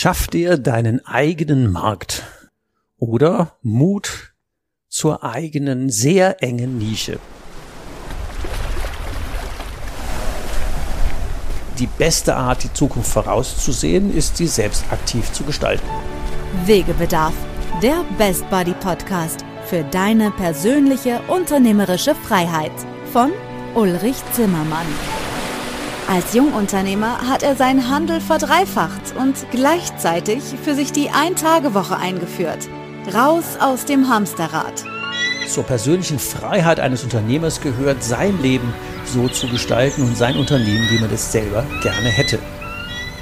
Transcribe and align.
Schaff 0.00 0.28
dir 0.28 0.58
deinen 0.58 1.04
eigenen 1.06 1.72
Markt 1.72 2.22
oder 2.98 3.56
Mut 3.62 4.32
zur 4.88 5.24
eigenen 5.24 5.90
sehr 5.90 6.40
engen 6.40 6.78
Nische. 6.78 7.18
Die 11.80 11.88
beste 11.88 12.36
Art, 12.36 12.62
die 12.62 12.72
Zukunft 12.72 13.10
vorauszusehen, 13.10 14.16
ist 14.16 14.36
sie 14.36 14.46
selbst 14.46 14.84
aktiv 14.92 15.32
zu 15.32 15.42
gestalten. 15.42 15.88
Wegebedarf, 16.64 17.34
der 17.82 18.04
Best 18.18 18.48
Buddy 18.50 18.74
Podcast 18.74 19.44
für 19.66 19.82
deine 19.82 20.30
persönliche 20.30 21.20
unternehmerische 21.26 22.14
Freiheit 22.14 22.70
von 23.12 23.32
Ulrich 23.74 24.22
Zimmermann. 24.32 24.86
Als 26.10 26.32
Jungunternehmer 26.32 27.28
hat 27.28 27.42
er 27.42 27.54
seinen 27.54 27.90
Handel 27.90 28.22
verdreifacht 28.22 29.14
und 29.20 29.34
gleichzeitig 29.50 30.42
für 30.64 30.74
sich 30.74 30.90
die 30.90 31.10
Ein-Tage-Woche 31.10 31.98
eingeführt. 31.98 32.66
Raus 33.14 33.44
aus 33.60 33.84
dem 33.84 34.08
Hamsterrad. 34.08 34.86
Zur 35.46 35.64
persönlichen 35.64 36.18
Freiheit 36.18 36.80
eines 36.80 37.04
Unternehmers 37.04 37.60
gehört, 37.60 38.02
sein 38.02 38.40
Leben 38.40 38.72
so 39.04 39.28
zu 39.28 39.48
gestalten 39.48 40.00
und 40.00 40.16
sein 40.16 40.38
Unternehmen, 40.38 40.88
wie 40.88 40.98
man 40.98 41.12
es 41.12 41.30
selber 41.30 41.66
gerne 41.82 42.08
hätte. 42.08 42.38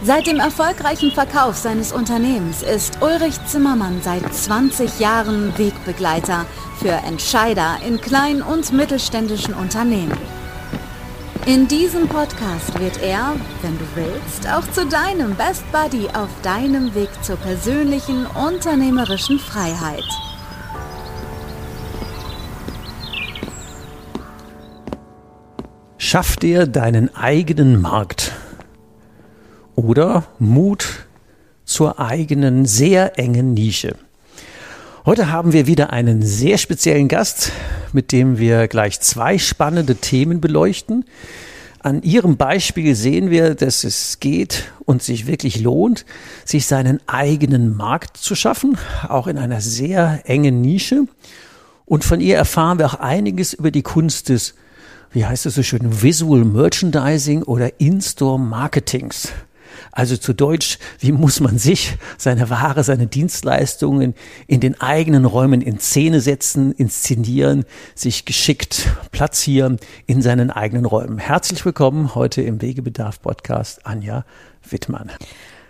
Seit 0.04 0.28
dem 0.28 0.38
erfolgreichen 0.38 1.10
Verkauf 1.10 1.56
seines 1.56 1.90
Unternehmens 1.90 2.62
ist 2.62 2.98
Ulrich 3.00 3.44
Zimmermann 3.46 4.00
seit 4.00 4.32
20 4.32 5.00
Jahren 5.00 5.58
Wegbegleiter 5.58 6.46
für 6.80 6.92
Entscheider 6.92 7.78
in 7.84 8.00
kleinen 8.00 8.42
und 8.42 8.72
mittelständischen 8.72 9.54
Unternehmen. 9.54 10.35
In 11.46 11.68
diesem 11.68 12.08
Podcast 12.08 12.76
wird 12.80 13.00
er, 13.00 13.36
wenn 13.62 13.78
du 13.78 13.84
willst, 13.94 14.48
auch 14.48 14.68
zu 14.72 14.84
deinem 14.84 15.36
Best 15.36 15.62
Buddy 15.70 16.08
auf 16.08 16.28
deinem 16.42 16.92
Weg 16.96 17.08
zur 17.22 17.36
persönlichen 17.36 18.26
unternehmerischen 18.26 19.38
Freiheit. 19.38 20.02
Schaff 25.98 26.36
dir 26.36 26.66
deinen 26.66 27.14
eigenen 27.14 27.80
Markt 27.80 28.32
oder 29.76 30.24
Mut 30.40 31.06
zur 31.64 32.00
eigenen 32.00 32.66
sehr 32.66 33.20
engen 33.20 33.54
Nische. 33.54 33.94
Heute 35.04 35.30
haben 35.30 35.52
wir 35.52 35.68
wieder 35.68 35.92
einen 35.92 36.22
sehr 36.22 36.58
speziellen 36.58 37.06
Gast, 37.06 37.52
mit 37.96 38.12
dem 38.12 38.38
wir 38.38 38.68
gleich 38.68 39.00
zwei 39.00 39.38
spannende 39.38 39.96
Themen 39.96 40.42
beleuchten. 40.42 41.06
An 41.80 42.02
Ihrem 42.02 42.36
Beispiel 42.36 42.94
sehen 42.94 43.30
wir, 43.30 43.54
dass 43.54 43.84
es 43.84 44.20
geht 44.20 44.70
und 44.84 45.02
sich 45.02 45.26
wirklich 45.26 45.60
lohnt, 45.62 46.04
sich 46.44 46.66
seinen 46.66 47.00
eigenen 47.06 47.74
Markt 47.74 48.18
zu 48.18 48.34
schaffen, 48.34 48.76
auch 49.08 49.28
in 49.28 49.38
einer 49.38 49.62
sehr 49.62 50.20
engen 50.24 50.60
Nische. 50.60 51.06
Und 51.86 52.04
von 52.04 52.20
ihr 52.20 52.36
erfahren 52.36 52.78
wir 52.78 52.84
auch 52.84 53.00
einiges 53.00 53.54
über 53.54 53.70
die 53.70 53.82
Kunst 53.82 54.28
des, 54.28 54.54
wie 55.12 55.24
heißt 55.24 55.46
es 55.46 55.54
so 55.54 55.62
schön, 55.62 56.02
Visual 56.02 56.44
Merchandising 56.44 57.44
oder 57.44 57.80
In-Store 57.80 58.38
Marketings. 58.38 59.32
Also 59.96 60.18
zu 60.18 60.34
Deutsch, 60.34 60.78
wie 60.98 61.10
muss 61.10 61.40
man 61.40 61.56
sich, 61.56 61.96
seine 62.18 62.50
Ware, 62.50 62.84
seine 62.84 63.06
Dienstleistungen 63.06 64.12
in 64.46 64.60
den 64.60 64.78
eigenen 64.78 65.24
Räumen 65.24 65.62
in 65.62 65.78
Szene 65.78 66.20
setzen, 66.20 66.72
inszenieren, 66.72 67.64
sich 67.94 68.26
geschickt 68.26 68.90
platzieren 69.10 69.78
in 70.04 70.20
seinen 70.20 70.50
eigenen 70.50 70.84
Räumen. 70.84 71.16
Herzlich 71.16 71.64
willkommen 71.64 72.14
heute 72.14 72.42
im 72.42 72.60
Wegebedarf 72.60 73.22
Podcast 73.22 73.86
Anja 73.86 74.26
Wittmann. 74.68 75.10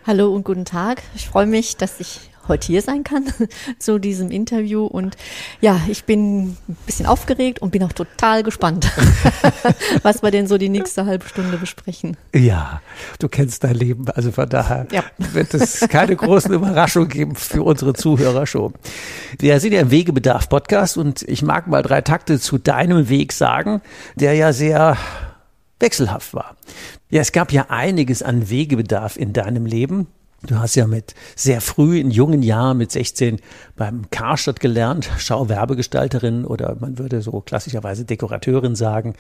Hallo 0.05 0.35
und 0.35 0.45
guten 0.45 0.65
Tag. 0.65 1.05
Ich 1.15 1.29
freue 1.29 1.47
mich, 1.47 1.77
dass 1.77 2.01
ich 2.01 2.19
heute 2.49 2.67
hier 2.67 2.83
sein 2.83 3.05
kann 3.05 3.25
zu 3.79 3.99
diesem 3.99 4.31
Interview. 4.31 4.87
Und 4.87 5.17
ja, 5.61 5.81
ich 5.89 6.05
bin 6.05 6.57
ein 6.69 6.77
bisschen 6.87 7.07
aufgeregt 7.07 7.61
und 7.61 7.71
bin 7.71 7.83
auch 7.83 7.93
total 7.93 8.43
gespannt, 8.43 8.91
was 10.03 10.23
wir 10.23 10.31
denn 10.31 10.47
so 10.47 10.59
die 10.59 10.69
nächste 10.69 11.07
halbe 11.07 11.29
Stunde 11.29 11.59
besprechen. 11.59 12.17
Ja, 12.35 12.81
du 13.19 13.29
kennst 13.29 13.65
dein 13.65 13.75
Leben, 13.75 14.09
also 14.11 14.33
von 14.33 14.49
daher 14.49 14.87
ja. 14.91 15.05
wird 15.19 15.55
es 15.55 15.81
keine 15.89 16.17
großen 16.17 16.53
Überraschungen 16.53 17.09
geben 17.09 17.35
für 17.35 17.63
unsere 17.63 17.95
Zuhörer 17.95 18.47
schon. 18.47 18.75
Wir 19.39 19.61
sind 19.61 19.73
ja 19.73 19.81
im 19.81 19.91
Wegebedarf-Podcast 19.91 20.97
und 20.97 21.23
ich 21.23 21.43
mag 21.43 21.67
mal 21.67 21.83
drei 21.83 22.01
Takte 22.01 22.39
zu 22.41 22.59
deinem 22.59 23.09
Weg 23.09 23.33
sagen, 23.33 23.83
der 24.17 24.35
ja 24.35 24.53
sehr 24.53 24.97
wechselhaft 25.79 26.35
war. 26.35 26.57
Ja, 27.11 27.21
es 27.21 27.33
gab 27.33 27.53
ja 27.53 27.67
einiges 27.69 28.23
an 28.23 28.51
Wegebedarf 28.51 29.17
in 29.17 29.33
deinem 29.33 29.67
Leben. 29.67 30.09
Du 30.47 30.59
hast 30.59 30.77
ja 30.77 30.87
mit 30.87 31.15
sehr 31.35 31.61
früh 31.61 31.99
in 31.99 32.11
jungen 32.11 32.43
Jahren, 32.43 32.79
mit 32.79 32.93
16, 32.93 33.41
beim 33.77 34.11
Karstadt 34.11 34.61
gelernt, 34.61 35.11
Schauwerbegestalterin 35.19 36.45
oder 36.45 36.77
man 36.79 36.99
würde 36.99 37.23
so 37.23 37.41
klassischerweise 37.41 38.05
Dekorateurin 38.05 38.77
sagen. 38.77 39.15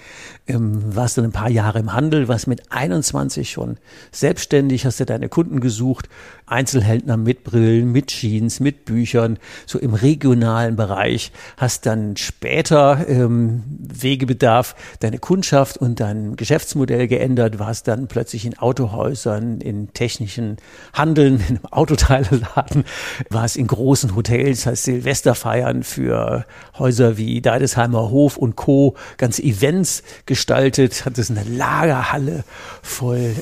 Ähm, 0.46 0.94
warst 0.94 1.18
dann 1.18 1.24
ein 1.24 1.32
paar 1.32 1.50
Jahre 1.50 1.78
im 1.78 1.92
Handel, 1.92 2.28
warst 2.28 2.46
mit 2.46 2.70
21 2.70 3.50
schon 3.50 3.78
selbstständig, 4.12 4.86
hast 4.86 5.00
dir 5.00 5.06
deine 5.06 5.28
Kunden 5.28 5.60
gesucht, 5.60 6.08
Einzelhändler 6.46 7.16
mit 7.16 7.42
Brillen, 7.42 7.90
mit 7.90 8.08
Jeans, 8.08 8.60
mit 8.60 8.84
Büchern, 8.84 9.38
so 9.66 9.78
im 9.78 9.94
regionalen 9.94 10.76
Bereich, 10.76 11.32
hast 11.56 11.86
dann 11.86 12.16
später 12.16 13.06
ähm, 13.08 13.64
Wegebedarf 13.78 14.76
deine 15.00 15.18
Kundschaft 15.18 15.76
und 15.76 15.98
dein 15.98 16.36
Geschäftsmodell 16.36 17.08
geändert, 17.08 17.58
warst 17.58 17.88
dann 17.88 18.06
plötzlich 18.06 18.46
in 18.46 18.56
Autohäusern, 18.58 19.60
in 19.60 19.92
technischen 19.92 20.58
Handel 20.92 21.16
Handeln, 21.16 21.40
in 21.48 21.56
einem 21.56 21.66
Autoteileladen, 21.70 22.84
war 23.30 23.44
es 23.44 23.56
in 23.56 23.66
großen 23.66 24.14
Hotels, 24.14 24.45
heißt 24.50 24.84
Silvesterfeiern 24.84 25.82
für 25.82 26.44
Häuser 26.78 27.16
wie 27.16 27.40
Deidesheimer 27.40 28.10
Hof 28.10 28.36
und 28.36 28.56
Co. 28.56 28.94
ganze 29.16 29.42
Events 29.42 30.02
gestaltet, 30.26 31.04
hat 31.04 31.18
es 31.18 31.30
eine 31.30 31.44
Lagerhalle 31.44 32.44
voll 32.82 33.34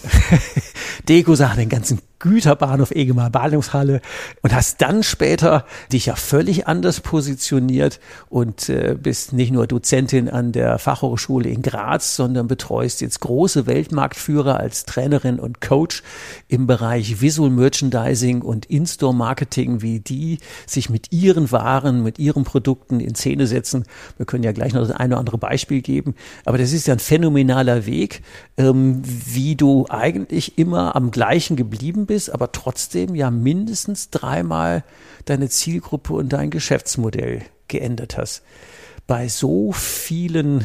Deko-Sachen, 1.09 1.59
den 1.59 1.69
ganzen 1.69 2.01
Güterbahnhof 2.19 2.91
Egemar 2.91 3.31
Ballungshalle 3.31 4.01
und 4.43 4.55
hast 4.55 4.81
dann 4.81 5.03
später 5.03 5.65
dich 5.93 6.07
ja 6.07 6.17
völlig 6.17 6.67
anders 6.67 7.01
positioniert 7.01 8.01
und 8.29 8.69
äh, 8.69 8.97
bist 9.01 9.33
nicht 9.33 9.53
nur 9.53 9.67
Dozentin 9.67 10.29
an 10.29 10.53
der 10.53 10.79
Fachhochschule 10.79 11.49
in 11.49 11.63
Graz, 11.63 12.17
sondern 12.17 12.47
betreust 12.47 13.01
jetzt 13.01 13.21
große 13.21 13.67
Weltmarktführer 13.67 14.59
als 14.59 14.85
Trainerin 14.85 15.39
und 15.39 15.61
Coach 15.61 16.03
im 16.49 16.67
Bereich 16.67 17.21
Visual 17.21 17.51
Merchandising 17.51 18.43
und 18.43 18.67
In-Store 18.67 19.15
Marketing, 19.15 19.83
wie 19.83 20.01
die 20.01 20.39
sich 20.67 20.89
mit 20.89 21.13
ihren 21.13 21.53
Waren, 21.53 22.03
mit 22.03 22.19
ihren 22.19 22.45
Produkten 22.45 23.01
in 23.01 23.15
Szene 23.15 23.47
setzen. 23.47 23.85
Wir 24.17 24.27
können 24.27 24.45
ja 24.45 24.53
gleich 24.53 24.73
noch 24.73 24.81
das 24.87 24.93
eine 24.93 25.15
oder 25.15 25.21
andere 25.21 25.39
Beispiel 25.39 25.83
geben, 25.83 26.15
aber 26.45 26.59
das 26.59 26.73
ist 26.73 26.87
ja 26.87 26.95
ein 26.95 27.01
phänomenaler 27.01 27.87
Weg, 27.87 28.23
ähm, 28.57 29.03
wie 29.05 29.57
du 29.57 29.87
eigentlich 29.91 30.59
immer 30.59 30.97
am 30.97 31.11
gleichen 31.11 31.57
geblieben 31.57 32.04
bist 32.07 32.15
bist, 32.15 32.33
aber 32.33 32.53
trotzdem 32.53 33.17
ja 33.17 33.31
mindestens 33.31 34.11
dreimal 34.11 34.85
deine 35.25 35.49
Zielgruppe 35.49 36.13
und 36.13 36.33
dein 36.33 36.51
Geschäftsmodell 36.51 37.43
geändert 37.67 38.17
hast. 38.17 38.43
Bei 39.09 39.29
so 39.29 39.73
vielen 39.73 40.65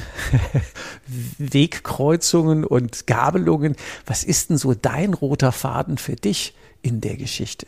Wegkreuzungen 1.40 2.64
und 2.64 3.08
Gabelungen, 3.08 3.76
was 4.06 4.24
ist 4.24 4.52
denn 4.52 4.58
so 4.58 4.76
dein 4.76 5.16
roter 5.16 5.52
Faden 5.52 5.98
für 5.98 6.16
dich 6.16 6.54
in 6.84 7.02
der 7.02 7.18
Geschichte? 7.18 7.66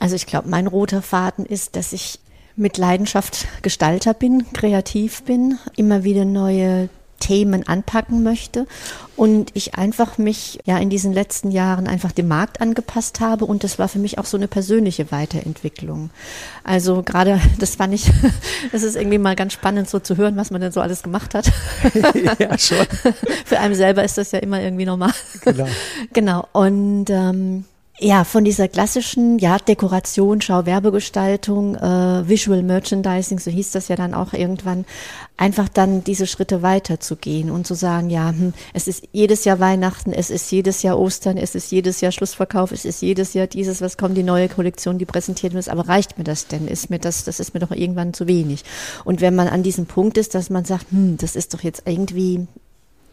Also 0.00 0.16
ich 0.16 0.26
glaube, 0.26 0.48
mein 0.48 0.66
roter 0.66 1.00
Faden 1.00 1.46
ist, 1.46 1.76
dass 1.76 1.92
ich 1.92 2.18
mit 2.56 2.76
Leidenschaft 2.76 3.46
Gestalter 3.62 4.14
bin, 4.14 4.52
kreativ 4.52 5.22
bin, 5.22 5.58
immer 5.76 6.02
wieder 6.02 6.24
neue 6.24 6.88
Themen 7.20 7.66
anpacken 7.68 8.22
möchte 8.22 8.66
und 9.16 9.50
ich 9.54 9.76
einfach 9.76 10.18
mich 10.18 10.58
ja 10.64 10.78
in 10.78 10.90
diesen 10.90 11.12
letzten 11.12 11.50
Jahren 11.50 11.86
einfach 11.86 12.10
dem 12.10 12.26
Markt 12.26 12.60
angepasst 12.60 13.20
habe 13.20 13.44
und 13.44 13.62
das 13.62 13.78
war 13.78 13.86
für 13.86 13.98
mich 13.98 14.18
auch 14.18 14.24
so 14.24 14.36
eine 14.36 14.48
persönliche 14.48 15.12
Weiterentwicklung. 15.12 16.10
Also 16.64 17.02
gerade, 17.02 17.40
das 17.58 17.76
fand 17.76 17.94
ich, 17.94 18.10
das 18.72 18.82
ist 18.82 18.96
irgendwie 18.96 19.18
mal 19.18 19.36
ganz 19.36 19.52
spannend 19.52 19.88
so 19.88 20.00
zu 20.00 20.16
hören, 20.16 20.36
was 20.36 20.50
man 20.50 20.60
denn 20.60 20.72
so 20.72 20.80
alles 20.80 21.02
gemacht 21.02 21.34
hat. 21.34 21.52
ja, 22.38 22.58
schon. 22.58 22.86
Für 23.44 23.60
einen 23.60 23.74
selber 23.74 24.02
ist 24.02 24.18
das 24.18 24.32
ja 24.32 24.40
immer 24.40 24.60
irgendwie 24.60 24.86
normal. 24.86 25.12
Genau. 25.42 25.68
Genau. 26.12 26.48
Und 26.52 27.10
ähm, 27.10 27.64
ja, 28.02 28.24
von 28.24 28.44
dieser 28.44 28.66
klassischen 28.66 29.38
ja, 29.38 29.58
Dekoration, 29.58 30.40
Schau, 30.40 30.64
Werbegestaltung, 30.64 31.74
äh, 31.74 32.26
Visual 32.26 32.62
Merchandising, 32.62 33.38
so 33.38 33.50
hieß 33.50 33.72
das 33.72 33.88
ja 33.88 33.96
dann 33.96 34.14
auch 34.14 34.32
irgendwann, 34.32 34.86
einfach 35.36 35.68
dann 35.68 36.02
diese 36.02 36.26
Schritte 36.26 36.62
weiterzugehen 36.62 37.50
und 37.50 37.66
zu 37.66 37.74
sagen, 37.74 38.08
ja, 38.08 38.30
hm, 38.30 38.54
es 38.72 38.88
ist 38.88 39.06
jedes 39.12 39.44
Jahr 39.44 39.60
Weihnachten, 39.60 40.14
es 40.14 40.30
ist 40.30 40.50
jedes 40.50 40.82
Jahr 40.82 40.98
Ostern, 40.98 41.36
es 41.36 41.54
ist 41.54 41.70
jedes 41.70 42.00
Jahr 42.00 42.10
Schlussverkauf, 42.10 42.72
es 42.72 42.86
ist 42.86 43.02
jedes 43.02 43.34
Jahr 43.34 43.46
dieses, 43.46 43.82
was 43.82 43.98
kommt, 43.98 44.16
die 44.16 44.22
neue 44.22 44.48
Kollektion, 44.48 44.96
die 44.96 45.04
präsentiert 45.04 45.52
wird, 45.52 45.68
aber 45.68 45.86
reicht 45.86 46.16
mir 46.16 46.24
das 46.24 46.46
denn? 46.46 46.68
Ist 46.68 46.88
mir 46.88 46.98
das, 46.98 47.24
das 47.24 47.38
ist 47.38 47.52
mir 47.52 47.60
doch 47.60 47.70
irgendwann 47.70 48.14
zu 48.14 48.26
wenig. 48.26 48.64
Und 49.04 49.20
wenn 49.20 49.34
man 49.34 49.48
an 49.48 49.62
diesem 49.62 49.84
Punkt 49.84 50.16
ist, 50.16 50.34
dass 50.34 50.48
man 50.48 50.64
sagt, 50.64 50.90
hm, 50.90 51.18
das 51.18 51.36
ist 51.36 51.52
doch 51.52 51.62
jetzt 51.62 51.82
irgendwie 51.84 52.46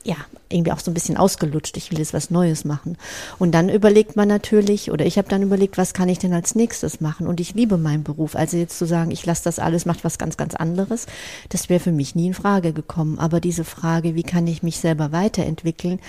ja, 0.07 0.15
irgendwie 0.49 0.71
auch 0.71 0.79
so 0.79 0.89
ein 0.89 0.93
bisschen 0.93 1.17
ausgelutscht. 1.17 1.75
Ich 1.75 1.91
will 1.91 1.99
jetzt 1.99 2.13
was 2.13 2.31
Neues 2.31 2.63
machen. 2.63 2.97
Und 3.39 3.51
dann 3.51 3.67
überlegt 3.67 4.15
man 4.15 4.29
natürlich, 4.29 4.89
oder 4.89 5.05
ich 5.05 5.17
habe 5.17 5.27
dann 5.27 5.41
überlegt, 5.41 5.77
was 5.77 5.93
kann 5.93 6.07
ich 6.07 6.17
denn 6.17 6.33
als 6.33 6.55
nächstes 6.55 7.01
machen? 7.01 7.27
Und 7.27 7.41
ich 7.41 7.55
liebe 7.55 7.77
meinen 7.77 8.03
Beruf. 8.03 8.33
Also 8.33 8.55
jetzt 8.55 8.77
zu 8.77 8.87
sagen, 8.87 9.11
ich 9.11 9.25
lasse 9.25 9.43
das 9.43 9.59
alles, 9.59 9.85
macht 9.85 10.05
was 10.05 10.17
ganz, 10.17 10.37
ganz 10.37 10.55
anderes, 10.55 11.07
das 11.49 11.67
wäre 11.67 11.81
für 11.81 11.91
mich 11.91 12.15
nie 12.15 12.27
in 12.27 12.33
Frage 12.33 12.71
gekommen. 12.71 13.19
Aber 13.19 13.41
diese 13.41 13.65
Frage, 13.65 14.15
wie 14.15 14.23
kann 14.23 14.47
ich 14.47 14.63
mich 14.63 14.79
selber 14.79 15.11
weiterentwickeln, 15.11 15.99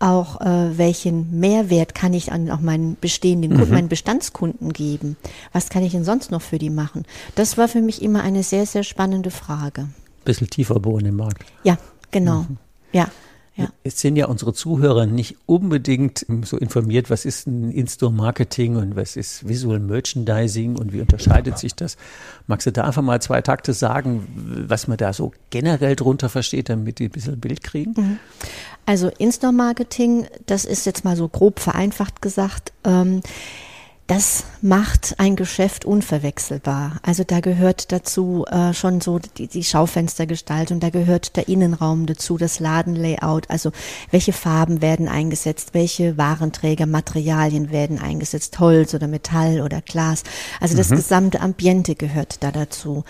auch 0.00 0.42
äh, 0.42 0.76
welchen 0.76 1.40
Mehrwert 1.40 1.94
kann 1.94 2.12
ich 2.12 2.32
an 2.32 2.50
auch 2.50 2.60
meinen 2.60 2.98
bestehenden 3.00 3.52
Kunden, 3.52 3.68
mhm. 3.68 3.74
meinen 3.74 3.88
Bestandskunden 3.88 4.74
geben? 4.74 5.16
Was 5.54 5.70
kann 5.70 5.82
ich 5.82 5.92
denn 5.92 6.04
sonst 6.04 6.30
noch 6.30 6.42
für 6.42 6.58
die 6.58 6.70
machen? 6.70 7.06
Das 7.36 7.56
war 7.56 7.68
für 7.68 7.80
mich 7.80 8.02
immer 8.02 8.22
eine 8.22 8.42
sehr, 8.42 8.66
sehr 8.66 8.82
spannende 8.82 9.30
Frage. 9.30 9.88
Bisschen 10.26 10.50
tiefer 10.50 10.78
bohren 10.78 11.06
im 11.06 11.16
Markt. 11.16 11.46
Ja, 11.64 11.78
genau. 12.10 12.40
Mhm. 12.40 12.58
Ja. 12.92 13.08
Ja. 13.56 13.68
Jetzt 13.84 13.98
sind 13.98 14.16
ja 14.16 14.26
unsere 14.26 14.52
Zuhörer 14.52 15.06
nicht 15.06 15.36
unbedingt 15.46 16.24
so 16.44 16.56
informiert, 16.56 17.10
was 17.10 17.24
ist 17.24 17.46
ein 17.46 17.70
In-Store-Marketing 17.70 18.76
und 18.76 18.96
was 18.96 19.16
ist 19.16 19.46
Visual 19.48 19.80
Merchandising 19.80 20.76
und 20.76 20.92
wie 20.92 21.00
unterscheidet 21.00 21.58
sich 21.58 21.74
das? 21.74 21.96
Magst 22.46 22.66
du 22.66 22.72
da 22.72 22.84
einfach 22.84 23.02
mal 23.02 23.20
zwei 23.20 23.42
Takte 23.42 23.72
sagen, 23.72 24.26
was 24.68 24.86
man 24.86 24.96
da 24.98 25.12
so 25.12 25.32
generell 25.50 25.96
drunter 25.96 26.28
versteht, 26.28 26.68
damit 26.68 27.00
die 27.00 27.06
ein 27.06 27.10
bisschen 27.10 27.34
ein 27.34 27.40
Bild 27.40 27.62
kriegen? 27.62 27.94
Mhm. 27.96 28.18
Also 28.86 29.08
In-Store-Marketing, 29.18 30.26
das 30.46 30.64
ist 30.64 30.86
jetzt 30.86 31.04
mal 31.04 31.16
so 31.16 31.28
grob 31.28 31.60
vereinfacht 31.60 32.22
gesagt. 32.22 32.72
Ähm, 32.84 33.20
das 34.10 34.42
macht 34.60 35.14
ein 35.18 35.36
Geschäft 35.36 35.84
unverwechselbar. 35.84 36.96
Also 37.02 37.22
da 37.22 37.38
gehört 37.38 37.92
dazu 37.92 38.44
äh, 38.50 38.74
schon 38.74 39.00
so 39.00 39.20
die, 39.20 39.46
die 39.46 39.62
Schaufenstergestaltung, 39.62 40.80
da 40.80 40.90
gehört 40.90 41.36
der 41.36 41.46
Innenraum 41.46 42.06
dazu, 42.06 42.36
das 42.36 42.58
Ladenlayout, 42.58 43.48
also 43.48 43.70
welche 44.10 44.32
Farben 44.32 44.82
werden 44.82 45.06
eingesetzt, 45.06 45.74
welche 45.74 46.18
Warenträger, 46.18 46.86
Materialien 46.86 47.70
werden 47.70 48.00
eingesetzt, 48.00 48.58
Holz 48.58 48.94
oder 48.94 49.06
Metall 49.06 49.60
oder 49.60 49.80
Glas. 49.80 50.24
Also 50.58 50.76
das 50.76 50.90
mhm. 50.90 50.96
gesamte 50.96 51.40
Ambiente 51.40 51.94
gehört 51.94 52.42
da 52.42 52.50
dazu. 52.50 53.04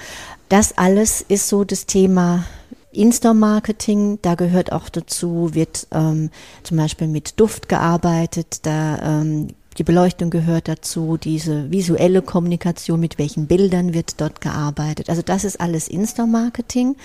Das 0.50 0.76
alles 0.76 1.22
ist 1.22 1.48
so 1.48 1.64
das 1.64 1.86
Thema 1.86 2.44
in-Store-Marketing, 2.92 4.18
da 4.20 4.34
gehört 4.34 4.70
auch 4.70 4.90
dazu, 4.90 5.54
wird 5.54 5.86
ähm, 5.92 6.28
zum 6.62 6.76
Beispiel 6.76 7.06
mit 7.06 7.40
Duft 7.40 7.70
gearbeitet, 7.70 8.66
da 8.66 8.98
ähm, 8.98 9.48
die 9.80 9.84
Beleuchtung 9.84 10.28
gehört 10.28 10.68
dazu, 10.68 11.16
diese 11.16 11.70
visuelle 11.70 12.20
Kommunikation, 12.20 13.00
mit 13.00 13.16
welchen 13.16 13.46
Bildern 13.46 13.94
wird 13.94 14.20
dort 14.20 14.42
gearbeitet. 14.42 15.08
Also 15.08 15.22
das 15.22 15.42
ist 15.42 15.58
alles 15.58 15.88
Insta-Marketing, 15.88 16.96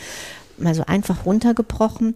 also 0.61 0.83
einfach 0.85 1.25
runtergebrochen. 1.25 2.15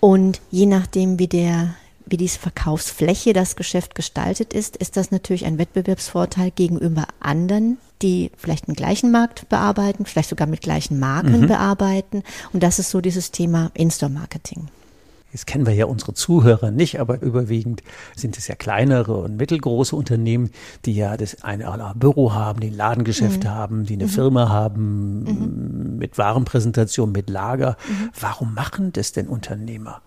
Und 0.00 0.42
je 0.50 0.66
nachdem, 0.66 1.18
wie 1.18 1.26
der 1.26 1.74
wie 2.04 2.18
diese 2.18 2.38
Verkaufsfläche 2.38 3.32
das 3.32 3.56
Geschäft 3.56 3.94
gestaltet 3.94 4.52
ist, 4.52 4.76
ist 4.76 4.98
das 4.98 5.10
natürlich 5.10 5.46
ein 5.46 5.56
Wettbewerbsvorteil 5.56 6.50
gegenüber 6.50 7.06
anderen, 7.18 7.78
die 8.02 8.30
vielleicht 8.36 8.66
den 8.68 8.74
gleichen 8.74 9.10
Markt 9.10 9.48
bearbeiten, 9.48 10.04
vielleicht 10.04 10.28
sogar 10.28 10.46
mit 10.46 10.60
gleichen 10.60 10.98
Marken 10.98 11.40
mhm. 11.40 11.46
bearbeiten. 11.46 12.22
Und 12.52 12.62
das 12.62 12.78
ist 12.78 12.90
so 12.90 13.00
dieses 13.00 13.30
Thema 13.30 13.70
In-Store-Marketing. 13.72 14.68
Jetzt 15.34 15.48
kennen 15.48 15.66
wir 15.66 15.74
ja 15.74 15.86
unsere 15.86 16.14
Zuhörer 16.14 16.70
nicht, 16.70 17.00
aber 17.00 17.20
überwiegend 17.20 17.82
sind 18.14 18.38
es 18.38 18.46
ja 18.46 18.54
kleinere 18.54 19.16
und 19.16 19.36
mittelgroße 19.36 19.96
Unternehmen, 19.96 20.50
die 20.84 20.94
ja 20.94 21.16
das 21.16 21.42
eine 21.42 21.92
Büro 21.96 22.32
haben, 22.34 22.60
die 22.60 22.68
ein 22.68 22.76
Ladengeschäft 22.76 23.42
mhm. 23.42 23.48
haben, 23.48 23.84
die 23.84 23.94
eine 23.94 24.04
mhm. 24.04 24.10
Firma 24.10 24.48
haben 24.48 25.24
mhm. 25.24 25.98
mit 25.98 26.18
Warenpräsentation, 26.18 27.10
mit 27.10 27.28
Lager. 27.30 27.76
Mhm. 27.88 28.10
Warum 28.20 28.54
machen 28.54 28.92
das 28.92 29.10
denn 29.10 29.26
Unternehmer? 29.26 30.02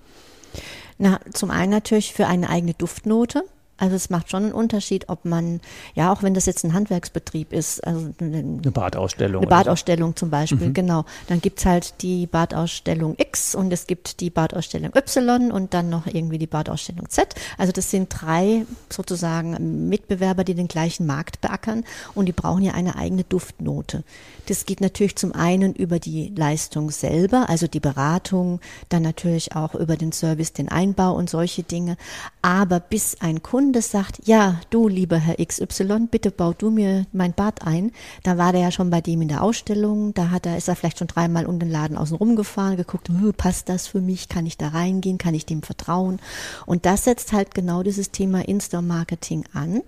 Na, 0.98 1.20
zum 1.34 1.52
einen 1.52 1.74
natürlich 1.74 2.14
für 2.14 2.28
eine 2.28 2.50
eigene 2.50 2.74
Duftnote. 2.74 3.44
Also 3.78 3.96
es 3.96 4.10
macht 4.10 4.32
schon 4.32 4.44
einen 4.44 4.52
Unterschied, 4.54 5.08
ob 5.08 5.24
man, 5.26 5.62
ja, 5.94 6.12
auch 6.12 6.24
wenn 6.24 6.34
das 6.34 6.46
jetzt 6.46 6.64
ein 6.64 6.74
Handwerksbetrieb 6.74 7.54
ist, 7.54 7.86
also 7.86 8.10
eine, 8.20 8.38
eine 8.38 8.72
Badausstellung. 8.72 9.42
Eine 9.42 9.50
Badausstellung 9.50 10.10
so. 10.12 10.16
zum 10.16 10.30
Beispiel, 10.32 10.70
mhm. 10.70 10.74
genau. 10.74 11.06
Dann 11.28 11.42
gibt's 11.42 11.66
halt 11.66 12.02
die 12.02 12.26
Badausstellung 12.26 13.16
X 13.18 13.54
und 13.54 13.72
es 13.72 13.88
gibt 13.88 14.20
die 14.20 14.30
Badausstellung 14.30 14.92
Y 14.96 15.52
und 15.52 15.74
dann 15.74 15.90
noch 15.90 16.08
irgendwie 16.08 16.40
die 16.40 16.48
Badausstellung 16.48 17.08
Z. 17.10 17.36
Also 17.58 17.72
das 17.72 17.92
sind 17.92 18.10
drei 18.10 18.66
sozusagen 18.90 19.88
Mitbewerber, 19.90 20.44
die 20.44 20.56
den 20.56 20.68
gleichen 20.68 21.06
Markt 21.06 21.42
beackern 21.42 21.84
und 22.16 22.26
die 22.26 22.34
brauchen 22.34 22.64
ja 22.64 22.74
eine 22.74 22.96
eigene 22.96 23.24
Duftnote. 23.24 24.04
Das 24.48 24.66
geht 24.66 24.82
natürlich 24.82 25.18
zum 25.18 25.34
einen 25.34 25.74
über 25.74 26.00
die 26.00 26.34
Leistung 26.36 26.90
selber, 26.90 27.50
also 27.50 27.68
die 27.68 27.80
Beratung, 27.80 28.60
dann 28.90 29.04
natürlich 29.04 29.56
auch 29.56 29.76
über 29.76 29.98
den 29.98 30.14
Service, 30.14 30.54
den 30.54 30.70
Einbau 30.70 31.14
und 31.14 31.30
solche 31.30 31.64
Dinge. 31.64 31.98
Aber 32.42 32.80
bis 32.80 33.18
ein 33.20 33.44
Kunde 33.44 33.67
sagt, 33.92 34.22
ja, 34.26 34.60
du 34.70 34.88
lieber 34.88 35.18
Herr 35.18 35.44
XY, 35.44 36.08
bitte 36.12 36.32
bau 36.32 36.54
du 36.54 36.70
mir 36.70 37.06
mein 37.12 37.34
Bad 37.34 37.66
ein, 37.66 37.92
da 38.24 38.38
war 38.38 38.52
der 38.52 38.62
ja 38.62 38.72
schon 38.72 38.90
bei 38.90 39.02
dem 39.02 39.22
in 39.22 39.28
der 39.28 39.44
Ausstellung, 39.44 40.14
da 40.14 40.30
hat 40.30 40.46
er, 40.46 40.58
ist 40.58 40.68
er 40.68 40.76
vielleicht 40.76 41.00
schon 41.00 41.08
dreimal 41.08 41.46
um 41.46 41.60
den 41.60 41.70
Laden 41.70 41.98
außen 41.98 42.18
rumgefahren, 42.18 42.78
geguckt, 42.78 43.10
passt 43.38 43.70
das 43.70 43.88
für 43.88 44.02
mich, 44.02 44.30
kann 44.30 44.46
ich 44.46 44.58
da 44.58 44.70
reingehen, 44.70 45.18
kann 45.18 45.34
ich 45.34 45.46
dem 45.46 45.64
vertrauen? 45.64 46.20
Und 46.66 46.86
das 46.86 47.04
setzt 47.06 47.34
halt 47.34 47.54
genau 47.54 47.84
dieses 47.84 48.12
Thema 48.12 48.48
In-Store-Marketing 48.48 49.46
an. 49.54 49.82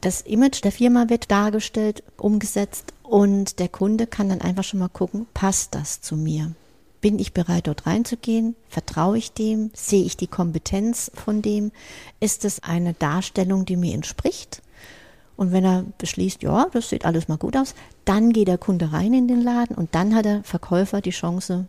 Das 0.00 0.20
Image 0.22 0.62
der 0.62 0.72
Firma 0.72 1.08
wird 1.08 1.30
dargestellt, 1.30 2.02
umgesetzt 2.16 2.94
und 3.02 3.58
der 3.58 3.68
Kunde 3.68 4.06
kann 4.06 4.28
dann 4.28 4.40
einfach 4.40 4.64
schon 4.64 4.80
mal 4.80 4.88
gucken, 4.88 5.26
passt 5.34 5.74
das 5.74 6.00
zu 6.00 6.16
mir? 6.16 6.52
Bin 7.00 7.18
ich 7.18 7.32
bereit, 7.32 7.68
dort 7.68 7.86
reinzugehen? 7.86 8.56
Vertraue 8.68 9.18
ich 9.18 9.32
dem? 9.32 9.70
Sehe 9.72 10.04
ich 10.04 10.16
die 10.16 10.26
Kompetenz 10.26 11.10
von 11.14 11.42
dem? 11.42 11.70
Ist 12.18 12.44
es 12.44 12.62
eine 12.62 12.94
Darstellung, 12.94 13.64
die 13.64 13.76
mir 13.76 13.94
entspricht? 13.94 14.62
Und 15.36 15.52
wenn 15.52 15.64
er 15.64 15.84
beschließt, 15.98 16.42
ja, 16.42 16.66
das 16.72 16.88
sieht 16.88 17.04
alles 17.04 17.28
mal 17.28 17.38
gut 17.38 17.56
aus, 17.56 17.76
dann 18.04 18.32
geht 18.32 18.48
der 18.48 18.58
Kunde 18.58 18.92
rein 18.92 19.14
in 19.14 19.28
den 19.28 19.40
Laden 19.40 19.76
und 19.76 19.94
dann 19.94 20.14
hat 20.16 20.24
der 20.24 20.42
Verkäufer 20.42 21.00
die 21.00 21.10
Chance, 21.10 21.66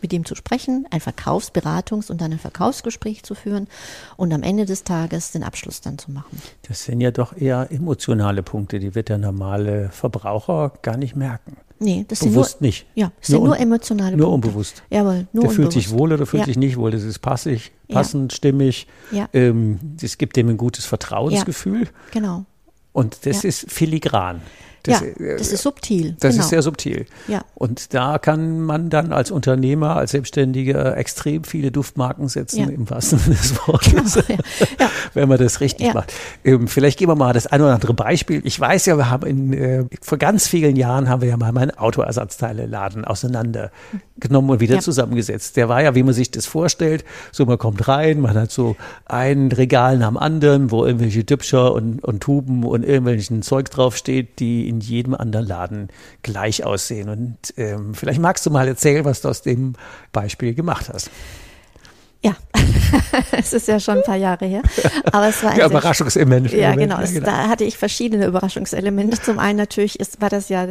mit 0.00 0.14
ihm 0.14 0.24
zu 0.24 0.34
sprechen, 0.34 0.86
ein 0.90 1.00
Verkaufsberatungs- 1.00 2.10
und 2.10 2.22
dann 2.22 2.32
ein 2.32 2.38
Verkaufsgespräch 2.38 3.22
zu 3.22 3.34
führen 3.34 3.68
und 4.16 4.32
am 4.32 4.42
Ende 4.42 4.64
des 4.64 4.84
Tages 4.84 5.32
den 5.32 5.42
Abschluss 5.42 5.82
dann 5.82 5.98
zu 5.98 6.10
machen. 6.10 6.40
Das 6.66 6.84
sind 6.84 7.02
ja 7.02 7.10
doch 7.10 7.36
eher 7.36 7.70
emotionale 7.70 8.42
Punkte, 8.42 8.78
die 8.78 8.94
wird 8.94 9.10
der 9.10 9.18
normale 9.18 9.90
Verbraucher 9.90 10.72
gar 10.80 10.96
nicht 10.96 11.14
merken. 11.14 11.58
Nee, 11.82 12.04
das 12.06 12.20
Bewusst 12.20 12.50
sind 12.50 12.60
nur, 12.60 12.66
nicht. 12.66 12.86
Ja, 12.94 13.10
das 13.20 13.30
nur 13.30 13.38
sind 13.38 13.44
nur 13.46 13.58
emotionale 13.58 14.16
Nur 14.16 14.28
Punkte. 14.28 14.48
unbewusst. 14.48 14.82
Jawohl, 14.90 15.26
nur 15.32 15.44
Der 15.44 15.50
fühlt 15.50 15.72
sich 15.72 15.90
wohl 15.90 16.12
oder 16.12 16.26
fühlt 16.26 16.42
ja. 16.42 16.46
sich 16.46 16.58
nicht 16.58 16.76
wohl. 16.76 16.90
Das 16.90 17.02
ist 17.02 17.20
passig, 17.20 17.72
passend, 17.88 18.32
ja. 18.32 18.36
stimmig. 18.36 18.86
Ja. 19.10 19.28
Ähm, 19.32 19.78
das 19.98 20.18
gibt 20.18 20.36
dem 20.36 20.50
ein 20.50 20.58
gutes 20.58 20.84
Vertrauensgefühl. 20.84 21.88
Genau. 22.12 22.44
Und 22.92 23.24
das 23.24 23.44
ist 23.44 23.70
filigran. 23.70 24.42
Das, 24.84 25.00
ja, 25.00 25.06
äh, 25.06 25.36
das 25.36 25.52
ist 25.52 25.62
subtil. 25.62 26.16
Das 26.20 26.32
genau. 26.32 26.44
ist 26.44 26.50
sehr 26.50 26.62
subtil. 26.62 27.06
Ja. 27.28 27.42
Und 27.54 27.92
da 27.92 28.18
kann 28.18 28.60
man 28.60 28.88
dann 28.88 29.12
als 29.12 29.30
Unternehmer, 29.30 29.96
als 29.96 30.12
Selbstständiger 30.12 30.96
extrem 30.96 31.44
viele 31.44 31.70
Duftmarken 31.70 32.28
setzen, 32.28 32.60
ja. 32.60 32.68
im 32.68 32.88
wahrsten 32.88 33.18
Sinne 33.18 33.36
des 33.36 33.56
Wortes, 33.66 34.14
genau, 34.26 34.38
ja. 34.78 34.90
wenn 35.14 35.28
man 35.28 35.38
das 35.38 35.60
richtig 35.60 35.92
macht. 35.92 36.12
Ähm, 36.44 36.68
vielleicht 36.68 36.98
geben 36.98 37.10
wir 37.10 37.16
mal 37.16 37.32
das 37.34 37.46
ein 37.46 37.60
oder 37.60 37.74
andere 37.74 37.92
Beispiel. 37.92 38.40
Ich 38.44 38.58
weiß 38.58 38.86
ja, 38.86 38.96
wir 38.96 39.10
haben 39.10 39.26
in, 39.26 39.52
äh, 39.52 39.84
vor 40.00 40.16
ganz 40.16 40.48
vielen 40.48 40.76
Jahren 40.76 41.08
haben 41.08 41.20
wir 41.20 41.28
ja 41.28 41.36
mal 41.36 41.52
meinen 41.52 41.72
Autoersatzteile-Laden 41.72 43.04
auseinandergenommen 43.04 44.50
und 44.50 44.60
wieder 44.60 44.80
zusammengesetzt. 44.80 45.56
Der 45.56 45.68
war 45.68 45.82
ja, 45.82 45.94
wie 45.94 46.02
man 46.02 46.14
sich 46.14 46.30
das 46.30 46.46
vorstellt, 46.46 47.04
so 47.32 47.44
man 47.44 47.58
kommt 47.58 47.86
rein, 47.88 48.20
man 48.20 48.34
hat 48.34 48.50
so 48.50 48.76
ein 49.04 49.52
Regal 49.52 49.98
nach 49.98 50.08
dem 50.08 50.16
anderen, 50.16 50.70
wo 50.70 50.86
irgendwelche 50.86 51.24
Dübscher 51.24 51.74
und, 51.74 52.02
und 52.02 52.20
Tuben 52.20 52.64
und 52.64 52.84
irgendwelchen 52.84 53.42
Zeug 53.42 53.70
draufsteht, 53.70 54.38
die 54.38 54.69
in 54.70 54.80
jedem 54.80 55.14
anderen 55.14 55.46
Laden 55.46 55.88
gleich 56.22 56.64
aussehen. 56.64 57.08
Und 57.08 57.36
ähm, 57.56 57.94
vielleicht 57.94 58.20
magst 58.20 58.46
du 58.46 58.50
mal 58.50 58.66
erzählen, 58.66 59.04
was 59.04 59.20
du 59.20 59.28
aus 59.28 59.42
dem 59.42 59.74
Beispiel 60.12 60.54
gemacht 60.54 60.88
hast. 60.92 61.10
Ja, 62.22 62.36
es 63.32 63.54
ist 63.54 63.66
ja 63.66 63.80
schon 63.80 63.98
ein 63.98 64.02
paar 64.02 64.16
Jahre 64.16 64.44
her. 64.44 64.60
Aber 65.10 65.28
es 65.28 65.42
war 65.42 65.52
ein 65.52 65.58
ja, 65.58 65.66
Überraschungselement. 65.66 66.52
Ja, 66.52 66.74
genau. 66.74 67.00
Es, 67.00 67.14
genau. 67.14 67.24
Da 67.24 67.48
hatte 67.48 67.64
ich 67.64 67.78
verschiedene 67.78 68.26
Überraschungselemente. 68.26 69.22
Zum 69.22 69.38
einen 69.38 69.56
natürlich 69.56 69.98
ist, 69.98 70.20
war 70.20 70.28
das 70.28 70.50
ja 70.50 70.68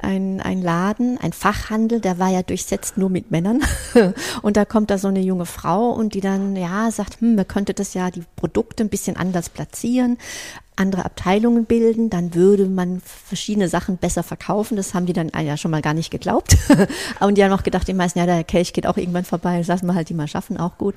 ein, 0.00 0.40
ein 0.40 0.60
Laden, 0.60 1.16
ein 1.22 1.32
Fachhandel, 1.32 2.00
der 2.00 2.18
war 2.18 2.30
ja 2.30 2.42
durchsetzt 2.42 2.98
nur 2.98 3.10
mit 3.10 3.30
Männern. 3.30 3.62
Und 4.42 4.56
da 4.56 4.64
kommt 4.64 4.90
da 4.90 4.98
so 4.98 5.06
eine 5.06 5.20
junge 5.20 5.46
Frau 5.46 5.90
und 5.90 6.14
die 6.14 6.20
dann, 6.20 6.56
ja, 6.56 6.90
sagt, 6.90 7.20
hm, 7.20 7.36
man 7.36 7.46
könnte 7.46 7.74
das 7.74 7.94
ja, 7.94 8.10
die 8.10 8.24
Produkte 8.34 8.82
ein 8.82 8.88
bisschen 8.88 9.16
anders 9.16 9.48
platzieren 9.48 10.18
andere 10.78 11.04
Abteilungen 11.04 11.64
bilden, 11.64 12.10
dann 12.10 12.34
würde 12.34 12.66
man 12.66 13.00
verschiedene 13.04 13.68
Sachen 13.68 13.96
besser 13.96 14.22
verkaufen. 14.22 14.76
Das 14.76 14.94
haben 14.94 15.06
die 15.06 15.12
dann 15.12 15.30
ja 15.44 15.56
schon 15.56 15.70
mal 15.70 15.82
gar 15.82 15.94
nicht 15.94 16.10
geglaubt. 16.10 16.56
Und 17.20 17.36
die 17.36 17.44
haben 17.44 17.52
auch 17.52 17.62
gedacht, 17.62 17.88
die 17.88 17.94
meisten, 17.94 18.18
ja, 18.18 18.26
der 18.26 18.44
Kelch 18.44 18.72
geht 18.72 18.86
auch 18.86 18.96
irgendwann 18.96 19.24
vorbei, 19.24 19.58
das 19.58 19.66
lassen 19.66 19.86
wir 19.86 19.94
halt 19.94 20.08
die 20.08 20.14
mal 20.14 20.28
schaffen, 20.28 20.58
auch 20.58 20.78
gut. 20.78 20.94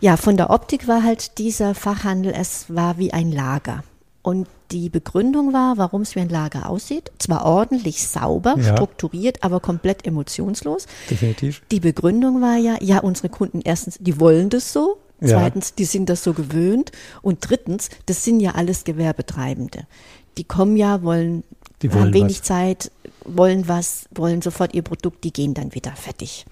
Ja, 0.00 0.16
von 0.16 0.36
der 0.36 0.50
Optik 0.50 0.88
war 0.88 1.02
halt 1.02 1.38
dieser 1.38 1.74
Fachhandel, 1.74 2.32
es 2.36 2.66
war 2.68 2.98
wie 2.98 3.12
ein 3.12 3.30
Lager. 3.32 3.84
Und 4.22 4.48
Die 4.72 4.88
Begründung 4.88 5.52
war, 5.52 5.78
warum 5.78 6.02
es 6.02 6.14
wie 6.14 6.20
ein 6.20 6.28
Lager 6.28 6.70
aussieht. 6.70 7.10
Zwar 7.18 7.44
ordentlich, 7.44 8.06
sauber, 8.06 8.54
ja. 8.56 8.76
strukturiert, 8.76 9.42
aber 9.42 9.58
komplett 9.58 10.06
emotionslos. 10.06 10.86
Definitiv. 11.10 11.62
Die 11.72 11.80
Begründung 11.80 12.40
war 12.40 12.56
ja, 12.56 12.76
ja, 12.80 13.00
unsere 13.00 13.30
Kunden 13.30 13.62
erstens, 13.64 13.98
die 13.98 14.20
wollen 14.20 14.48
das 14.48 14.72
so. 14.72 14.98
Zweitens, 15.20 15.70
ja. 15.70 15.74
die 15.78 15.84
sind 15.84 16.08
das 16.08 16.24
so 16.24 16.32
gewöhnt. 16.32 16.92
Und 17.22 17.48
drittens, 17.48 17.90
das 18.06 18.24
sind 18.24 18.40
ja 18.40 18.52
alles 18.52 18.84
Gewerbetreibende. 18.84 19.86
Die 20.38 20.44
kommen 20.44 20.76
ja, 20.76 21.02
wollen, 21.02 21.44
die 21.82 21.92
wollen 21.92 22.06
haben 22.06 22.14
wenig 22.14 22.40
was. 22.40 22.42
Zeit, 22.42 22.90
wollen 23.24 23.68
was, 23.68 24.06
wollen 24.14 24.42
sofort 24.42 24.74
ihr 24.74 24.82
Produkt, 24.82 25.24
die 25.24 25.32
gehen 25.32 25.54
dann 25.54 25.74
wieder 25.74 25.92
fertig. 25.92 26.46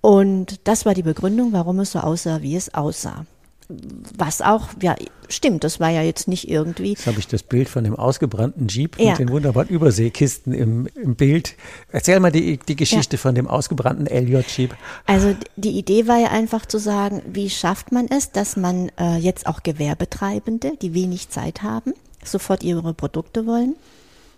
Und 0.00 0.60
das 0.64 0.86
war 0.86 0.94
die 0.94 1.02
Begründung, 1.02 1.52
warum 1.52 1.80
es 1.80 1.92
so 1.92 2.00
aussah, 2.00 2.42
wie 2.42 2.56
es 2.56 2.74
aussah. 2.74 3.26
Was 3.68 4.42
auch, 4.42 4.68
ja, 4.80 4.94
stimmt, 5.28 5.64
das 5.64 5.80
war 5.80 5.90
ja 5.90 6.02
jetzt 6.02 6.28
nicht 6.28 6.48
irgendwie. 6.48 6.90
Jetzt 6.90 7.06
habe 7.06 7.18
ich 7.18 7.26
das 7.26 7.42
Bild 7.42 7.68
von 7.68 7.82
dem 7.82 7.96
ausgebrannten 7.96 8.68
Jeep 8.68 8.98
ja. 8.98 9.10
mit 9.10 9.18
den 9.18 9.28
wunderbaren 9.28 9.68
Überseekisten 9.68 10.52
im, 10.52 10.88
im 10.94 11.16
Bild. 11.16 11.54
Erzähl 11.90 12.20
mal 12.20 12.30
die, 12.30 12.58
die 12.58 12.76
Geschichte 12.76 13.16
ja. 13.16 13.20
von 13.20 13.34
dem 13.34 13.48
ausgebrannten 13.48 14.06
LJ-Jeep. 14.06 14.76
Also 15.06 15.34
die 15.56 15.72
Idee 15.72 16.06
war 16.06 16.18
ja 16.18 16.28
einfach 16.28 16.66
zu 16.66 16.78
sagen, 16.78 17.22
wie 17.26 17.50
schafft 17.50 17.90
man 17.90 18.06
es, 18.08 18.30
dass 18.30 18.56
man 18.56 18.90
äh, 18.98 19.16
jetzt 19.16 19.46
auch 19.46 19.62
Gewerbetreibende, 19.62 20.72
die 20.80 20.94
wenig 20.94 21.30
Zeit 21.30 21.62
haben, 21.62 21.92
sofort 22.24 22.62
ihre 22.62 22.94
Produkte 22.94 23.46
wollen, 23.46 23.74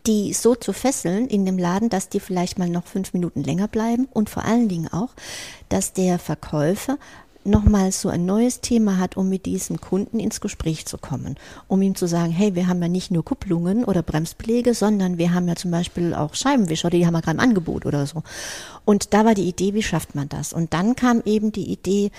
die 0.07 0.33
so 0.33 0.55
zu 0.55 0.73
fesseln 0.73 1.27
in 1.27 1.45
dem 1.45 1.59
Laden, 1.59 1.91
dass 1.91 2.09
die 2.09 2.21
vielleicht 2.21 2.59
mal 2.59 2.69
noch 2.69 2.87
fünf 2.87 3.13
Minuten 3.13 3.43
länger 3.43 3.69
bleiben 3.69 4.09
und 4.13 4.31
vor 4.31 4.45
allen 4.45 4.69
Dingen 4.69 4.89
auch, 4.89 5.11
dass 5.69 5.93
der 5.93 6.19
Verkäufer 6.19 6.99
nochmal 7.49 7.93
so 7.93 8.09
ein 8.09 8.27
neues 8.27 8.61
Thema 8.61 8.99
hat, 8.99 9.17
um 9.17 9.29
mit 9.29 9.47
diesem 9.47 9.81
Kunden 9.81 10.21
ins 10.21 10.41
Gespräch 10.41 10.87
zu 10.87 10.99
kommen, 10.99 11.37
um 11.67 11.83
ihm 11.83 11.95
zu 11.95 12.07
sagen, 12.07 12.31
hey, 12.31 12.55
wir 12.55 12.69
haben 12.69 12.83
ja 12.83 12.89
nicht 12.89 13.11
nur 13.11 13.25
Kupplungen 13.25 13.85
oder 13.85 14.03
Bremsbeläge, 14.03 14.75
sondern 14.75 15.19
wir 15.19 15.35
haben 15.35 15.49
ja 15.49 15.57
zum 15.57 15.71
Beispiel 15.71 16.15
auch 16.15 16.35
Scheibenwischer, 16.35 16.91
die 16.91 17.07
haben 17.07 17.15
wir 17.15 17.23
gerade 17.23 17.39
im 17.39 17.45
Angebot 17.45 17.87
oder 17.87 18.07
so. 18.07 18.23
Und 18.85 19.15
da 19.15 19.25
war 19.25 19.35
die 19.35 19.49
Idee, 19.49 19.75
wie 19.75 19.83
schafft 19.83 20.15
man 20.15 20.29
das? 20.29 20.53
Und 20.53 20.73
dann 20.73 20.97
kam 20.97 21.23
eben 21.25 21.53
die 21.53 21.71
Idee, 21.71 22.11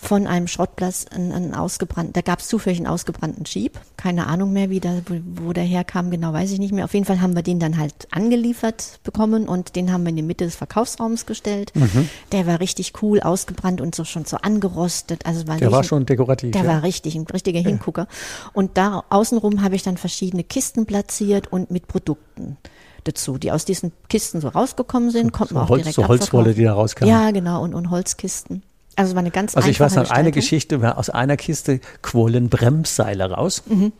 von 0.00 0.26
einem 0.26 0.48
Schrottplatz 0.48 1.06
einen, 1.10 1.32
einen 1.32 1.54
ausgebrannten, 1.54 2.12
da 2.12 2.20
gab 2.20 2.40
es 2.40 2.48
zufällig 2.48 2.78
einen 2.78 2.88
ausgebrannten 2.88 3.44
Jeep. 3.44 3.78
Keine 3.96 4.26
Ahnung 4.26 4.52
mehr, 4.52 4.70
wie 4.70 4.80
der, 4.80 5.02
wo, 5.36 5.52
der 5.52 5.64
herkam, 5.64 6.10
genau 6.10 6.32
weiß 6.32 6.50
ich 6.50 6.58
nicht 6.58 6.72
mehr. 6.72 6.84
Auf 6.84 6.94
jeden 6.94 7.06
Fall 7.06 7.20
haben 7.20 7.34
wir 7.36 7.42
den 7.42 7.60
dann 7.60 7.78
halt 7.78 8.08
angeliefert 8.10 9.00
bekommen 9.04 9.48
und 9.48 9.76
den 9.76 9.92
haben 9.92 10.02
wir 10.02 10.10
in 10.10 10.16
die 10.16 10.22
Mitte 10.22 10.44
des 10.44 10.56
Verkaufsraums 10.56 11.26
gestellt. 11.26 11.72
Mhm. 11.74 12.08
Der 12.32 12.46
war 12.46 12.60
richtig 12.60 12.94
cool, 13.02 13.20
ausgebrannt 13.20 13.80
und 13.80 13.94
so 13.94 14.04
schon 14.04 14.24
so 14.24 14.38
angerostet. 14.38 15.24
Also 15.24 15.46
war 15.46 15.56
der 15.56 15.72
war 15.72 15.84
schon 15.84 16.06
dekorativ. 16.06 16.52
Der 16.52 16.62
ja. 16.62 16.68
war 16.68 16.82
richtig, 16.82 17.14
ein 17.14 17.26
richtiger 17.26 17.60
ja. 17.60 17.68
Hingucker. 17.68 18.08
Und 18.52 18.76
da 18.76 19.04
außenrum 19.08 19.62
habe 19.62 19.76
ich 19.76 19.82
dann 19.82 19.96
verschiedene 19.96 20.44
Kisten 20.44 20.86
platziert 20.86 21.52
und 21.52 21.70
mit 21.70 21.86
Produkten 21.86 22.56
dazu, 23.04 23.38
die 23.38 23.52
aus 23.52 23.64
diesen 23.64 23.92
Kisten 24.08 24.40
so 24.40 24.48
rausgekommen 24.48 25.10
sind, 25.10 25.32
konnten 25.32 25.54
so, 25.54 25.60
auch 25.60 25.68
Holz, 25.68 25.82
direkt 25.82 25.96
So 25.96 26.08
Holzwolle, 26.08 26.54
die 26.54 26.64
da 26.64 26.74
rauskam. 26.74 27.06
Ja, 27.06 27.30
genau, 27.30 27.62
und, 27.62 27.74
und 27.74 27.90
Holzkisten. 27.90 28.62
Also 28.96 29.14
war 29.14 29.20
eine 29.20 29.30
ganz 29.30 29.54
Also 29.54 29.68
ich 29.68 29.78
weiß 29.78 29.94
noch 29.96 30.10
eine 30.10 30.32
Geschichte, 30.32 30.96
aus 30.96 31.10
einer 31.10 31.36
Kiste 31.36 31.80
quollen 32.02 32.48
Bremsseile 32.48 33.30
raus. 33.30 33.62
Mhm. 33.66 33.92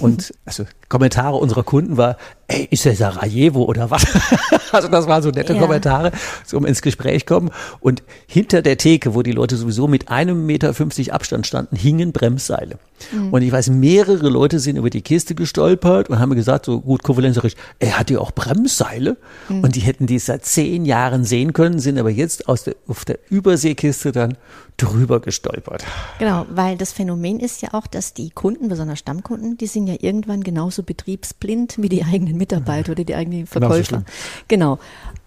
Und 0.00 0.32
also 0.46 0.64
Kommentare 0.88 1.36
unserer 1.36 1.64
Kunden 1.64 1.96
war, 1.96 2.16
ey, 2.48 2.66
ist 2.70 2.84
der 2.84 2.96
Sarajevo 2.96 3.64
oder 3.64 3.90
was? 3.90 4.04
also 4.72 4.88
das 4.88 5.06
waren 5.06 5.22
so 5.22 5.30
nette 5.30 5.54
ja. 5.54 5.60
Kommentare, 5.60 6.12
so 6.46 6.56
um 6.56 6.64
ins 6.64 6.80
Gespräch 6.80 7.26
kommen. 7.26 7.50
Und 7.80 8.02
hinter 8.26 8.62
der 8.62 8.78
Theke, 8.78 9.14
wo 9.14 9.22
die 9.22 9.32
Leute 9.32 9.56
sowieso 9.56 9.88
mit 9.88 10.08
einem 10.08 10.46
Meter 10.46 10.72
fünfzig 10.72 11.12
Abstand 11.12 11.46
standen, 11.46 11.76
hingen 11.76 12.12
Bremsseile. 12.12 12.78
Mhm. 13.12 13.32
Und 13.32 13.42
ich 13.42 13.52
weiß, 13.52 13.68
mehrere 13.68 14.28
Leute 14.28 14.60
sind 14.60 14.76
über 14.76 14.90
die 14.90 15.02
Kiste 15.02 15.34
gestolpert 15.34 16.08
und 16.08 16.18
haben 16.18 16.34
gesagt, 16.34 16.66
so 16.66 16.80
gut 16.80 17.02
konfidenzerisch, 17.02 17.54
er 17.78 17.98
hat 17.98 18.10
ja 18.10 18.18
auch 18.18 18.32
Bremsseile. 18.32 19.18
Mhm. 19.48 19.64
Und 19.64 19.76
die 19.76 19.80
hätten 19.80 20.06
die 20.06 20.18
seit 20.18 20.46
zehn 20.46 20.86
Jahren 20.86 21.24
sehen 21.24 21.52
können, 21.52 21.78
sind 21.78 21.98
aber 21.98 22.10
jetzt 22.10 22.48
aus 22.48 22.64
der, 22.64 22.76
auf 22.86 23.04
der 23.04 23.18
Überseekiste 23.28 24.12
dann 24.12 24.36
drüber 24.76 25.20
gestolpert. 25.20 25.84
Genau, 26.18 26.46
weil 26.50 26.76
das 26.76 26.92
Phänomen 26.92 27.40
ist 27.40 27.62
ja 27.62 27.70
auch, 27.72 27.86
dass 27.86 28.14
die 28.14 28.30
Kunden, 28.30 28.68
besonders 28.68 28.98
Stammkunden, 28.98 29.56
die 29.56 29.66
sind 29.66 29.86
ja 29.86 29.96
irgendwann 30.00 30.42
genauso 30.42 30.82
betriebsblind 30.82 31.76
wie 31.78 31.88
die 31.88 32.04
eigenen 32.04 32.36
Mitarbeiter 32.36 32.92
oder 32.92 33.04
die 33.04 33.14
eigenen 33.14 33.46
Verkäufer. 33.46 34.04
Genau. 34.48 34.78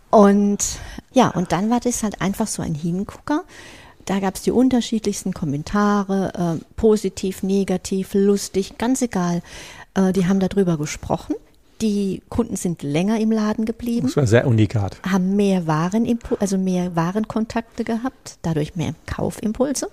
Und 0.10 0.64
ja, 1.14 1.30
und 1.30 1.52
dann 1.52 1.70
war 1.70 1.80
das 1.80 2.04
halt 2.04 2.22
einfach 2.22 2.48
so 2.48 2.62
ein 2.62 2.76
Hingucker. 2.76 3.44
Da 4.06 4.20
gab 4.20 4.36
es 4.36 4.44
die 4.44 4.52
unterschiedlichsten 4.52 5.34
Kommentare, 5.34 6.60
äh, 6.60 6.64
positiv, 6.76 7.42
negativ, 7.42 8.14
lustig, 8.14 8.78
ganz 8.78 9.02
egal. 9.02 9.42
Äh, 9.96 10.14
die 10.14 10.28
haben 10.28 10.40
darüber 10.40 10.78
gesprochen. 10.78 11.36
Die 11.82 12.22
Kunden 12.30 12.56
sind 12.56 12.84
länger 12.84 13.20
im 13.20 13.32
Laden 13.32 13.66
geblieben. 13.66 14.08
Das 14.08 14.18
war 14.18 14.28
sehr 14.28 14.48
unikat. 14.48 14.98
Haben 15.04 15.36
mehr 15.36 15.68
Waren, 15.68 16.20
also 16.40 16.58
mehr 16.58 16.96
Warenkontakte 16.96 17.84
gehabt, 17.84 18.38
dadurch 18.44 18.76
mehr 18.76 18.94
Kaufimpulse. 19.06 19.90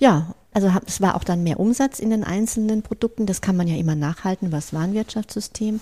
Ja, 0.00 0.34
also 0.52 0.70
es 0.86 1.00
war 1.00 1.16
auch 1.16 1.24
dann 1.24 1.42
mehr 1.42 1.60
Umsatz 1.60 1.98
in 1.98 2.10
den 2.10 2.24
einzelnen 2.24 2.82
Produkten. 2.82 3.26
Das 3.26 3.40
kann 3.40 3.56
man 3.56 3.68
ja 3.68 3.76
immer 3.76 3.94
nachhalten, 3.94 4.52
was 4.52 4.72
Warenwirtschaftssystem. 4.72 5.80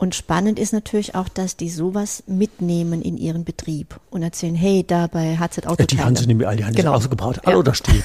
Und 0.00 0.14
spannend 0.14 0.60
ist 0.60 0.72
natürlich 0.72 1.16
auch, 1.16 1.28
dass 1.28 1.56
die 1.56 1.68
sowas 1.68 2.22
mitnehmen 2.28 3.02
in 3.02 3.16
ihren 3.16 3.44
Betrieb 3.44 3.98
und 4.10 4.22
erzählen, 4.22 4.54
hey, 4.54 4.84
da 4.86 5.08
bei 5.08 5.36
HZ 5.36 5.66
Auto. 5.66 5.84
Die 5.84 5.98
haben 5.98 6.14
sie 6.14 6.28
nämlich 6.28 6.46
all 6.46 6.54
die 6.56 6.64
haben 6.64 6.72
genau. 6.72 6.94
ausgebaut, 6.94 7.40
All 7.44 7.56
oder 7.56 7.74
Stiel. 7.74 8.04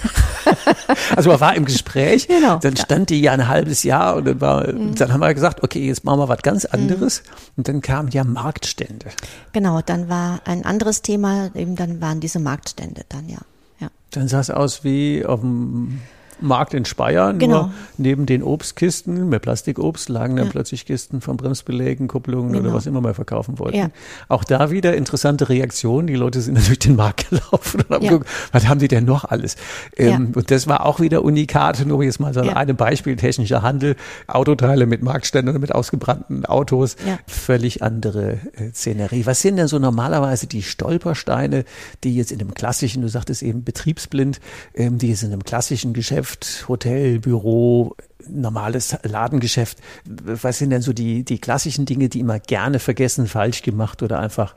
also 1.16 1.30
man 1.30 1.40
war 1.40 1.56
im 1.56 1.66
Gespräch, 1.66 2.28
genau. 2.28 2.58
dann 2.58 2.76
stand 2.78 3.12
die 3.12 3.22
ja 3.22 3.34
ein 3.34 3.48
halbes 3.48 3.84
Jahr 3.84 4.16
und 4.16 4.26
dann, 4.26 4.42
war, 4.42 4.74
mhm. 4.74 4.96
dann 4.96 5.14
haben 5.14 5.20
wir 5.20 5.32
gesagt, 5.36 5.62
okay, 5.62 5.86
jetzt 5.86 6.04
machen 6.04 6.18
wir 6.20 6.28
was 6.28 6.42
ganz 6.42 6.66
anderes. 6.66 7.22
Mhm. 7.22 7.54
Und 7.58 7.68
dann 7.68 7.82
kamen 7.82 8.10
ja 8.10 8.24
Marktstände. 8.24 9.06
Genau, 9.52 9.82
dann 9.82 10.10
war 10.10 10.42
ein 10.46 10.66
anderes 10.66 11.04
Thema, 11.04 11.52
eben 11.54 11.76
dann 11.76 12.02
waren 12.02 12.20
diese 12.20 12.40
Marktstände 12.40 13.04
dann, 13.08 13.30
ja. 13.30 13.38
ja. 13.80 13.90
Dann 14.10 14.28
sah 14.28 14.40
es 14.40 14.50
aus 14.50 14.84
wie 14.84 15.24
auf 15.24 15.42
dem 15.42 16.00
Markt 16.42 16.74
in 16.74 16.86
Speyer, 16.86 17.34
genau. 17.34 17.64
nur 17.64 17.74
neben 17.98 18.26
den 18.26 18.44
Obstkisten 18.44 19.30
mit 19.30 19.42
Plastikobst 19.42 20.10
lagen 20.10 20.36
dann 20.36 20.46
ja. 20.46 20.52
plötzlich 20.52 20.86
Kisten 20.86 21.22
von 21.22 21.38
Bremsbelägen, 21.38 22.08
Kupplungen 22.08 22.54
genau. 22.54 22.66
oder 22.66 22.74
was 22.74 22.86
immer 22.86 23.02
mal 23.02 23.14
verkaufen 23.14 23.60
wollten. 23.60 23.78
Ja. 23.78 23.90
Auch 24.28 24.44
da 24.44 24.72
wieder 24.72 24.96
interessante 24.96 25.50
Reaktionen. 25.50 26.08
Die 26.08 26.16
Leute 26.16 26.42
sind 26.42 26.54
natürlich 26.56 26.80
den 26.80 26.96
Markt 26.96 27.30
gelaufen 27.30 27.82
und 27.82 27.90
haben 27.90 28.04
ja. 28.04 28.12
geguckt, 28.12 28.30
was 28.52 28.68
haben 28.68 28.80
die 28.80 28.88
denn 28.88 29.06
noch 29.06 29.26
alles? 29.26 29.56
Ähm, 29.98 30.32
und 30.36 30.52
das 30.52 30.68
war 30.68 30.86
auch 30.86 31.00
wieder 31.00 31.24
unikat, 31.24 31.86
nur 31.86 32.04
jetzt 32.04 32.20
mal 32.20 32.34
so 32.34 32.44
ja. 32.44 32.54
ein 32.54 32.76
Beispiel, 32.76 33.16
technischer 33.16 33.62
Handel, 33.62 33.96
Autoteile 34.28 34.86
mit 34.86 35.04
Marktständen, 35.04 35.60
mit 35.60 35.74
ausgebrannten 35.74 36.46
Autos, 36.46 36.96
völlig 37.28 37.82
andere 37.84 38.40
äh, 38.56 38.72
Szenerie. 38.74 39.26
Was 39.26 39.42
sind 39.42 39.58
denn 39.58 39.68
so 39.68 39.80
normalerweise 39.80 40.48
die 40.48 40.62
Stolpersteine, 40.62 41.66
die 42.04 42.16
jetzt 42.16 42.32
in 42.32 42.40
dem 42.40 42.54
klassischen, 42.54 43.02
du 43.02 43.10
sagtest 43.10 43.44
eben 43.44 43.64
betriebsblind, 43.64 44.40
ähm, 44.76 44.98
die 44.98 45.10
jetzt 45.10 45.24
in 45.24 45.32
einem 45.32 45.44
klassischen 45.44 45.94
Geschäft 45.94 46.33
Geschäft, 46.40 46.68
Hotel, 46.68 47.20
Büro, 47.20 47.96
normales 48.28 48.96
Ladengeschäft. 49.04 49.78
Was 50.06 50.58
sind 50.58 50.72
denn 50.72 50.82
so 50.82 50.94
die, 50.94 51.24
die 51.24 51.40
klassischen 51.40 51.86
Dinge, 51.86 52.10
die 52.10 52.20
immer 52.20 52.40
gerne 52.40 52.80
vergessen, 52.80 53.28
falsch 53.28 53.62
gemacht 53.62 54.02
oder 54.02 54.20
einfach 54.20 54.56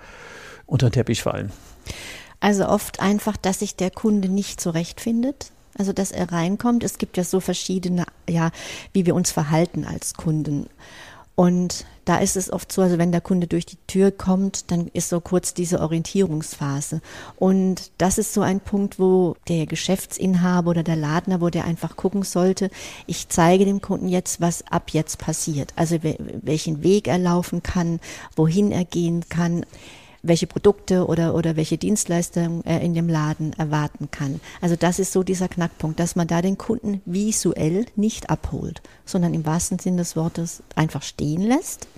unter 0.67 0.89
den 0.89 0.93
Teppich 0.93 1.23
fallen? 1.23 1.53
Also 2.41 2.69
oft 2.69 3.01
einfach, 3.01 3.37
dass 3.37 3.61
sich 3.61 3.77
der 3.77 3.91
Kunde 3.91 4.29
nicht 4.29 4.61
zurechtfindet. 4.61 5.51
Also, 5.79 5.93
dass 5.93 6.11
er 6.11 6.33
reinkommt. 6.33 6.83
Es 6.85 6.97
gibt 6.97 7.19
ja 7.19 7.25
so 7.25 7.39
verschiedene, 7.39 8.07
ja, 8.29 8.51
wie 8.95 9.05
wir 9.05 9.15
uns 9.15 9.31
verhalten 9.31 9.85
als 9.85 10.15
Kunden. 10.15 10.71
Und 11.37 11.85
da 12.07 12.17
ist 12.17 12.35
es 12.37 12.51
oft 12.51 12.73
so, 12.73 12.81
also 12.81 12.97
wenn 12.97 13.13
der 13.13 13.21
Kunde 13.21 13.47
durch 13.47 13.67
die 13.67 13.77
Tür 13.87 14.11
kommt, 14.11 14.71
dann 14.71 14.89
ist 14.95 15.11
so 15.11 15.21
kurz 15.21 15.53
diese 15.53 15.81
Orientierungsphase. 15.81 17.03
Und 17.37 17.91
das 17.99 18.17
ist 18.17 18.33
so 18.33 18.41
ein 18.41 18.61
Punkt, 18.61 18.99
wo 18.99 19.37
der 19.47 19.67
Geschäftsinhaber 19.67 20.71
oder 20.71 20.83
der 20.83 20.97
Ladner, 20.97 21.43
wo 21.43 21.51
der 21.51 21.67
einfach 21.67 21.97
gucken 21.97 22.23
sollte, 22.23 22.71
ich 23.07 23.29
zeige 23.29 23.67
dem 23.67 23.83
Kunden 23.83 24.09
jetzt, 24.09 24.41
was 24.41 24.67
ab 24.69 24.91
jetzt 24.93 25.19
passiert. 25.19 25.75
Also 25.77 25.99
welchen 26.03 26.83
Weg 26.83 27.07
er 27.07 27.19
laufen 27.19 27.63
kann, 27.63 28.01
wohin 28.35 28.73
er 28.73 28.87
gehen 28.87 29.29
kann 29.29 29.67
welche 30.29 30.47
Produkte 30.47 31.07
oder, 31.07 31.35
oder 31.35 31.57
welche 31.57 31.79
Dienstleistungen 31.79 32.65
er 32.65 32.81
in 32.81 32.95
dem 32.95 33.09
Laden 33.09 33.53
erwarten 33.55 34.11
kann. 34.11 34.41
Also 34.61 34.77
das 34.77 34.99
ist 34.99 35.13
so 35.13 35.23
dieser 35.23 35.49
Knackpunkt, 35.49 36.01
dass 36.01 36.17
man 36.17 36.27
da 36.27 36.43
den 36.43 36.59
Kunden 36.59 37.03
visuell 37.05 37.87
nicht 37.97 38.31
abholt, 38.31 38.83
sondern 39.05 39.35
im 39.35 39.47
wahrsten 39.47 39.79
Sinn 39.79 39.97
des 39.97 40.17
Wortes 40.17 40.63
einfach 40.75 41.03
stehen 41.03 41.43
lässt 41.43 41.89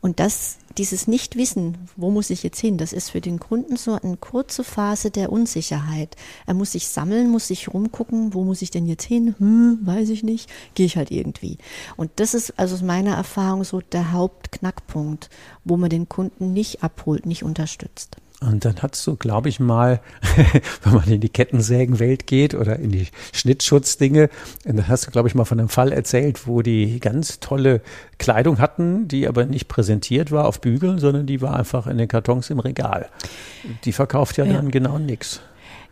und 0.00 0.18
das, 0.18 0.56
dieses 0.78 1.06
Nichtwissen, 1.08 1.76
wo 1.94 2.10
muss 2.10 2.30
ich 2.30 2.42
jetzt 2.42 2.58
hin, 2.58 2.78
das 2.78 2.94
ist 2.94 3.10
für 3.10 3.20
den 3.20 3.38
Kunden 3.38 3.76
so 3.76 3.98
eine 4.00 4.16
kurze 4.16 4.64
Phase 4.64 5.10
der 5.10 5.30
Unsicherheit. 5.30 6.16
Er 6.46 6.54
muss 6.54 6.72
sich 6.72 6.88
sammeln, 6.88 7.30
muss 7.30 7.48
sich 7.48 7.68
rumgucken, 7.68 8.32
wo 8.32 8.44
muss 8.44 8.62
ich 8.62 8.70
denn 8.70 8.86
jetzt 8.86 9.04
hin? 9.04 9.34
Hm, 9.38 9.80
weiß 9.82 10.08
ich 10.08 10.22
nicht, 10.22 10.48
gehe 10.74 10.86
ich 10.86 10.96
halt 10.96 11.10
irgendwie. 11.10 11.58
Und 11.96 12.10
das 12.16 12.32
ist 12.32 12.58
also 12.58 12.76
aus 12.76 12.82
meiner 12.82 13.14
Erfahrung 13.14 13.62
so 13.64 13.80
der 13.80 14.12
Hauptknackpunkt, 14.12 15.28
wo 15.64 15.76
man 15.76 15.90
den 15.90 16.08
Kunden 16.08 16.54
nicht 16.54 16.82
abholt, 16.82 17.26
nicht 17.26 17.44
unterstützt. 17.44 18.16
Und 18.40 18.64
dann 18.64 18.76
hast 18.80 19.06
du, 19.06 19.16
glaube 19.16 19.50
ich 19.50 19.60
mal, 19.60 20.00
wenn 20.82 20.94
man 20.94 21.08
in 21.08 21.20
die 21.20 21.28
Kettensägenwelt 21.28 22.26
geht 22.26 22.54
oder 22.54 22.76
in 22.76 22.90
die 22.90 23.08
Schnittschutzdinge, 23.32 24.30
dann 24.64 24.88
hast 24.88 25.06
du, 25.06 25.10
glaube 25.10 25.28
ich, 25.28 25.34
mal 25.34 25.44
von 25.44 25.60
einem 25.60 25.68
Fall 25.68 25.92
erzählt, 25.92 26.46
wo 26.46 26.62
die 26.62 27.00
ganz 27.00 27.40
tolle 27.40 27.82
Kleidung 28.18 28.58
hatten, 28.58 29.08
die 29.08 29.28
aber 29.28 29.44
nicht 29.44 29.68
präsentiert 29.68 30.30
war 30.30 30.46
auf 30.46 30.62
Bügeln, 30.62 30.98
sondern 30.98 31.26
die 31.26 31.42
war 31.42 31.54
einfach 31.54 31.86
in 31.86 31.98
den 31.98 32.08
Kartons 32.08 32.48
im 32.48 32.60
Regal. 32.60 33.10
Die 33.84 33.92
verkauft 33.92 34.38
ja, 34.38 34.46
ja. 34.46 34.54
dann 34.54 34.70
genau 34.70 34.98
nichts. 34.98 35.40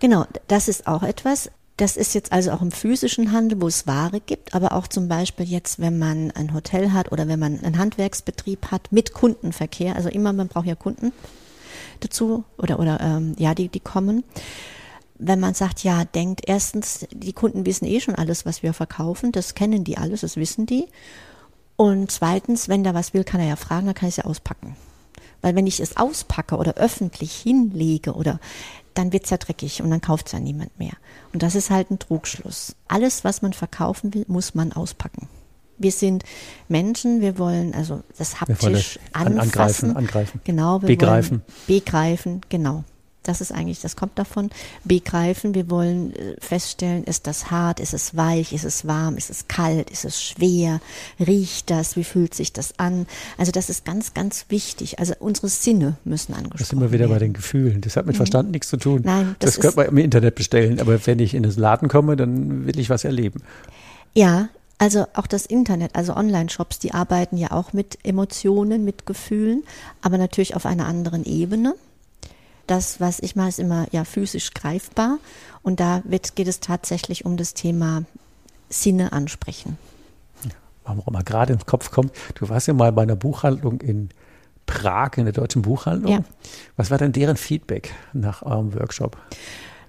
Genau, 0.00 0.25
das 0.47 0.69
ist 0.69 0.87
auch 0.87 1.02
etwas. 1.02 1.50
Das 1.76 1.97
ist 1.97 2.14
jetzt 2.14 2.33
also 2.33 2.50
auch 2.52 2.62
im 2.62 2.73
physischen 2.73 3.31
Handel, 3.31 3.61
wo 3.61 3.69
es 3.69 3.87
Ware 3.87 4.21
gibt, 4.21 4.55
aber 4.55 4.73
auch 4.73 4.88
zum 4.88 5.07
Beispiel 5.07 5.47
jetzt, 5.47 5.81
wenn 5.81 5.99
man 5.99 6.31
ein 6.33 6.55
Hotel 6.55 6.93
hat 6.93 7.12
oder 7.12 7.28
wenn 7.28 7.38
man 7.38 7.62
einen 7.62 7.78
Handwerksbetrieb 7.78 8.71
hat 8.71 8.90
mit 8.90 9.12
Kundenverkehr, 9.12 9.95
also 9.95 10.09
immer, 10.09 10.33
man 10.33 10.49
braucht 10.49 10.67
ja 10.67 10.75
Kunden 10.75 11.12
dazu 12.00 12.45
oder, 12.57 12.78
oder 12.78 13.00
ähm, 13.00 13.35
ja, 13.38 13.55
die, 13.55 13.69
die 13.69 13.81
kommen. 13.81 14.25
Wenn 15.19 15.40
man 15.40 15.55
sagt, 15.55 15.83
ja, 15.83 16.05
denkt 16.05 16.43
erstens, 16.47 17.07
die 17.11 17.33
Kunden 17.33 17.67
wissen 17.67 17.87
eh 17.87 18.00
schon 18.00 18.14
alles, 18.14 18.47
was 18.47 18.62
wir 18.62 18.73
verkaufen, 18.73 19.33
das 19.33 19.55
kennen 19.55 19.83
die 19.83 19.99
alles, 19.99 20.21
das 20.21 20.37
wissen 20.37 20.67
die. 20.67 20.87
Und 21.76 22.11
zweitens, 22.11 22.69
wenn 22.69 22.85
da 22.85 22.95
was 22.95 23.14
will, 23.14 23.25
kann 23.25 23.40
er 23.40 23.49
ja 23.49 23.57
fragen, 23.57 23.87
dann 23.87 23.95
kann 23.95 24.09
ich 24.09 24.19
es 24.19 24.25
ja 24.25 24.31
auspacken. 24.31 24.76
Weil 25.43 25.55
wenn 25.55 25.67
ich 25.67 25.81
es 25.81 25.97
auspacke 25.97 26.57
oder 26.57 26.75
öffentlich 26.75 27.33
hinlege 27.33 28.14
oder 28.14 28.40
dann 28.95 29.12
wird 29.12 29.25
es 29.25 29.31
ja 29.31 29.37
dreckig 29.37 29.81
und 29.83 29.90
dann 29.90 30.00
kauft 30.00 30.26
es 30.26 30.33
ja 30.33 30.40
niemand 30.40 30.76
mehr. 30.78 30.95
Und 31.33 31.43
das 31.43 31.55
ist 31.55 31.71
halt 31.71 31.90
ein 31.90 32.00
Trugschluss. 32.00 32.75
Alles, 32.88 33.23
was 33.23 33.43
man 33.43 33.52
verkaufen 33.52 34.12
will, 34.12 34.25
muss 34.26 34.55
man 34.55 34.73
auspacken. 34.73 35.28
Wir 35.79 35.93
sind 35.93 36.25
Menschen, 36.69 37.21
wir 37.21 37.39
wollen 37.39 37.75
also 37.75 38.03
das 38.17 38.41
haptisch 38.41 38.99
anfassen. 39.13 39.39
Angreifen, 39.39 39.97
angreifen. 39.97 40.41
Genau, 40.45 40.83
wir 40.83 40.89
begreifen. 40.89 41.31
wollen 41.31 41.43
begreifen, 41.67 42.41
genau. 42.49 42.85
Das 43.29 43.43
ist 43.43 43.53
eigentlich, 43.53 43.83
das 43.83 43.95
kommt 43.95 44.19
davon. 44.19 44.49
Begreifen, 44.85 45.55
wir 45.55 45.69
wollen 45.69 46.15
äh, 46.15 46.37
feststellen, 46.41 47.05
ist 47.05 47.27
das 47.27 47.51
hart, 47.51 47.79
ist 47.79 47.93
es 47.93 48.17
weich, 48.17 48.55
ist 48.55 48.65
es 48.65 48.87
warm, 48.87 49.19
ist 49.19 49.29
es 49.29 49.49
kalt, 49.49 49.91
ist 49.91 50.07
es 50.07 50.23
schwer, 50.23 50.81
riecht 51.21 51.69
das, 51.69 51.95
wie 51.97 52.05
fühlt 52.05 52.33
sich 52.33 52.55
das 52.55 52.79
an? 52.79 53.07
Also 53.37 53.53
das 53.53 53.69
ist 53.69 53.85
ganz, 53.85 54.15
ganz 54.15 54.47
wichtig. 54.49 54.99
Also 54.99 55.13
unsere 55.19 55.49
Sinne 55.49 55.99
müssen 56.05 56.33
angesprochen 56.33 56.53
werden. 56.53 56.59
Das 56.59 56.69
sind 56.71 56.81
wir 56.81 56.93
wieder 56.93 57.01
werden. 57.01 57.13
bei 57.13 57.19
den 57.19 57.33
Gefühlen. 57.35 57.83
Das 57.83 57.97
hat 57.97 58.07
mit 58.07 58.15
mhm. 58.15 58.19
Verstand 58.19 58.51
nichts 58.51 58.69
zu 58.69 58.79
tun. 58.79 59.03
Nein, 59.05 59.37
das, 59.41 59.57
das 59.57 59.61
könnte 59.61 59.77
man 59.77 59.87
im 59.89 59.99
Internet 59.99 60.35
bestellen, 60.35 60.81
aber 60.81 60.99
wenn 61.07 61.19
ich 61.19 61.35
in 61.35 61.43
das 61.43 61.59
Laden 61.59 61.89
komme, 61.89 62.17
dann 62.17 62.67
will 62.67 62.79
ich 62.79 62.89
was 62.89 63.05
erleben. 63.05 63.43
Ja, 64.15 64.49
also 64.79 65.07
auch 65.15 65.27
das 65.27 65.45
Internet, 65.45 65.97
also 65.97 66.15
Online-Shops, 66.15 66.79
die 66.79 66.95
arbeiten 66.95 67.37
ja 67.37 67.51
auch 67.51 67.73
mit 67.73 67.99
Emotionen, 68.05 68.85
mit 68.85 69.07
Gefühlen, 69.07 69.65
aber 70.03 70.19
natürlich 70.19 70.55
auf 70.55 70.67
einer 70.67 70.87
anderen 70.87 71.25
Ebene. 71.25 71.75
Das, 72.67 73.01
was 73.01 73.19
ich 73.19 73.35
mache, 73.35 73.49
ist 73.49 73.59
immer 73.59 73.87
ja 73.93 74.05
physisch 74.05 74.55
greifbar 74.55 75.19
und 75.63 75.81
da 75.81 76.03
wird, 76.05 76.37
geht 76.37 76.49
es 76.49 76.61
tatsächlich 76.61 77.25
um 77.25 77.37
das 77.37 77.55
Thema 77.55 78.05
Sinne 78.69 79.13
ansprechen. 79.13 79.79
Warum 80.85 81.01
auch 81.01 81.11
mal 81.11 81.25
gerade 81.25 81.53
ins 81.53 81.67
Kopf 81.67 81.91
kommt, 81.91 82.13
du 82.37 82.49
warst 82.49 82.69
ja 82.69 82.75
mal 82.75 82.93
bei 82.93 83.03
einer 83.03 83.17
Buchhandlung 83.17 83.81
in 83.81 84.11
Prag, 84.67 85.17
in 85.17 85.25
der 85.25 85.33
deutschen 85.33 85.63
Buchhandlung. 85.63 86.13
Ja. 86.13 86.25
Was 86.77 86.91
war 86.91 86.99
denn 86.99 87.13
deren 87.13 87.37
Feedback 87.37 87.95
nach 88.13 88.43
eurem 88.43 88.75
Workshop? 88.75 89.17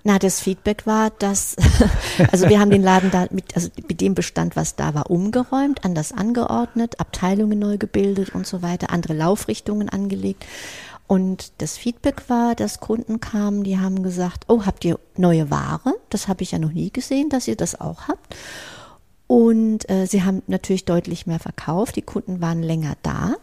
Na, 0.04 0.18
das 0.18 0.40
Feedback 0.40 0.86
war, 0.88 1.10
dass, 1.10 1.56
also 2.32 2.48
wir 2.48 2.60
haben 2.60 2.72
den 2.72 2.84
Laden 2.84 3.12
da 3.12 3.28
mit, 3.32 3.56
also 3.56 3.70
mit 3.88 4.00
dem 4.02 4.16
Bestand, 4.16 4.56
was 4.56 4.76
da 4.76 4.94
war, 4.94 5.10
umgeräumt, 5.12 5.84
anders 5.84 6.12
angeordnet, 6.12 7.00
Abteilungen 7.00 7.60
neu 7.60 7.78
gebildet 7.78 8.34
und 8.34 8.48
so 8.48 8.62
weiter, 8.62 8.92
andere 8.92 9.14
Laufrichtungen 9.14 9.90
angelegt. 9.90 10.46
Und 11.08 11.54
das 11.58 11.76
Feedback 11.76 12.30
war, 12.30 12.56
dass 12.56 12.80
Kunden 12.80 13.20
kamen, 13.20 13.64
die 13.64 13.80
haben 13.80 14.04
gesagt, 14.04 14.46
oh, 14.48 14.66
habt 14.66 14.86
ihr 14.86 15.00
neue 15.18 15.50
Ware? 15.50 15.96
Das 16.10 16.28
habe 16.28 16.44
ich 16.44 16.52
ja 16.52 16.60
noch 16.60 16.72
nie 16.72 16.92
gesehen, 16.92 17.30
dass 17.30 17.48
ihr 17.48 17.56
das 17.56 17.80
auch 17.82 18.08
habt. 18.08 18.36
Und 19.26 19.90
äh, 19.90 20.06
sie 20.06 20.24
haben 20.24 20.44
natürlich 20.48 20.86
deutlich 20.86 21.28
mehr 21.28 21.40
verkauft. 21.40 21.96
Die 21.96 22.04
Kunden 22.04 22.42
waren 22.42 22.64
länger 22.64 22.96
da 23.02 23.36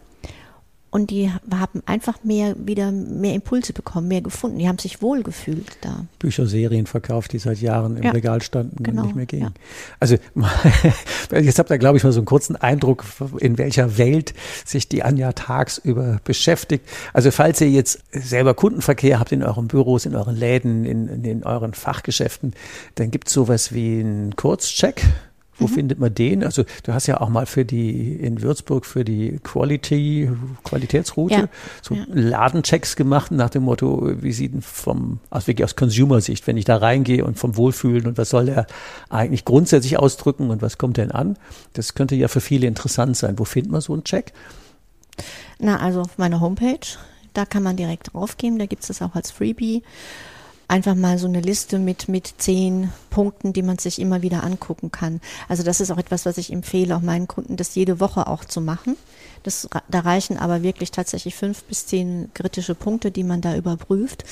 und 0.97 1.11
die 1.11 1.29
haben 1.51 1.83
einfach 1.85 2.23
mehr 2.23 2.55
wieder 2.57 2.91
mehr 2.91 3.35
Impulse 3.35 3.71
bekommen, 3.71 4.07
mehr 4.07 4.21
gefunden. 4.21 4.57
Die 4.57 4.67
haben 4.67 4.79
sich 4.79 4.99
wohl 4.99 5.21
gefühlt 5.21 5.77
da. 5.81 6.07
Bücherserien 6.17 6.87
verkauft, 6.87 7.33
die 7.33 7.37
seit 7.37 7.61
Jahren 7.61 7.97
im 7.97 8.03
ja, 8.03 8.09
Regal 8.09 8.41
standen 8.41 8.81
genau, 8.81 9.01
und 9.01 9.07
nicht 9.09 9.15
mehr 9.15 9.25
gingen. 9.27 9.43
Ja. 9.43 9.51
Also 9.99 10.15
jetzt 11.39 11.59
habt 11.59 11.69
ihr, 11.69 11.77
glaube 11.77 11.97
ich, 11.97 12.03
mal 12.03 12.11
so 12.11 12.19
einen 12.19 12.25
kurzen 12.25 12.55
Eindruck, 12.55 13.05
in 13.37 13.59
welcher 13.59 13.99
Welt 13.99 14.33
sich 14.65 14.89
die 14.89 15.03
Anja 15.03 15.33
tagsüber 15.33 16.19
beschäftigt. 16.23 16.83
Also 17.13 17.29
falls 17.29 17.61
ihr 17.61 17.69
jetzt 17.69 17.99
selber 18.11 18.55
Kundenverkehr 18.55 19.19
habt 19.19 19.31
in 19.31 19.43
euren 19.43 19.67
Büros, 19.67 20.07
in 20.07 20.15
euren 20.15 20.35
Läden, 20.35 20.83
in, 20.83 21.23
in 21.23 21.43
euren 21.43 21.75
Fachgeschäften, 21.75 22.53
dann 22.95 23.11
gibt 23.11 23.27
es 23.27 23.35
sowas 23.35 23.71
wie 23.71 23.99
einen 23.99 24.35
Kurzcheck 24.35 25.03
wo 25.59 25.67
mhm. 25.67 25.71
findet 25.71 25.99
man 25.99 26.13
den? 26.13 26.43
Also 26.43 26.63
du 26.83 26.93
hast 26.93 27.07
ja 27.07 27.19
auch 27.21 27.29
mal 27.29 27.45
für 27.45 27.65
die 27.65 28.13
in 28.13 28.41
Würzburg 28.41 28.85
für 28.85 29.03
die 29.03 29.39
Quality 29.43 30.29
Qualitätsroute 30.63 31.33
ja. 31.33 31.49
so 31.81 31.95
ja. 31.95 32.05
Ladenchecks 32.11 32.95
gemacht 32.95 33.31
nach 33.31 33.49
dem 33.49 33.63
Motto, 33.63 34.11
wie 34.21 34.33
sieht 34.33 34.53
denn 34.53 34.61
vom 34.61 35.19
aus 35.29 35.47
wirklich 35.47 35.65
aus 35.65 35.75
Consumer-Sicht, 35.75 36.47
wenn 36.47 36.57
ich 36.57 36.65
da 36.65 36.77
reingehe 36.77 37.23
und 37.23 37.37
vom 37.37 37.57
Wohlfühlen 37.57 38.07
und 38.07 38.17
was 38.17 38.29
soll 38.29 38.45
der 38.45 38.67
eigentlich 39.09 39.45
grundsätzlich 39.45 39.97
ausdrücken 39.97 40.49
und 40.49 40.61
was 40.61 40.77
kommt 40.77 40.97
denn 40.97 41.11
an? 41.11 41.37
Das 41.73 41.93
könnte 41.93 42.15
ja 42.15 42.27
für 42.27 42.41
viele 42.41 42.67
interessant 42.67 43.17
sein. 43.17 43.39
Wo 43.39 43.45
findet 43.45 43.71
man 43.71 43.81
so 43.81 43.93
einen 43.93 44.03
Check? 44.03 44.33
Na, 45.59 45.79
also 45.79 46.01
auf 46.01 46.17
meiner 46.17 46.39
Homepage, 46.41 46.79
da 47.33 47.45
kann 47.45 47.63
man 47.63 47.75
direkt 47.75 48.13
draufgehen, 48.13 48.59
da 48.59 48.65
gibt 48.65 48.83
es 48.83 48.87
das 48.87 49.01
auch 49.01 49.15
als 49.15 49.31
Freebie 49.31 49.83
einfach 50.67 50.95
mal 50.95 51.17
so 51.17 51.27
eine 51.27 51.41
Liste 51.41 51.79
mit, 51.79 52.09
mit 52.09 52.33
zehn 52.37 52.91
Punkten, 53.09 53.53
die 53.53 53.61
man 53.61 53.77
sich 53.77 53.99
immer 53.99 54.21
wieder 54.21 54.43
angucken 54.43 54.91
kann. 54.91 55.21
Also 55.47 55.63
das 55.63 55.79
ist 55.79 55.91
auch 55.91 55.97
etwas, 55.97 56.25
was 56.25 56.37
ich 56.37 56.51
empfehle, 56.51 56.95
auch 56.95 57.01
meinen 57.01 57.27
Kunden, 57.27 57.55
das 57.55 57.75
jede 57.75 57.99
Woche 57.99 58.27
auch 58.27 58.43
zu 58.43 58.61
machen. 58.61 58.97
Das, 59.43 59.69
da 59.87 59.99
reichen 59.99 60.37
aber 60.37 60.63
wirklich 60.63 60.91
tatsächlich 60.91 61.35
fünf 61.35 61.63
bis 61.63 61.85
zehn 61.85 62.29
kritische 62.33 62.75
Punkte, 62.75 63.11
die 63.11 63.23
man 63.23 63.41
da 63.41 63.55
überprüft, 63.55 64.25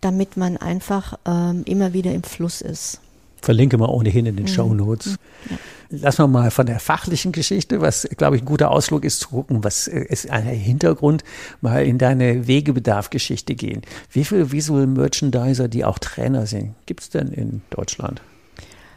damit 0.00 0.36
man 0.36 0.56
einfach 0.56 1.18
ähm, 1.26 1.62
immer 1.64 1.92
wieder 1.92 2.12
im 2.12 2.22
Fluss 2.22 2.60
ist. 2.60 3.00
Verlinke 3.42 3.78
mal 3.78 3.88
ohnehin 3.88 4.26
in 4.26 4.36
den 4.36 4.44
mhm. 4.44 4.48
Show 4.48 4.74
Notes. 4.74 5.16
Ja. 5.48 5.56
Lassen 5.92 6.22
wir 6.22 6.28
mal 6.28 6.50
von 6.52 6.66
der 6.66 6.78
fachlichen 6.78 7.32
Geschichte, 7.32 7.80
was 7.80 8.08
glaube 8.16 8.36
ich 8.36 8.42
ein 8.42 8.46
guter 8.46 8.70
Ausflug 8.70 9.04
ist, 9.04 9.20
zu 9.20 9.30
gucken, 9.30 9.64
was 9.64 9.88
ist 9.88 10.30
ein 10.30 10.44
Hintergrund, 10.44 11.24
mal 11.60 11.84
in 11.84 11.98
deine 11.98 12.46
Wegebedarf-Geschichte 12.46 13.56
gehen. 13.56 13.82
Wie 14.12 14.24
viele 14.24 14.52
Visual 14.52 14.86
Merchandiser, 14.86 15.66
die 15.66 15.84
auch 15.84 15.98
Trainer 15.98 16.46
sind, 16.46 16.74
gibt 16.86 17.00
es 17.00 17.10
denn 17.10 17.32
in 17.32 17.62
Deutschland 17.70 18.22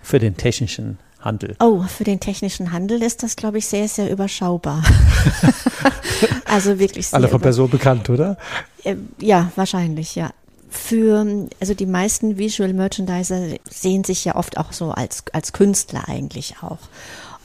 für 0.03 0.19
den 0.19 0.37
technischen 0.37 0.99
Handel? 1.19 1.55
Oh, 1.59 1.81
für 1.81 2.03
den 2.03 2.19
technischen 2.19 2.71
Handel 2.71 3.01
ist 3.01 3.23
das, 3.23 3.35
glaube 3.35 3.57
ich, 3.57 3.65
sehr, 3.65 3.87
sehr 3.87 4.11
überschaubar. 4.11 4.83
also 6.45 6.77
wirklich 6.77 7.07
sehr. 7.07 7.17
Alle 7.17 7.27
von 7.27 7.41
Person 7.41 7.71
bekannt, 7.71 8.07
oder? 8.11 8.37
Äh, 8.83 8.97
ja, 9.19 9.51
wahrscheinlich, 9.55 10.13
ja 10.13 10.31
für, 10.73 11.47
also 11.59 11.73
die 11.73 11.85
meisten 11.85 12.37
Visual 12.37 12.73
Merchandiser 12.73 13.55
sehen 13.69 14.03
sich 14.03 14.25
ja 14.25 14.35
oft 14.35 14.57
auch 14.57 14.73
so 14.73 14.91
als, 14.91 15.23
als 15.31 15.53
Künstler 15.53 16.07
eigentlich 16.07 16.55
auch. 16.61 16.79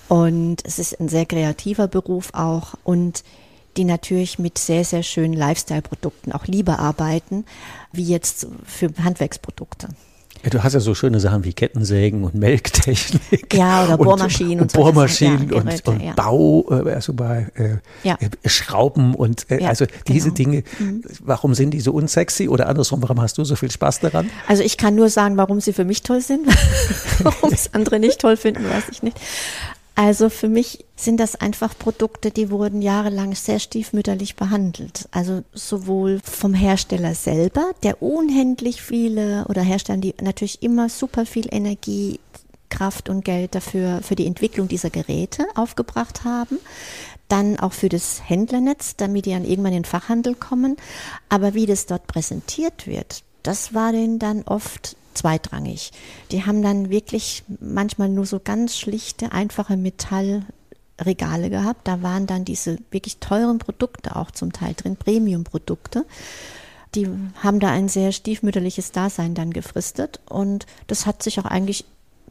Und 0.09 0.65
es 0.65 0.79
ist 0.79 0.99
ein 0.99 1.09
sehr 1.09 1.27
kreativer 1.27 1.87
Beruf 1.87 2.31
auch 2.33 2.75
und 2.85 3.23
die 3.77 3.85
natürlich 3.85 4.39
mit 4.39 4.59
sehr, 4.59 4.85
sehr 4.85 5.03
schönen 5.03 5.35
Lifestyle-Produkten 5.35 6.33
auch 6.33 6.47
lieber 6.47 6.79
arbeiten, 6.79 7.45
wie 7.93 8.05
jetzt 8.05 8.49
für 8.65 8.91
Handwerksprodukte. 9.03 9.89
Ja, 10.45 10.51
du 10.51 10.63
hast 10.63 10.73
ja 10.73 10.81
so 10.81 10.95
schöne 10.95 11.21
Sachen 11.21 11.45
wie 11.45 11.53
Kettensägen 11.53 12.25
und 12.25 12.35
Melktechnik. 12.35 13.55
Ja, 13.55 13.85
oder 13.85 13.99
Bohrmaschinen 13.99 14.61
und, 14.61 14.61
und, 14.61 14.77
und 14.77 14.83
Bohrmaschinen 14.85 15.51
ja, 15.51 15.57
und, 15.57 15.89
und 15.89 16.03
ja. 16.03 16.13
Bau, 16.15 16.65
äh, 16.71 16.93
also 16.93 17.13
bei 17.13 17.49
äh, 17.55 17.79
ja. 18.07 18.17
Äh, 18.21 18.49
Schrauben 18.49 19.15
und 19.15 19.51
äh, 19.51 19.65
also 19.67 19.87
diese 20.07 20.31
genau. 20.31 20.35
Dinge. 20.35 20.63
Mhm. 20.79 21.03
Warum 21.21 21.55
sind 21.55 21.73
die 21.73 21.81
so 21.81 21.93
unsexy 21.93 22.49
oder 22.49 22.69
andersrum, 22.69 23.03
warum 23.03 23.21
hast 23.21 23.39
du 23.39 23.45
so 23.45 23.57
viel 23.57 23.71
Spaß 23.71 24.01
daran? 24.01 24.31
Also 24.47 24.63
ich 24.63 24.77
kann 24.77 24.95
nur 24.95 25.11
sagen, 25.11 25.37
warum 25.37 25.61
sie 25.61 25.73
für 25.73 25.85
mich 25.85 26.03
toll 26.03 26.21
sind. 26.21 26.47
warum 27.19 27.53
es 27.53 27.75
andere 27.75 27.99
nicht 27.99 28.21
toll 28.21 28.37
finden, 28.37 28.65
weiß 28.65 28.85
ich 28.91 29.03
nicht. 29.03 29.19
Also 29.99 30.31
für 30.31 30.49
mich 30.49 30.85
sind 30.95 31.19
das 31.19 31.35
einfach 31.35 31.77
Produkte, 31.77 32.31
die 32.31 32.53
wurden 32.53 32.83
jahrelang 32.83 33.35
sehr 33.35 33.59
stiefmütterlich 33.59 34.37
behandelt. 34.37 35.09
Also 35.11 35.43
sowohl 35.53 36.21
vom 36.23 36.55
Hersteller 36.55 37.17
selber, 37.17 37.73
der 37.83 38.01
unendlich 38.01 38.81
viele 38.81 39.45
oder 39.49 39.61
Hersteller, 39.61 39.99
die 39.99 40.15
natürlich 40.21 40.63
immer 40.63 40.89
super 40.89 41.27
viel 41.27 41.53
Energie, 41.53 42.21
Kraft 42.69 43.09
und 43.09 43.25
Geld 43.25 43.57
dafür 43.57 43.99
für 44.05 44.15
die 44.15 44.29
Entwicklung 44.29 44.69
dieser 44.69 44.91
Geräte 44.91 45.45
aufgebracht 45.57 46.23
haben. 46.23 46.61
Dann 47.27 47.59
auch 47.59 47.73
für 47.73 47.89
das 47.89 48.23
Händlernetz, 48.25 48.95
damit 48.95 49.27
die 49.27 49.33
dann 49.33 49.45
irgendwann 49.45 49.73
in 49.73 49.83
den 49.83 49.85
Fachhandel 49.85 50.37
kommen. 50.37 50.77
Aber 51.29 51.55
wie 51.55 51.67
das 51.67 51.87
dort 51.87 52.07
präsentiert 52.07 52.87
wird, 52.87 53.25
das 53.43 53.75
war 53.75 53.91
denen 53.91 54.21
dann 54.21 54.45
oft 54.45 54.97
zweitrangig. 55.15 55.93
Die 56.31 56.45
haben 56.45 56.63
dann 56.63 56.91
wirklich 56.91 57.43
manchmal 57.61 58.09
nur 58.09 58.27
so 58.27 58.41
ganz 58.43 58.77
schlichte, 58.77 59.33
einfache 59.33 59.77
Metallregale 59.77 61.51
gehabt. 61.51 61.87
Da 61.87 62.03
waren 62.03 62.27
dann 62.27 62.45
diese 62.45 62.79
wirklich 62.91 63.19
teuren 63.19 63.59
Produkte 63.59 64.17
auch 64.17 64.31
zum 64.31 64.53
Teil 64.53 64.75
drin, 64.75 64.97
Premium-Produkte. 64.97 66.05
Die 66.95 67.09
haben 67.43 67.61
da 67.61 67.71
ein 67.71 67.89
sehr 67.89 68.13
stiefmütterliches 68.13 68.93
Dasein 68.93 69.35
dann 69.35 69.53
gefristet 69.53 70.21
und 70.29 70.67
das 70.87 71.05
hat 71.05 71.23
sich 71.23 71.39
auch 71.39 71.45
eigentlich 71.45 71.85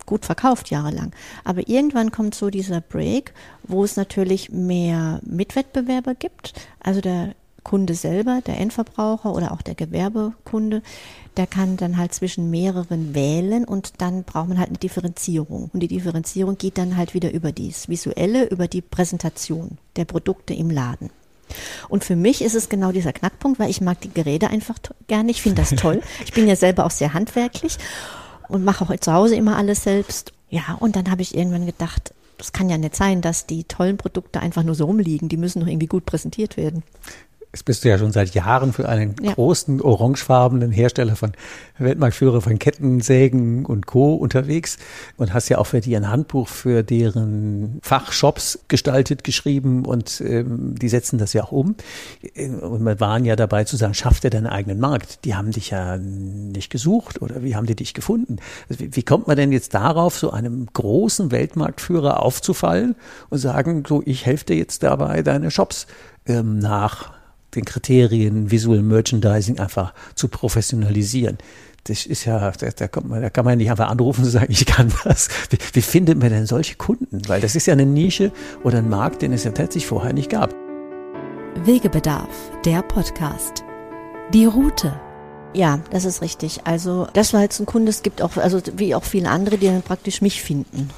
gut 0.05 0.25
verkauft 0.25 0.71
jahrelang. 0.71 1.11
Aber 1.43 1.67
irgendwann 1.67 2.11
kommt 2.11 2.33
so 2.33 2.49
dieser 2.49 2.81
Break, 2.81 3.33
wo 3.63 3.83
es 3.83 3.97
natürlich 3.97 4.49
mehr 4.49 5.19
Mitwettbewerber 5.23 6.15
gibt. 6.15 6.53
Also 6.79 7.01
der 7.01 7.35
Kunde 7.67 7.95
selber, 7.95 8.39
der 8.47 8.57
Endverbraucher 8.61 9.33
oder 9.33 9.51
auch 9.51 9.61
der 9.61 9.75
Gewerbekunde, 9.75 10.81
der 11.35 11.47
kann 11.47 11.75
dann 11.75 11.97
halt 11.97 12.13
zwischen 12.13 12.49
mehreren 12.49 13.13
wählen 13.13 13.65
und 13.65 14.01
dann 14.01 14.23
braucht 14.23 14.47
man 14.47 14.57
halt 14.57 14.69
eine 14.69 14.77
Differenzierung. 14.77 15.69
Und 15.73 15.81
die 15.81 15.89
Differenzierung 15.89 16.57
geht 16.57 16.77
dann 16.77 16.95
halt 16.95 17.13
wieder 17.13 17.29
über 17.33 17.51
dies 17.51 17.89
Visuelle, 17.89 18.45
über 18.45 18.69
die 18.69 18.81
Präsentation 18.81 19.79
der 19.97 20.05
Produkte 20.05 20.53
im 20.53 20.69
Laden. 20.69 21.09
Und 21.89 22.05
für 22.05 22.15
mich 22.15 22.41
ist 22.41 22.55
es 22.55 22.69
genau 22.69 22.93
dieser 22.93 23.11
Knackpunkt, 23.11 23.59
weil 23.59 23.69
ich 23.69 23.81
mag 23.81 23.99
die 23.99 24.13
Geräte 24.13 24.49
einfach 24.49 24.77
gerne. 25.07 25.29
Ich 25.31 25.41
finde 25.41 25.61
das 25.61 25.71
toll. 25.75 26.01
Ich 26.23 26.31
bin 26.31 26.47
ja 26.47 26.55
selber 26.55 26.85
auch 26.85 26.91
sehr 26.91 27.13
handwerklich 27.13 27.77
und 28.47 28.63
mache 28.63 28.85
auch 28.85 28.97
zu 28.97 29.11
Hause 29.11 29.35
immer 29.35 29.57
alles 29.57 29.83
selbst. 29.83 30.31
Ja, 30.49 30.77
und 30.79 30.95
dann 30.95 31.11
habe 31.11 31.21
ich 31.21 31.35
irgendwann 31.35 31.65
gedacht, 31.65 32.13
das 32.37 32.53
kann 32.53 32.69
ja 32.69 32.77
nicht 32.77 32.95
sein, 32.95 33.21
dass 33.21 33.45
die 33.45 33.63
tollen 33.63 33.97
Produkte 33.97 34.39
einfach 34.39 34.63
nur 34.63 34.75
so 34.75 34.85
rumliegen. 34.85 35.27
Die 35.27 35.37
müssen 35.37 35.59
doch 35.59 35.67
irgendwie 35.67 35.87
gut 35.87 36.05
präsentiert 36.05 36.55
werden. 36.55 36.83
Jetzt 37.53 37.63
bist 37.63 37.85
du 37.85 37.89
ja 37.89 37.97
schon 37.97 38.11
seit 38.11 38.35
Jahren 38.35 38.73
für 38.73 38.89
einen 38.89 39.15
ja. 39.21 39.33
großen 39.33 39.81
orangefarbenen 39.81 40.71
Hersteller 40.71 41.15
von 41.15 41.31
Weltmarktführer 41.77 42.41
von 42.41 42.59
Kettensägen 42.59 43.65
und 43.65 43.87
Co. 43.87 44.15
unterwegs 44.15 44.77
und 45.15 45.33
hast 45.33 45.47
ja 45.47 45.57
auch 45.57 45.65
für 45.65 45.79
die 45.79 45.95
ein 45.95 46.09
Handbuch 46.09 46.49
für 46.49 46.83
deren 46.83 47.79
Fachshops 47.81 48.59
gestaltet, 48.67 49.23
geschrieben 49.23 49.85
und 49.85 50.21
ähm, 50.21 50.75
die 50.77 50.89
setzen 50.89 51.19
das 51.19 51.33
ja 51.33 51.45
auch 51.45 51.53
um. 51.53 51.75
Und 52.61 52.83
wir 52.83 52.99
waren 52.99 53.23
ja 53.23 53.35
dabei 53.35 53.63
zu 53.63 53.77
sagen, 53.77 53.93
schafft 53.93 54.25
er 54.25 54.29
deinen 54.29 54.47
eigenen 54.47 54.79
Markt? 54.79 55.23
Die 55.23 55.35
haben 55.35 55.51
dich 55.51 55.69
ja 55.69 55.97
nicht 55.97 56.69
gesucht 56.69 57.21
oder 57.21 57.43
wie 57.43 57.55
haben 57.55 57.65
die 57.65 57.75
dich 57.75 57.93
gefunden? 57.93 58.37
Also 58.69 58.81
wie, 58.81 58.95
wie 58.95 59.03
kommt 59.03 59.27
man 59.27 59.37
denn 59.37 59.53
jetzt 59.53 59.73
darauf, 59.73 60.17
so 60.19 60.31
einem 60.31 60.67
großen 60.73 61.31
Weltmarktführer 61.31 62.21
aufzufallen 62.21 62.95
und 63.29 63.37
sagen, 63.37 63.83
so 63.87 64.03
ich 64.05 64.25
helfe 64.25 64.45
dir 64.45 64.57
jetzt 64.57 64.83
dabei, 64.83 65.23
deine 65.23 65.49
Shops 65.49 65.87
ähm, 66.27 66.59
nach 66.59 67.16
den 67.57 67.65
Kriterien 67.65 68.51
Visual 68.51 68.81
Merchandising 68.81 69.59
einfach 69.59 69.93
zu 70.15 70.27
professionalisieren. 70.27 71.37
Das 71.83 72.05
ist 72.05 72.25
ja, 72.25 72.51
da, 72.51 72.69
da, 72.69 72.87
kommt 72.87 73.09
man, 73.09 73.21
da 73.21 73.29
kann 73.29 73.45
man 73.45 73.57
nicht 73.57 73.71
einfach 73.71 73.89
anrufen 73.89 74.23
und 74.23 74.29
sagen, 74.29 74.47
ich 74.49 74.65
kann 74.65 74.91
das. 75.03 75.29
Wie, 75.49 75.57
wie 75.73 75.81
findet 75.81 76.19
man 76.19 76.29
denn 76.29 76.45
solche 76.45 76.75
Kunden? 76.75 77.21
Weil 77.27 77.41
das 77.41 77.55
ist 77.55 77.65
ja 77.65 77.73
eine 77.73 77.85
Nische 77.85 78.31
oder 78.63 78.79
ein 78.79 78.89
Markt, 78.89 79.21
den 79.21 79.33
es 79.33 79.43
ja 79.43 79.51
tatsächlich 79.51 79.87
vorher 79.87 80.13
nicht 80.13 80.29
gab. 80.29 80.53
Wegebedarf, 81.63 82.29
der 82.65 82.81
Podcast. 82.81 83.63
Die 84.33 84.45
Route. 84.45 84.99
Ja, 85.53 85.79
das 85.91 86.05
ist 86.05 86.21
richtig. 86.21 86.61
Also 86.65 87.07
das 87.13 87.33
war 87.33 87.41
jetzt 87.41 87.59
ein 87.59 87.65
Kunde, 87.65 87.89
es 87.89 88.03
gibt 88.03 88.21
auch, 88.21 88.35
also 88.37 88.61
wie 88.75 88.93
auch 88.93 89.03
viele 89.03 89.29
andere, 89.29 89.57
die 89.57 89.67
dann 89.67 89.81
praktisch 89.81 90.21
mich 90.21 90.41
finden. 90.41 90.89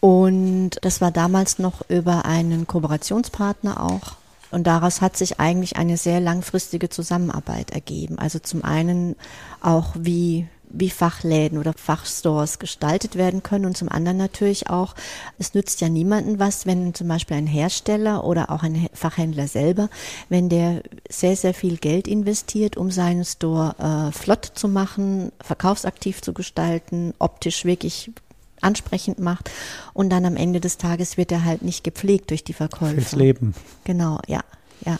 Und 0.00 0.72
das 0.82 1.00
war 1.00 1.10
damals 1.10 1.58
noch 1.58 1.88
über 1.88 2.26
einen 2.26 2.66
Kooperationspartner 2.66 3.82
auch 3.82 4.16
und 4.54 4.66
daraus 4.66 5.00
hat 5.00 5.16
sich 5.16 5.40
eigentlich 5.40 5.76
eine 5.76 5.96
sehr 5.96 6.20
langfristige 6.20 6.88
Zusammenarbeit 6.88 7.70
ergeben. 7.70 8.18
Also 8.18 8.38
zum 8.38 8.64
einen 8.64 9.16
auch 9.60 9.94
wie 9.98 10.46
wie 10.74 10.90
Fachläden 10.90 11.58
oder 11.58 11.72
Fachstores 11.72 12.58
gestaltet 12.58 13.16
werden 13.16 13.42
können 13.42 13.64
und 13.64 13.76
zum 13.76 13.88
anderen 13.88 14.18
natürlich 14.18 14.68
auch, 14.70 14.94
es 15.38 15.54
nützt 15.54 15.80
ja 15.80 15.88
niemanden 15.88 16.38
was, 16.38 16.66
wenn 16.66 16.94
zum 16.94 17.08
Beispiel 17.08 17.36
ein 17.36 17.46
Hersteller 17.46 18.24
oder 18.24 18.50
auch 18.50 18.62
ein 18.62 18.88
Fachhändler 18.92 19.46
selber, 19.46 19.88
wenn 20.28 20.48
der 20.48 20.82
sehr, 21.08 21.36
sehr 21.36 21.54
viel 21.54 21.76
Geld 21.76 22.08
investiert, 22.08 22.76
um 22.76 22.90
seinen 22.90 23.24
Store 23.24 23.76
äh, 23.78 24.12
flott 24.12 24.50
zu 24.54 24.68
machen, 24.68 25.30
verkaufsaktiv 25.40 26.22
zu 26.22 26.32
gestalten, 26.32 27.14
optisch 27.18 27.64
wirklich 27.64 28.10
ansprechend 28.64 29.18
macht. 29.18 29.50
Und 29.92 30.10
dann 30.10 30.24
am 30.24 30.36
Ende 30.36 30.60
des 30.60 30.78
Tages 30.78 31.16
wird 31.16 31.32
er 31.32 31.44
halt 31.44 31.62
nicht 31.62 31.84
gepflegt 31.84 32.30
durch 32.30 32.44
die 32.44 32.52
Verkäufer. 32.52 32.94
Fürs 32.94 33.12
Leben. 33.12 33.54
Genau, 33.84 34.18
ja, 34.26 34.40
ja. 34.84 34.98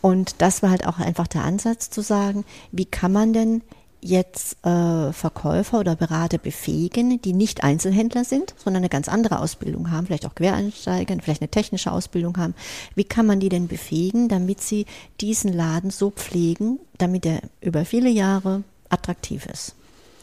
Und 0.00 0.36
das 0.38 0.62
war 0.62 0.70
halt 0.70 0.86
auch 0.86 0.98
einfach 0.98 1.26
der 1.26 1.44
Ansatz 1.44 1.88
zu 1.88 2.02
sagen, 2.02 2.44
wie 2.72 2.84
kann 2.84 3.12
man 3.12 3.32
denn 3.32 3.62
jetzt 4.04 4.58
äh, 4.66 5.12
Verkäufer 5.14 5.80
oder 5.80 5.96
Berater 5.96 6.36
befähigen, 6.36 7.22
die 7.22 7.32
nicht 7.32 7.64
Einzelhändler 7.64 8.24
sind, 8.24 8.54
sondern 8.62 8.82
eine 8.82 8.90
ganz 8.90 9.08
andere 9.08 9.40
Ausbildung 9.40 9.90
haben, 9.90 10.06
vielleicht 10.06 10.26
auch 10.26 10.34
Quereinsteiger, 10.34 11.16
vielleicht 11.22 11.40
eine 11.40 11.50
technische 11.50 11.90
Ausbildung 11.90 12.36
haben. 12.36 12.54
Wie 12.94 13.04
kann 13.04 13.24
man 13.24 13.40
die 13.40 13.48
denn 13.48 13.66
befähigen, 13.66 14.28
damit 14.28 14.60
sie 14.60 14.84
diesen 15.22 15.54
Laden 15.54 15.90
so 15.90 16.10
pflegen, 16.10 16.78
damit 16.98 17.24
er 17.24 17.40
über 17.62 17.86
viele 17.86 18.10
Jahre 18.10 18.62
attraktiv 18.90 19.46
ist? 19.46 19.74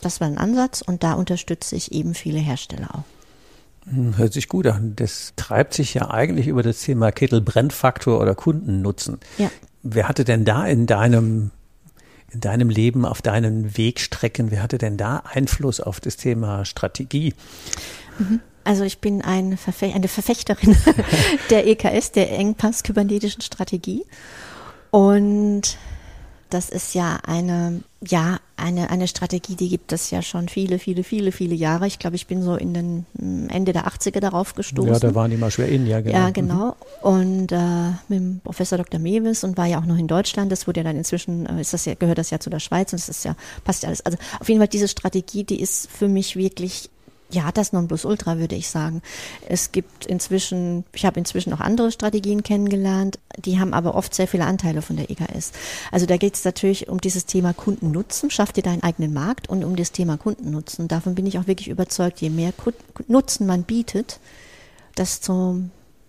Das 0.02 0.20
war 0.20 0.28
ein 0.28 0.38
Ansatz 0.38 0.82
und 0.82 1.04
da 1.04 1.14
unterstütze 1.14 1.76
ich 1.76 1.92
eben 1.92 2.14
viele 2.14 2.40
Hersteller 2.40 2.96
auch. 2.96 3.04
Hm, 3.90 4.18
hört 4.18 4.34
sich 4.34 4.48
gut 4.48 4.68
an. 4.68 4.94
Das 4.96 5.34
treibt 5.36 5.74
sich 5.74 5.94
ja 5.94 6.10
eigentlich 6.12 6.48
über 6.48 6.64
das 6.64 6.82
Thema 6.82 7.12
Kittel-Brennfaktor 7.12 8.20
oder 8.20 8.36
Kundennutzen. 8.36 9.20
Ja. 9.38 9.50
Wer 9.84 10.08
hatte 10.08 10.24
denn 10.24 10.46
da 10.46 10.66
in 10.66 10.86
deinem, 10.86 11.52
in 12.32 12.42
deinem 12.42 12.70
Leben, 12.70 13.06
auf 13.06 13.22
deinen 13.22 13.78
Wegstrecken, 13.78 14.52
wer 14.52 14.62
hatte 14.62 14.78
denn 14.78 14.98
da 14.98 15.24
Einfluss 15.26 15.80
auf 15.80 16.00
das 16.00 16.18
Thema 16.18 16.66
Strategie? 16.66 17.34
Mhm. 18.20 18.40
Also 18.64 18.84
ich 18.84 19.00
bin 19.00 19.24
ein 19.24 19.58
Verfe 19.58 19.92
eine 19.94 20.08
Verfechterin 20.08 20.78
der 21.50 21.66
EKS, 21.66 22.12
der 22.12 22.32
Engpass-kybernetischen 22.32 23.42
Strategie. 23.42 24.06
Und 24.92 25.78
das 26.54 26.70
ist 26.70 26.94
ja 26.94 27.20
eine, 27.26 27.82
ja, 28.06 28.40
eine, 28.58 28.90
eine 28.90 29.08
Strategie, 29.08 29.56
die 29.56 29.70
gibt 29.70 29.94
es 29.94 30.12
ja 30.12 30.22
schon 30.22 30.50
viele, 30.50 30.80
viele, 30.80 31.04
viele, 31.04 31.32
viele 31.32 31.56
Jahre. 31.56 31.88
Ich 31.88 31.98
glaube, 31.98 32.16
ich 32.16 32.28
bin 32.28 32.44
so 32.44 32.56
in 32.56 32.74
den 32.74 33.06
hm, 33.18 33.50
Ende 33.50 33.74
der 33.74 33.88
80er 33.88 34.20
darauf 34.20 34.54
gestoßen. 34.54 34.94
Ja, 34.94 35.00
da 35.00 35.16
waren 35.16 35.32
die 35.32 35.38
mal 35.38 35.50
schwer 35.50 35.70
in, 35.70 35.88
ja, 35.88 36.02
genau. 36.02 36.18
Ja, 36.18 36.30
genau. 36.30 36.76
Mhm. 37.04 37.10
Und 37.10 37.52
äh, 37.52 37.90
mit 38.10 38.20
dem 38.20 38.42
Professor 38.44 38.78
Dr. 38.78 39.00
Mewis 39.00 39.44
und 39.44 39.58
war 39.58 39.66
ja 39.66 39.80
auch 39.80 39.86
noch 39.86 39.98
in 39.98 40.08
Deutschland. 40.08 40.52
Das 40.52 40.68
wurde 40.68 40.82
ja 40.82 40.84
dann 40.84 40.98
inzwischen, 40.98 41.46
äh, 41.46 41.62
ist 41.62 41.74
das 41.74 41.86
ja, 41.86 41.94
gehört 41.96 42.18
das 42.18 42.30
ja 42.30 42.40
zu 42.40 42.50
der 42.50 42.60
Schweiz 42.60 42.92
und 42.92 43.00
es 43.00 43.08
ist 43.08 43.24
ja, 43.24 43.36
passt 43.64 43.84
ja 43.84 43.88
alles. 43.88 44.06
Also 44.06 44.18
auf 44.40 44.50
jeden 44.50 44.60
Fall 44.60 44.68
diese 44.68 44.90
Strategie, 44.90 45.44
die 45.46 45.62
ist 45.62 45.90
für 45.90 46.10
mich 46.10 46.36
wirklich 46.36 46.90
ja, 47.32 47.52
das 47.52 47.74
Nonplusultra 47.74 48.38
würde 48.38 48.56
ich 48.56 48.70
sagen. 48.70 49.02
Es 49.48 49.72
gibt 49.72 50.06
inzwischen, 50.06 50.84
ich 50.94 51.06
habe 51.06 51.20
inzwischen 51.20 51.54
auch 51.54 51.60
andere 51.60 51.91
Strategien 51.91 52.44
kennengelernt, 52.44 53.20
die 53.38 53.60
haben 53.60 53.74
aber 53.74 53.96
oft 53.96 54.13
sehr 54.13 54.28
viele 54.28 54.46
Anteile 54.46 54.82
von 54.82 54.98
der 54.98 55.10
EKS. 55.10 55.52
Also 55.91 56.06
da 56.06 56.17
geht 56.17 56.36
es 56.36 56.44
natürlich 56.44 56.89
um 56.89 57.00
dieses 57.02 57.26
Thema 57.26 57.54
Kundennutzen, 57.54 58.30
schaff 58.30 58.52
dir 58.52 58.63
deinen 58.63 58.84
eigenen 58.84 59.13
Markt 59.13 59.50
und 59.50 59.63
um 59.63 59.76
das 59.76 59.91
Thema 59.91 60.17
Kundennutzen. 60.17 60.88
Davon 60.88 61.15
bin 61.15 61.26
ich 61.26 61.39
auch 61.39 61.48
wirklich 61.48 61.70
überzeugt, 61.70 62.22
je 62.22 62.30
mehr 62.30 62.54
Nutzen 63.08 63.48
man 63.48 63.63
bietet, 63.63 64.20
desto 64.98 65.58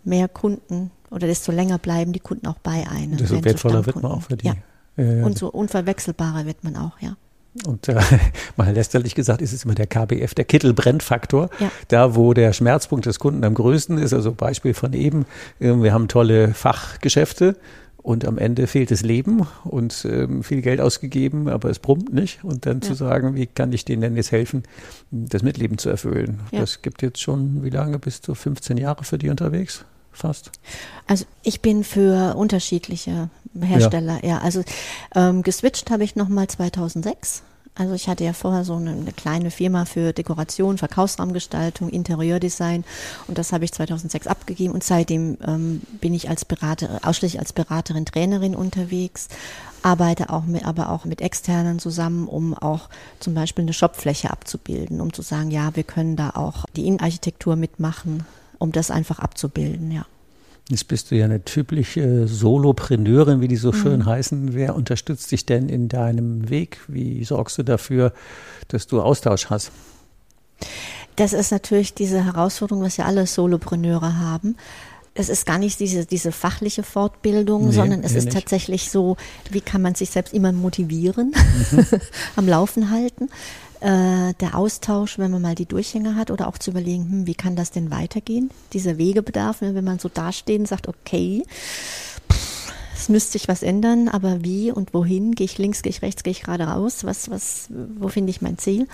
mehr 0.04 0.28
Kunden 0.28 0.90
oder 1.10 1.26
desto 1.26 1.52
länger 1.52 1.78
bleiben 1.78 2.12
die 2.12 2.20
Kunden 2.20 2.46
auch 2.46 2.58
bei 2.58 2.86
einem. 2.88 3.16
Desto 3.16 3.44
wertvoller 3.44 3.86
wird 3.86 4.02
man 4.02 4.12
auch 4.12 4.22
für 4.22 4.36
die. 4.36 4.46
Ja. 4.46 4.54
Ja, 4.96 5.04
ja. 5.04 5.24
Und 5.24 5.38
so 5.38 5.48
unverwechselbarer 5.50 6.44
wird 6.46 6.64
man 6.64 6.76
auch, 6.76 7.00
ja. 7.00 7.16
Und 7.66 7.88
äh, 7.88 8.00
mal 8.56 8.72
lästerlich 8.72 9.14
gesagt 9.14 9.42
ist 9.42 9.52
es 9.52 9.64
immer 9.64 9.74
der 9.74 9.86
KBF, 9.86 10.34
der 10.34 10.44
Kittelbrennfaktor. 10.44 11.50
Ja. 11.58 11.70
Da, 11.88 12.14
wo 12.14 12.32
der 12.34 12.52
Schmerzpunkt 12.52 13.06
des 13.06 13.18
Kunden 13.18 13.44
am 13.44 13.54
größten 13.54 13.98
ist, 13.98 14.14
also 14.14 14.32
Beispiel 14.32 14.74
von 14.74 14.92
eben, 14.92 15.26
äh, 15.60 15.74
wir 15.74 15.92
haben 15.92 16.08
tolle 16.08 16.54
Fachgeschäfte 16.54 17.56
und 18.02 18.26
am 18.26 18.36
Ende 18.36 18.66
fehlt 18.66 18.90
das 18.90 19.02
Leben 19.02 19.46
und 19.64 20.06
ähm, 20.10 20.42
viel 20.42 20.60
Geld 20.60 20.80
ausgegeben, 20.80 21.48
aber 21.48 21.70
es 21.70 21.78
brummt 21.78 22.12
nicht. 22.12 22.42
Und 22.42 22.66
dann 22.66 22.80
ja. 22.80 22.88
zu 22.88 22.94
sagen, 22.94 23.36
wie 23.36 23.46
kann 23.46 23.72
ich 23.72 23.84
denen 23.84 24.02
denn 24.02 24.16
jetzt 24.16 24.32
helfen, 24.32 24.64
das 25.10 25.42
Mitleben 25.42 25.78
zu 25.78 25.88
erfüllen? 25.88 26.40
Ja. 26.50 26.60
Das 26.60 26.82
gibt 26.82 27.02
jetzt 27.02 27.20
schon, 27.20 27.62
wie 27.62 27.70
lange 27.70 27.98
bist 27.98 28.26
du? 28.26 28.34
15 28.34 28.76
Jahre 28.76 29.04
für 29.04 29.18
die 29.18 29.30
unterwegs? 29.30 29.84
Fast? 30.12 30.50
Also 31.06 31.24
ich 31.42 31.60
bin 31.60 31.84
für 31.84 32.36
unterschiedliche 32.36 33.30
Hersteller, 33.60 34.20
ja. 34.22 34.28
ja. 34.28 34.38
Also 34.38 34.62
ähm, 35.14 35.42
geswitcht 35.42 35.90
habe 35.90 36.04
ich 36.04 36.16
nochmal 36.16 36.48
2006. 36.48 37.42
Also 37.74 37.94
ich 37.94 38.06
hatte 38.06 38.22
ja 38.22 38.34
vorher 38.34 38.64
so 38.64 38.74
eine, 38.74 38.90
eine, 38.90 39.12
kleine 39.12 39.50
Firma 39.50 39.86
für 39.86 40.12
Dekoration, 40.12 40.76
Verkaufsraumgestaltung, 40.76 41.88
Interieurdesign 41.88 42.84
und 43.28 43.38
das 43.38 43.52
habe 43.52 43.64
ich 43.64 43.72
2006 43.72 44.26
abgegeben 44.26 44.74
und 44.74 44.84
seitdem 44.84 45.38
ähm, 45.46 45.80
bin 45.98 46.12
ich 46.12 46.28
als 46.28 46.44
Berater, 46.44 47.00
ausschließlich 47.02 47.40
als 47.40 47.54
Beraterin, 47.54 48.04
Trainerin 48.04 48.54
unterwegs, 48.54 49.28
arbeite 49.80 50.28
auch 50.28 50.44
mit, 50.44 50.66
aber 50.66 50.90
auch 50.90 51.06
mit 51.06 51.22
Externen 51.22 51.78
zusammen, 51.78 52.28
um 52.28 52.52
auch 52.52 52.90
zum 53.20 53.32
Beispiel 53.32 53.62
eine 53.62 53.72
Shopfläche 53.72 54.30
abzubilden, 54.30 55.00
um 55.00 55.14
zu 55.14 55.22
sagen, 55.22 55.50
ja, 55.50 55.74
wir 55.74 55.84
können 55.84 56.14
da 56.14 56.30
auch 56.30 56.66
die 56.76 56.86
Innenarchitektur 56.86 57.56
mitmachen, 57.56 58.26
um 58.62 58.72
das 58.72 58.90
einfach 58.90 59.18
abzubilden, 59.18 59.90
ja. 59.90 60.06
Jetzt 60.68 60.86
bist 60.86 61.10
du 61.10 61.16
ja 61.16 61.24
eine 61.24 61.44
typische 61.44 62.28
Solopreneurin, 62.28 63.40
wie 63.40 63.48
die 63.48 63.56
so 63.56 63.72
schön 63.72 64.00
mhm. 64.00 64.06
heißen. 64.06 64.54
Wer 64.54 64.76
unterstützt 64.76 65.30
dich 65.32 65.44
denn 65.44 65.68
in 65.68 65.88
deinem 65.88 66.48
Weg? 66.48 66.78
Wie 66.86 67.24
sorgst 67.24 67.58
du 67.58 67.64
dafür, 67.64 68.12
dass 68.68 68.86
du 68.86 69.02
Austausch 69.02 69.50
hast? 69.50 69.72
Das 71.16 71.32
ist 71.32 71.50
natürlich 71.50 71.94
diese 71.94 72.24
Herausforderung, 72.24 72.84
was 72.84 72.96
ja 72.96 73.04
alle 73.04 73.26
Solopreneure 73.26 74.18
haben. 74.18 74.56
es 75.14 75.28
ist 75.28 75.44
gar 75.44 75.58
nicht 75.58 75.80
diese, 75.80 76.06
diese 76.06 76.30
fachliche 76.32 76.84
Fortbildung, 76.84 77.66
nee, 77.66 77.72
sondern 77.72 78.04
es 78.04 78.14
ist 78.14 78.26
nicht. 78.26 78.34
tatsächlich 78.34 78.90
so, 78.90 79.16
wie 79.50 79.60
kann 79.60 79.82
man 79.82 79.96
sich 79.96 80.10
selbst 80.10 80.32
immer 80.32 80.52
motivieren, 80.52 81.34
mhm. 81.72 81.86
am 82.36 82.48
Laufen 82.48 82.90
halten. 82.90 83.28
Äh, 83.82 84.34
der 84.34 84.56
Austausch, 84.56 85.18
wenn 85.18 85.32
man 85.32 85.42
mal 85.42 85.56
die 85.56 85.66
Durchhänge 85.66 86.14
hat 86.14 86.30
oder 86.30 86.46
auch 86.46 86.56
zu 86.56 86.70
überlegen, 86.70 87.10
hm, 87.10 87.26
wie 87.26 87.34
kann 87.34 87.56
das 87.56 87.72
denn 87.72 87.90
weitergehen? 87.90 88.50
Dieser 88.72 88.96
Wegebedarf, 88.96 89.60
wenn 89.60 89.82
man 89.82 89.98
so 89.98 90.08
dasteht 90.08 90.60
und 90.60 90.68
sagt, 90.68 90.86
okay, 90.86 91.42
es 92.94 93.08
müsste 93.08 93.32
sich 93.32 93.48
was 93.48 93.64
ändern, 93.64 94.08
aber 94.08 94.44
wie 94.44 94.70
und 94.70 94.94
wohin? 94.94 95.34
Gehe 95.34 95.46
ich 95.46 95.58
links, 95.58 95.82
gehe 95.82 95.90
ich 95.90 96.00
rechts, 96.00 96.22
gehe 96.22 96.30
ich 96.30 96.44
gerade 96.44 96.68
raus? 96.68 97.02
Was, 97.02 97.28
was, 97.28 97.70
wo 97.98 98.06
finde 98.06 98.30
ich 98.30 98.40
mein 98.40 98.56
Ziel? 98.56 98.86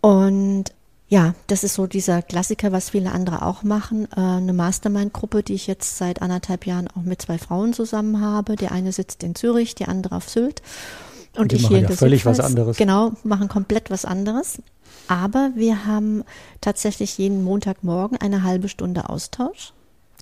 Und 0.00 0.64
ja, 1.06 1.36
das 1.46 1.62
ist 1.62 1.74
so 1.74 1.86
dieser 1.86 2.20
Klassiker, 2.22 2.72
was 2.72 2.90
viele 2.90 3.12
andere 3.12 3.42
auch 3.42 3.62
machen. 3.62 4.08
Äh, 4.16 4.20
eine 4.20 4.52
Mastermind-Gruppe, 4.52 5.44
die 5.44 5.54
ich 5.54 5.68
jetzt 5.68 5.98
seit 5.98 6.20
anderthalb 6.20 6.66
Jahren 6.66 6.88
auch 6.88 7.02
mit 7.02 7.22
zwei 7.22 7.38
Frauen 7.38 7.74
zusammen 7.74 8.20
habe. 8.20 8.56
Der 8.56 8.72
eine 8.72 8.90
sitzt 8.90 9.22
in 9.22 9.36
Zürich, 9.36 9.76
die 9.76 9.84
andere 9.84 10.16
auf 10.16 10.28
Sylt. 10.28 10.62
Und 11.36 11.52
die 11.52 11.56
ich 11.56 11.62
machen 11.62 11.76
hier 11.76 11.88
ja 11.88 11.96
völlig 11.96 12.24
was 12.26 12.40
anderes. 12.40 12.76
Genau, 12.76 13.12
machen 13.24 13.48
komplett 13.48 13.90
was 13.90 14.04
anderes. 14.04 14.58
Aber 15.08 15.50
wir 15.54 15.86
haben 15.86 16.24
tatsächlich 16.60 17.18
jeden 17.18 17.44
Montagmorgen 17.44 18.16
eine 18.18 18.42
halbe 18.42 18.68
Stunde 18.68 19.08
Austausch. 19.08 19.72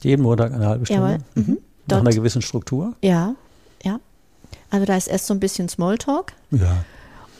Jeden 0.03 0.23
Montag 0.23 0.53
eine 0.53 0.67
halbe 0.67 0.87
Stunde? 0.87 1.19
Mhm. 1.35 1.43
Mhm. 1.43 1.59
Nach 1.89 2.01
einer 2.01 2.11
gewissen 2.11 2.43
Struktur? 2.43 2.95
Ja, 3.03 3.35
ja. 3.85 4.01
Also 4.71 4.87
da 4.87 4.97
ist 4.97 5.09
erst 5.09 5.27
so 5.27 5.35
ein 5.35 5.41
bisschen 5.41 5.69
Smalltalk. 5.69 6.33
Ja. 6.51 6.85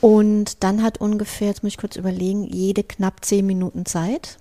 Und 0.01 0.63
dann 0.65 0.83
hat 0.83 0.99
ungefähr, 1.01 1.49
jetzt 1.49 1.63
muss 1.63 1.73
ich 1.73 1.79
kurz 1.79 1.97
überlegen, 1.97 2.45
jede 2.45 2.83
knapp 2.83 3.25
zehn 3.25 3.47
Minuten 3.47 3.87
Zeit. 3.87 4.39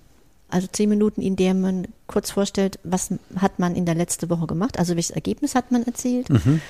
Also 0.48 0.66
zehn 0.70 0.88
Minuten, 0.88 1.22
in 1.22 1.36
der 1.36 1.54
man 1.54 1.88
kurz 2.06 2.30
vorstellt, 2.30 2.78
was 2.84 3.10
hat 3.36 3.58
man 3.58 3.74
in 3.74 3.86
der 3.86 3.94
letzten 3.94 4.28
Woche 4.28 4.46
gemacht, 4.46 4.78
also 4.78 4.94
welches 4.94 5.12
Ergebnis 5.12 5.54
hat 5.54 5.72
man 5.72 5.84
erzielt. 5.84 6.28
Mhm. 6.28 6.60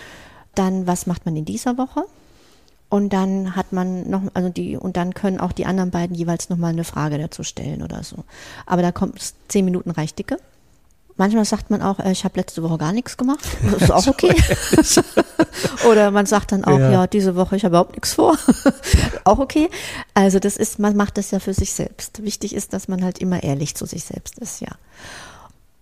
Dann, 0.55 0.87
was 0.87 1.07
macht 1.07 1.25
man 1.25 1.35
in 1.37 1.45
dieser 1.45 1.79
Woche? 1.79 2.05
Und 2.93 3.15
dann 3.15 3.57
hat 3.57 3.73
man 3.73 4.11
noch, 4.11 4.21
also 4.35 4.51
die, 4.51 4.77
und 4.77 4.99
dann 4.99 5.15
können 5.15 5.41
auch 5.41 5.53
die 5.53 5.65
anderen 5.65 5.91
beiden 5.91 6.15
jeweils 6.15 6.51
nochmal 6.51 6.75
eine 6.75 6.85
Frage 6.85 7.17
dazu 7.17 7.43
stellen 7.43 7.83
oder 7.83 8.03
so. 8.03 8.17
Aber 8.67 8.83
da 8.83 8.93
kommt 8.93 9.33
zehn 9.49 9.65
Minuten 9.65 9.91
reicht 9.93 10.19
dicke. 10.19 10.37
Manchmal 11.17 11.47
sagt 11.47 11.71
man 11.71 11.81
auch, 11.81 12.01
äh, 12.01 12.13
ich 12.13 12.25
habe 12.25 12.39
letzte 12.39 12.63
Woche 12.63 12.77
gar 12.77 12.93
nichts 12.93 13.17
gemacht. 13.17 13.47
Das 13.63 13.81
ist 13.85 13.91
auch 13.91 14.07
okay. 14.09 14.35
Oder 15.89 16.11
man 16.11 16.27
sagt 16.27 16.53
dann 16.53 16.65
auch, 16.65 16.79
ja, 16.79 16.91
ja 16.91 17.07
diese 17.07 17.35
Woche 17.35 17.57
ich 17.57 17.65
habe 17.65 17.73
überhaupt 17.73 17.93
nichts 17.93 18.13
vor. 18.13 18.37
auch 19.25 19.39
okay. 19.39 19.71
Also 20.13 20.39
das 20.39 20.59
ist, 20.59 20.79
man 20.79 20.95
macht 20.95 21.17
das 21.17 21.31
ja 21.31 21.39
für 21.39 21.55
sich 21.55 21.73
selbst. 21.73 22.23
Wichtig 22.23 22.55
ist, 22.55 22.75
dass 22.75 22.89
man 22.89 23.03
halt 23.03 23.21
immer 23.21 23.43
ehrlich 23.43 23.75
zu 23.75 23.87
sich 23.87 24.05
selbst 24.05 24.39
ist, 24.39 24.61
ja. 24.61 24.73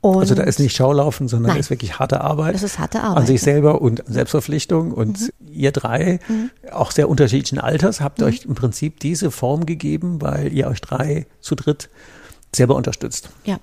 Und 0.03 0.21
also 0.21 0.35
da 0.35 0.45
ist 0.45 0.59
nicht 0.59 0.75
Schaulaufen, 0.75 1.29
sondern 1.29 1.53
da 1.53 1.59
ist 1.59 1.69
wirklich 1.69 1.99
harte 1.99 2.23
Arbeit. 2.23 2.55
Das 2.55 2.63
ist 2.63 2.79
harte 2.79 3.03
Arbeit. 3.03 3.19
An 3.19 3.27
sich 3.27 3.43
selber 3.43 3.83
und 3.83 4.03
Selbstverpflichtung. 4.07 4.93
Und 4.93 5.21
mhm. 5.21 5.29
ihr 5.53 5.73
drei, 5.73 6.21
mhm. 6.27 6.51
auch 6.73 6.91
sehr 6.91 7.09
unterschiedlichen 7.09 7.59
Alters, 7.59 8.01
habt 8.01 8.21
mhm. 8.21 8.27
euch 8.27 8.45
im 8.47 8.55
Prinzip 8.55 8.99
diese 9.01 9.31
Form 9.31 9.67
gegeben, 9.67 10.23
weil 10.23 10.53
ihr 10.53 10.69
euch 10.69 10.81
drei 10.81 11.27
zu 11.41 11.55
dritt 11.55 11.91
selber 12.55 12.77
unterstützt. 12.77 13.29
Ja. 13.45 13.59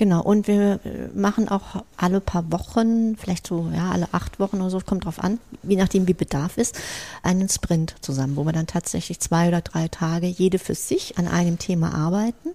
Genau, 0.00 0.22
und 0.22 0.48
wir 0.48 0.80
machen 1.12 1.50
auch 1.50 1.84
alle 1.98 2.22
paar 2.22 2.50
Wochen, 2.50 3.16
vielleicht 3.18 3.46
so, 3.46 3.70
ja, 3.70 3.90
alle 3.90 4.08
acht 4.12 4.40
Wochen 4.40 4.62
oder 4.62 4.70
so, 4.70 4.80
kommt 4.80 5.04
drauf 5.04 5.18
an, 5.18 5.38
je 5.62 5.76
nachdem 5.76 6.08
wie 6.08 6.14
Bedarf 6.14 6.56
ist, 6.56 6.80
einen 7.22 7.50
Sprint 7.50 7.96
zusammen, 8.00 8.36
wo 8.36 8.46
wir 8.46 8.52
dann 8.52 8.66
tatsächlich 8.66 9.20
zwei 9.20 9.48
oder 9.48 9.60
drei 9.60 9.88
Tage 9.88 10.26
jede 10.26 10.58
für 10.58 10.74
sich 10.74 11.18
an 11.18 11.28
einem 11.28 11.58
Thema 11.58 11.92
arbeiten, 11.92 12.52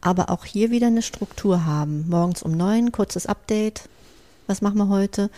aber 0.00 0.30
auch 0.30 0.46
hier 0.46 0.70
wieder 0.70 0.86
eine 0.86 1.02
Struktur 1.02 1.66
haben. 1.66 2.06
Morgens 2.08 2.42
um 2.42 2.52
neun, 2.52 2.92
kurzes 2.92 3.26
Update, 3.26 3.90
was 4.46 4.62
machen 4.62 4.78
wir 4.78 4.88
heute? 4.88 5.28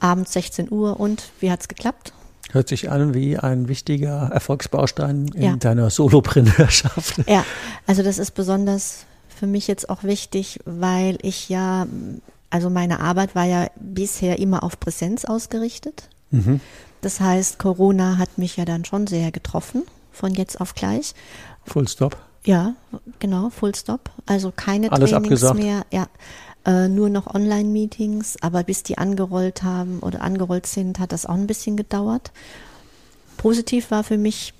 Abends 0.00 0.34
16 0.34 0.70
Uhr 0.70 1.00
und 1.00 1.30
wie 1.40 1.50
hat's 1.50 1.68
geklappt? 1.68 2.12
Hört 2.52 2.68
sich 2.68 2.90
an 2.90 3.14
wie 3.14 3.38
ein 3.38 3.68
wichtiger 3.68 4.28
Erfolgsbaustein 4.34 5.28
in 5.28 5.42
ja. 5.42 5.56
deiner 5.56 5.88
Solopreneurschaft. 5.88 7.26
Ja, 7.26 7.42
also 7.86 8.02
das 8.02 8.18
ist 8.18 8.32
besonders 8.32 9.06
für 9.34 9.46
mich 9.46 9.66
jetzt 9.66 9.88
auch 9.88 10.04
wichtig, 10.04 10.60
weil 10.64 11.18
ich 11.22 11.48
ja, 11.48 11.86
also 12.50 12.70
meine 12.70 13.00
Arbeit 13.00 13.34
war 13.34 13.44
ja 13.44 13.68
bisher 13.76 14.38
immer 14.38 14.62
auf 14.62 14.78
Präsenz 14.78 15.24
ausgerichtet. 15.24 16.08
Mhm. 16.30 16.60
Das 17.00 17.20
heißt, 17.20 17.58
Corona 17.58 18.16
hat 18.18 18.38
mich 18.38 18.56
ja 18.56 18.64
dann 18.64 18.84
schon 18.84 19.06
sehr 19.06 19.30
getroffen, 19.30 19.82
von 20.12 20.34
jetzt 20.34 20.60
auf 20.60 20.74
gleich. 20.74 21.14
Full 21.66 21.88
Stop. 21.88 22.16
Ja, 22.44 22.74
genau, 23.18 23.50
Full 23.50 23.74
Stop. 23.74 24.10
Also 24.26 24.52
keine 24.54 24.92
Alles 24.92 25.10
Trainings 25.10 25.44
abgesagt. 25.44 25.60
mehr. 25.60 25.84
Ja, 25.90 26.08
äh, 26.64 26.88
nur 26.88 27.10
noch 27.10 27.34
Online-Meetings, 27.34 28.36
aber 28.40 28.62
bis 28.62 28.82
die 28.82 28.98
angerollt 28.98 29.62
haben 29.62 29.98
oder 30.00 30.22
angerollt 30.22 30.66
sind, 30.66 30.98
hat 30.98 31.12
das 31.12 31.26
auch 31.26 31.34
ein 31.34 31.46
bisschen 31.46 31.76
gedauert. 31.76 32.32
Positiv 33.36 33.90
war 33.90 34.04
für 34.04 34.16
mich 34.16 34.54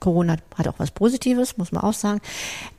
Corona 0.00 0.36
hat 0.54 0.68
auch 0.68 0.78
was 0.78 0.90
Positives, 0.90 1.56
muss 1.56 1.72
man 1.72 1.82
auch 1.82 1.92
sagen, 1.92 2.20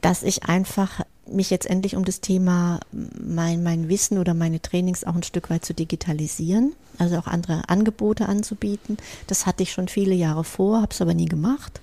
dass 0.01 0.23
ich 0.23 0.43
einfach 0.43 1.01
mich 1.29 1.49
jetzt 1.49 1.69
endlich 1.69 1.95
um 1.95 2.05
das 2.05 2.21
Thema 2.21 2.79
mein, 2.91 3.63
mein 3.63 3.89
Wissen 3.89 4.17
oder 4.17 4.33
meine 4.33 4.61
Trainings 4.61 5.03
auch 5.03 5.15
ein 5.15 5.23
Stück 5.23 5.49
weit 5.49 5.65
zu 5.65 5.73
digitalisieren, 5.73 6.73
also 6.97 7.17
auch 7.17 7.27
andere 7.27 7.63
Angebote 7.67 8.27
anzubieten. 8.27 8.97
Das 9.27 9.45
hatte 9.45 9.63
ich 9.63 9.71
schon 9.71 9.87
viele 9.87 10.15
Jahre 10.15 10.43
vor, 10.43 10.81
habe 10.81 10.93
es 10.93 11.01
aber 11.01 11.13
nie 11.13 11.25
gemacht. 11.25 11.81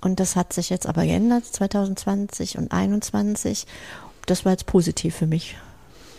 Und 0.00 0.20
das 0.20 0.36
hat 0.36 0.52
sich 0.52 0.70
jetzt 0.70 0.86
aber 0.86 1.04
geändert, 1.04 1.46
2020 1.46 2.58
und 2.58 2.70
2021. 2.70 3.66
Das 4.26 4.44
war 4.44 4.52
jetzt 4.52 4.66
positiv 4.66 5.14
für 5.16 5.26
mich. 5.26 5.56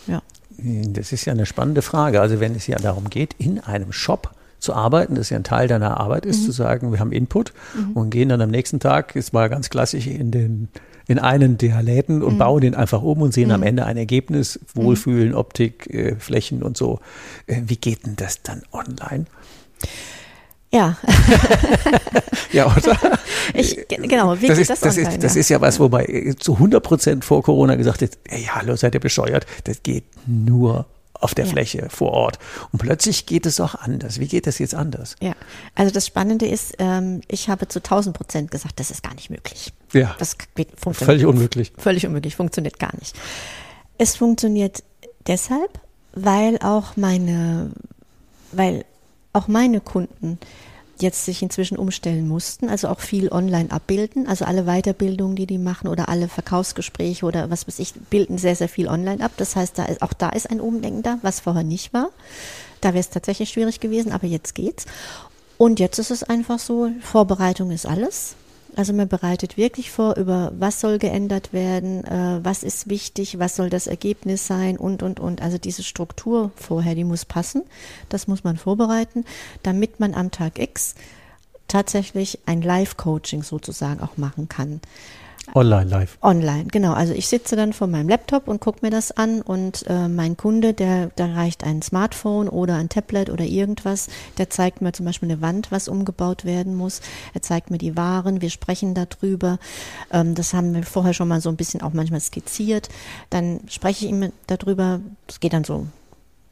Ja. 0.08 0.22
Das 0.58 1.12
ist 1.12 1.26
ja 1.26 1.34
eine 1.34 1.46
spannende 1.46 1.82
Frage. 1.82 2.22
Also 2.22 2.40
wenn 2.40 2.56
es 2.56 2.68
ja 2.68 2.78
darum 2.78 3.10
geht, 3.10 3.36
in 3.38 3.60
einem 3.60 3.92
Shop 3.92 4.32
zu 4.66 4.74
arbeiten, 4.74 5.16
das 5.16 5.30
ja 5.30 5.38
ein 5.38 5.44
Teil 5.44 5.68
deiner 5.68 6.00
Arbeit 6.00 6.26
ist, 6.26 6.42
mhm. 6.42 6.46
zu 6.46 6.52
sagen, 6.52 6.92
wir 6.92 7.00
haben 7.00 7.12
Input 7.12 7.54
mhm. 7.74 7.94
und 7.94 8.10
gehen 8.10 8.30
dann 8.30 8.42
am 8.42 8.50
nächsten 8.50 8.80
Tag, 8.80 9.16
ist 9.16 9.32
mal 9.32 9.50
ganz 9.50 9.70
klassisch, 9.70 10.08
in 10.08 10.32
den 10.32 10.68
in 11.08 11.20
einen 11.20 11.60
der 11.60 11.84
Läden 11.84 12.24
und 12.24 12.34
mhm. 12.34 12.38
bauen 12.40 12.62
den 12.62 12.74
einfach 12.74 13.04
um 13.04 13.22
und 13.22 13.32
sehen 13.32 13.52
am 13.52 13.62
mhm. 13.62 13.68
Ende 13.68 13.86
ein 13.86 13.96
Ergebnis, 13.96 14.60
Wohlfühlen, 14.74 15.30
mhm. 15.30 15.36
Optik, 15.36 15.88
äh, 15.94 16.16
Flächen 16.16 16.64
und 16.64 16.78
so. 16.78 17.00
Äh, 17.46 17.62
wie 17.68 17.76
geht 17.76 18.08
denn 18.08 18.16
das 18.16 18.42
dann 18.42 18.64
online? 18.74 19.26
Ja. 20.72 20.98
ja, 22.52 22.66
oder? 22.66 22.98
Ich, 23.54 23.88
genau, 23.88 24.42
wie 24.42 24.48
das 24.48 24.58
ist, 24.58 24.72
das, 24.72 24.80
das, 24.80 24.98
ist, 24.98 25.24
das 25.24 25.36
ist 25.36 25.50
ja 25.50 25.62
was, 25.62 25.80
wobei 25.80 26.34
zu 26.40 26.54
100 26.54 26.82
Prozent 26.84 27.24
vor 27.24 27.44
Corona 27.44 27.76
gesagt 27.76 28.02
ist, 28.02 28.18
ey, 28.24 28.42
hallo, 28.52 28.76
seid 28.76 28.96
ihr 28.96 29.00
bescheuert? 29.00 29.46
Das 29.66 29.84
geht 29.84 30.06
nur 30.26 30.88
auf 31.26 31.34
der 31.34 31.46
ja. 31.46 31.52
Fläche 31.52 31.88
vor 31.90 32.12
Ort. 32.12 32.38
Und 32.72 32.78
plötzlich 32.80 33.26
geht 33.26 33.48
es 33.48 33.60
auch 33.60 33.74
anders. 33.74 34.20
Wie 34.20 34.28
geht 34.28 34.46
das 34.46 34.60
jetzt 34.60 34.76
anders? 34.76 35.16
Ja, 35.22 35.34
also 35.74 35.92
das 35.92 36.06
Spannende 36.06 36.46
ist, 36.46 36.76
ähm, 36.78 37.22
ich 37.28 37.50
habe 37.50 37.68
zu 37.68 37.80
1000 37.80 38.16
Prozent 38.16 38.52
gesagt, 38.52 38.80
das 38.80 38.92
ist 38.92 39.02
gar 39.02 39.16
nicht 39.16 39.32
möglich. 39.32 39.74
Ja. 39.92 40.16
Das 40.20 40.38
funktioniert. 40.78 40.96
Völlig 40.96 41.26
unmöglich. 41.26 41.74
Völlig 41.80 42.06
unmöglich, 42.06 42.36
funktioniert 42.36 42.78
gar 42.78 42.96
nicht. 43.00 43.16
Es 43.98 44.16
funktioniert 44.16 44.84
deshalb, 45.26 45.80
weil 46.14 46.60
auch 46.60 46.96
meine, 46.96 47.72
weil 48.52 48.86
auch 49.34 49.48
meine 49.48 49.82
Kunden 49.82 50.38
jetzt 51.02 51.26
sich 51.26 51.42
inzwischen 51.42 51.78
umstellen 51.78 52.28
mussten, 52.28 52.70
also 52.70 52.88
auch 52.88 53.00
viel 53.00 53.32
online 53.32 53.72
abbilden, 53.72 54.28
also 54.28 54.46
alle 54.46 54.64
Weiterbildungen, 54.64 55.36
die 55.36 55.46
die 55.46 55.58
machen 55.58 55.88
oder 55.88 56.10
alle 56.10 56.28
Verkaufsgespräche 56.28 57.26
oder 57.26 57.50
was 57.50 57.68
weiß 57.68 57.80
ich, 57.80 57.94
bilden 58.10 58.38
sehr, 58.38 58.56
sehr 58.56 58.70
viel 58.70 58.88
online 58.88 59.24
ab. 59.24 59.32
Das 59.38 59.56
heißt, 59.56 59.78
da 59.78 59.86
ist, 59.86 60.02
auch 60.02 60.14
da 60.14 60.30
ist 60.30 60.50
ein 60.50 60.62
Umdenken 60.62 61.04
da, 61.04 61.20
was 61.22 61.40
vorher 61.40 61.64
nicht 61.64 61.94
war. 61.94 62.10
Da 62.82 62.90
wäre 62.90 63.00
es 63.00 63.10
tatsächlich 63.10 63.50
schwierig 63.50 63.80
gewesen, 63.80 64.12
aber 64.12 64.28
jetzt 64.28 64.56
geht's. 64.56 64.86
Und 65.58 65.80
jetzt 65.80 66.00
ist 66.00 66.12
es 66.12 66.24
einfach 66.24 66.60
so, 66.60 66.90
Vorbereitung 67.02 67.72
ist 67.72 67.86
alles. 67.86 68.36
Also 68.76 68.92
man 68.92 69.08
bereitet 69.08 69.56
wirklich 69.56 69.90
vor, 69.90 70.18
über 70.18 70.52
was 70.58 70.82
soll 70.82 71.00
geändert 71.00 71.54
werden, 71.54 72.04
äh, 72.04 72.40
was 72.44 72.62
ist 72.62 72.90
wichtig, 72.90 73.40
was 73.40 73.56
soll 73.56 73.70
das 73.70 73.88
Ergebnis 73.88 74.48
sein 74.48 74.78
und, 74.78 75.02
und, 75.02 75.20
und. 75.20 75.42
Also 75.42 75.58
diese 75.58 75.84
Struktur 75.84 76.52
vorher, 76.56 76.94
die 76.94 77.06
muss 77.06 77.24
passen. 77.26 77.64
Das 78.10 78.28
muss 78.28 78.44
man 78.44 78.58
vorbereiten, 78.58 79.24
damit 79.64 80.00
man 80.00 80.14
am 80.14 80.32
Tag 80.32 80.60
X 80.60 80.96
tatsächlich 81.68 82.40
ein 82.46 82.62
Live-Coaching 82.62 83.44
sozusagen 83.44 84.02
auch 84.02 84.18
machen 84.18 84.50
kann. 84.50 84.82
Online 85.54 85.90
live. 85.90 86.18
Online, 86.22 86.66
genau. 86.66 86.94
Also 86.94 87.14
ich 87.14 87.28
sitze 87.28 87.56
dann 87.56 87.74
vor 87.74 87.88
meinem 87.88 88.10
Laptop 88.10 88.48
und 88.48 88.60
gucke 88.60 88.80
mir 88.82 88.90
das 88.90 89.12
an 89.12 89.42
und 89.42 89.86
äh, 89.88 90.08
mein 90.08 90.38
Kunde, 90.38 90.74
der, 90.74 91.08
der 91.08 91.36
reicht 91.36 91.64
ein 91.64 91.82
Smartphone 91.82 92.50
oder 92.50 92.76
ein 92.76 92.90
Tablet 92.90 93.30
oder 93.30 93.46
irgendwas, 93.46 94.08
der 94.38 94.50
zeigt 94.50 94.82
mir 94.82 94.92
zum 94.92 95.06
Beispiel 95.06 95.30
eine 95.30 95.42
Wand, 95.42 95.72
was 95.72 95.88
umgebaut 95.88 96.46
werden 96.46 96.76
muss. 96.76 97.02
Er 97.34 97.42
zeigt 97.42 97.72
mir 97.72 97.78
die 97.78 97.96
Waren, 97.96 98.42
wir 98.42 98.50
sprechen 98.50 98.94
darüber. 98.94 99.60
Ähm, 100.12 100.36
das 100.36 100.54
haben 100.54 100.74
wir 100.74 100.84
vorher 100.84 101.14
schon 101.14 101.28
mal 101.28 101.42
so 101.42 101.50
ein 101.50 101.58
bisschen 101.58 101.82
auch 101.82 101.94
manchmal 101.94 102.22
skizziert. 102.22 102.90
Dann 103.30 103.62
spreche 103.68 104.06
ich 104.06 104.12
ihm 104.12 104.32
darüber, 104.48 105.00
das 105.28 105.40
geht 105.40 105.54
dann 105.54 105.64
so 105.64 105.88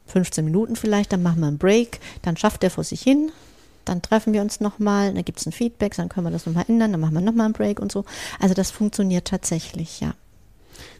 15 0.06 0.44
Minuten 0.44 0.76
vielleicht, 0.76 1.12
dann 1.12 1.22
machen 1.22 1.40
wir 1.40 1.48
einen 1.48 1.58
Break, 1.58 2.00
dann 2.22 2.36
schafft 2.36 2.62
er 2.62 2.70
vor 2.70 2.84
sich 2.84 3.02
hin, 3.02 3.32
dann 3.84 4.02
treffen 4.02 4.32
wir 4.32 4.42
uns 4.42 4.60
nochmal, 4.60 5.12
dann 5.12 5.24
gibt 5.24 5.40
es 5.40 5.46
ein 5.46 5.52
Feedback, 5.52 5.94
dann 5.96 6.08
können 6.08 6.26
wir 6.26 6.30
das 6.30 6.46
nochmal 6.46 6.64
ändern, 6.68 6.92
dann 6.92 7.00
machen 7.00 7.14
wir 7.14 7.20
nochmal 7.20 7.46
einen 7.46 7.54
Break 7.54 7.80
und 7.80 7.92
so. 7.92 8.04
Also 8.40 8.54
das 8.54 8.70
funktioniert 8.70 9.26
tatsächlich, 9.26 10.00
ja. 10.00 10.14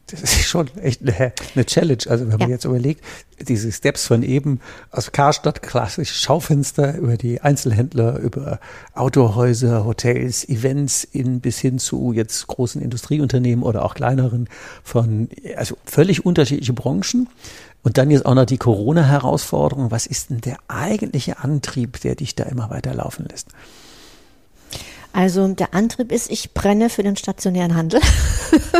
Das 0.07 0.23
ist 0.23 0.45
schon 0.47 0.69
echt 0.79 1.03
eine, 1.03 1.33
eine 1.55 1.67
Challenge. 1.67 2.03
Also 2.09 2.29
wenn 2.31 2.38
man 2.38 2.51
jetzt 2.51 2.64
überlegt, 2.64 3.05
diese 3.40 3.73
Steps 3.73 4.07
von 4.07 4.23
eben 4.23 4.61
aus 4.90 5.12
Karstadt, 5.12 5.62
klassisch 5.62 6.12
Schaufenster, 6.21 6.97
über 6.97 7.17
die 7.17 7.40
Einzelhändler, 7.40 8.19
über 8.19 8.61
Autohäuser, 8.95 9.85
Hotels, 9.85 10.49
Events 10.49 11.05
in 11.05 11.40
bis 11.40 11.59
hin 11.59 11.79
zu 11.79 12.12
jetzt 12.12 12.47
großen 12.47 12.81
Industrieunternehmen 12.81 13.64
oder 13.64 13.85
auch 13.85 13.95
kleineren 13.95 14.49
von, 14.83 15.29
also 15.57 15.77
völlig 15.85 16.25
unterschiedliche 16.25 16.73
Branchen. 16.73 17.29
Und 17.83 17.99
dann 17.99 18.11
jetzt 18.11 18.25
auch 18.25 18.35
noch 18.35 18.47
die 18.47 18.57
Corona-Herausforderung. 18.57 19.90
Was 19.90 20.07
ist 20.07 20.31
denn 20.31 20.40
der 20.40 20.57
eigentliche 20.69 21.40
Antrieb, 21.40 22.01
der 22.01 22.14
dich 22.14 22.35
da 22.35 22.45
immer 22.45 22.71
weiter 22.71 22.95
laufen 22.95 23.27
lässt? 23.31 23.49
Also 25.14 25.46
der 25.46 25.74
Antrieb 25.74 26.11
ist, 26.11 26.29
ich 26.29 26.55
brenne 26.55 26.90
für 26.90 27.05
den 27.05 27.16
stationären 27.16 27.77
Handel, 27.77 28.00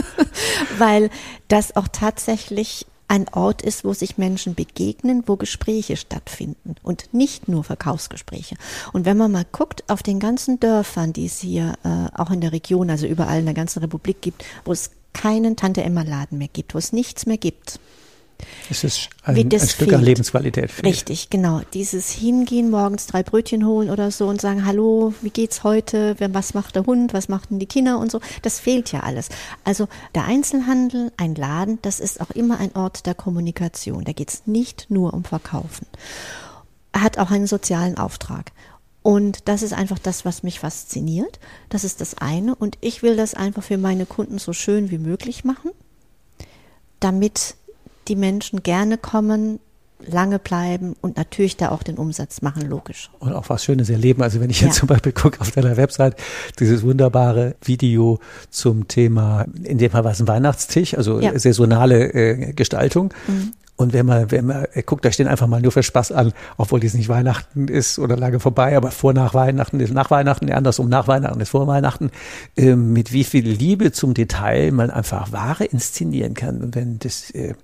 weil 0.78 1.08
das 1.46 1.76
auch 1.76 1.86
tatsächlich 1.86 2.86
ein 3.06 3.28
Ort 3.28 3.62
ist, 3.62 3.84
wo 3.84 3.92
sich 3.92 4.18
Menschen 4.18 4.56
begegnen, 4.56 5.22
wo 5.26 5.36
Gespräche 5.36 5.96
stattfinden 5.96 6.74
und 6.82 7.14
nicht 7.14 7.46
nur 7.46 7.62
Verkaufsgespräche. 7.62 8.56
Und 8.92 9.04
wenn 9.04 9.16
man 9.16 9.30
mal 9.30 9.46
guckt 9.52 9.84
auf 9.88 10.02
den 10.02 10.18
ganzen 10.18 10.58
Dörfern, 10.58 11.12
die 11.12 11.26
es 11.26 11.38
hier 11.38 11.74
äh, 11.84 12.20
auch 12.20 12.32
in 12.32 12.40
der 12.40 12.50
Region, 12.50 12.90
also 12.90 13.06
überall 13.06 13.38
in 13.38 13.44
der 13.44 13.54
ganzen 13.54 13.78
Republik 13.78 14.20
gibt, 14.20 14.44
wo 14.64 14.72
es 14.72 14.90
keinen 15.12 15.54
Tante-Emma-Laden 15.54 16.36
mehr 16.36 16.48
gibt, 16.52 16.74
wo 16.74 16.78
es 16.78 16.92
nichts 16.92 17.26
mehr 17.26 17.38
gibt, 17.38 17.78
es 18.70 18.85
ist 18.85 19.09
ein, 19.22 19.37
ein 19.37 19.50
Stück 19.61 19.88
fehlt. 19.88 19.94
an 19.94 20.02
Lebensqualität. 20.02 20.70
Fehlt. 20.70 20.87
Richtig, 20.87 21.30
genau. 21.30 21.61
Dieses 21.72 22.11
Hingehen, 22.11 22.70
morgens 22.70 23.07
drei 23.07 23.22
Brötchen 23.22 23.66
holen 23.66 23.90
oder 23.90 24.11
so 24.11 24.28
und 24.28 24.40
sagen, 24.40 24.64
hallo, 24.64 25.14
wie 25.22 25.30
geht's 25.30 25.64
heute? 25.64 26.16
Was 26.18 26.54
macht 26.54 26.76
der 26.76 26.87
Hund? 26.87 27.12
Was 27.12 27.28
machten 27.28 27.59
die 27.59 27.66
Kinder 27.66 27.98
und 27.98 28.11
so? 28.11 28.20
Das 28.42 28.61
fehlt 28.61 28.92
ja 28.92 29.00
alles. 29.00 29.28
Also 29.64 29.88
der 30.14 30.24
Einzelhandel, 30.24 31.12
ein 31.16 31.35
Laden, 31.35 31.78
das 31.83 32.00
ist 32.00 32.20
auch 32.20 32.30
immer 32.30 32.59
ein 32.59 32.74
Ort 32.74 33.07
der 33.07 33.14
Kommunikation. 33.14 34.04
Da 34.04 34.12
geht's 34.12 34.42
nicht 34.46 34.87
nur 34.88 35.14
um 35.14 35.24
Verkaufen. 35.24 35.87
Er 36.92 37.02
hat 37.02 37.18
auch 37.18 37.30
einen 37.30 37.46
sozialen 37.46 37.98
Auftrag. 37.98 38.52
Und 39.02 39.48
das 39.48 39.61
ist 39.61 39.74
einfach 39.74 39.98
das, 39.98 40.24
was 40.24 40.42
mich 40.42 40.61
fasziniert. 40.61 41.38
Das 41.68 41.85
ist 41.85 42.00
das 42.00 42.16
eine. 42.16 42.54
Und 42.54 42.78
ich 42.80 43.02
will 43.02 43.16
das 43.16 43.35
einfach 43.35 43.62
für 43.62 43.76
meine 43.76 44.07
Kunden 44.07 44.38
so 44.38 44.54
schön 44.54 44.90
wie 44.90 44.96
möglich 44.96 45.44
machen, 45.44 45.72
damit 47.00 47.57
die 48.08 48.16
Menschen 48.16 48.62
gerne 48.62 48.98
kommen, 48.98 49.60
lange 50.06 50.38
bleiben 50.38 50.94
und 51.00 51.16
natürlich 51.16 51.56
da 51.56 51.70
auch 51.70 51.82
den 51.82 51.96
Umsatz 51.96 52.42
machen, 52.42 52.68
logisch. 52.68 53.10
Und 53.20 53.32
auch 53.32 53.48
was 53.48 53.64
Schönes 53.64 53.90
erleben. 53.90 54.22
Also 54.22 54.40
wenn 54.40 54.50
ich 54.50 54.60
jetzt 54.60 54.76
ja. 54.76 54.80
zum 54.80 54.88
Beispiel 54.88 55.12
gucke 55.12 55.40
auf 55.40 55.50
deiner 55.50 55.76
Website, 55.76 56.16
dieses 56.58 56.82
wunderbare 56.82 57.56
Video 57.62 58.18
zum 58.50 58.88
Thema, 58.88 59.46
in 59.62 59.78
dem 59.78 59.90
Fall 59.90 60.04
war 60.04 60.12
es 60.12 60.20
ein 60.20 60.28
Weihnachtstisch, 60.28 60.94
also 60.94 61.20
ja. 61.20 61.38
saisonale 61.38 62.12
äh, 62.12 62.52
Gestaltung. 62.52 63.14
Mhm. 63.26 63.52
Und 63.76 63.92
wenn 63.92 64.06
man, 64.06 64.30
wenn 64.30 64.46
man 64.46 64.66
guckt 64.86 65.04
euch 65.04 65.16
den 65.16 65.26
einfach 65.26 65.48
mal 65.48 65.60
nur 65.60 65.72
für 65.72 65.82
Spaß 65.82 66.12
an, 66.12 66.32
obwohl 66.56 66.84
es 66.84 66.94
nicht 66.94 67.08
Weihnachten 67.08 67.66
ist 67.66 67.98
oder 67.98 68.16
lange 68.16 68.38
vorbei, 68.38 68.76
aber 68.76 68.92
vor 68.92 69.12
nach 69.14 69.34
Weihnachten 69.34 69.80
ist 69.80 69.92
nach 69.92 70.12
Weihnachten, 70.12 70.50
andersrum 70.52 70.88
nach 70.88 71.08
Weihnachten 71.08 71.40
ist 71.40 71.48
vor 71.48 71.66
Weihnachten, 71.66 72.12
äh, 72.56 72.76
mit 72.76 73.12
wie 73.12 73.24
viel 73.24 73.48
Liebe 73.48 73.90
zum 73.90 74.14
Detail 74.14 74.70
man 74.70 74.90
einfach 74.90 75.32
Ware 75.32 75.64
inszenieren 75.64 76.34
kann. 76.34 76.62
Und 76.62 76.76
wenn 76.76 77.00
das 77.00 77.30
äh, 77.32 77.54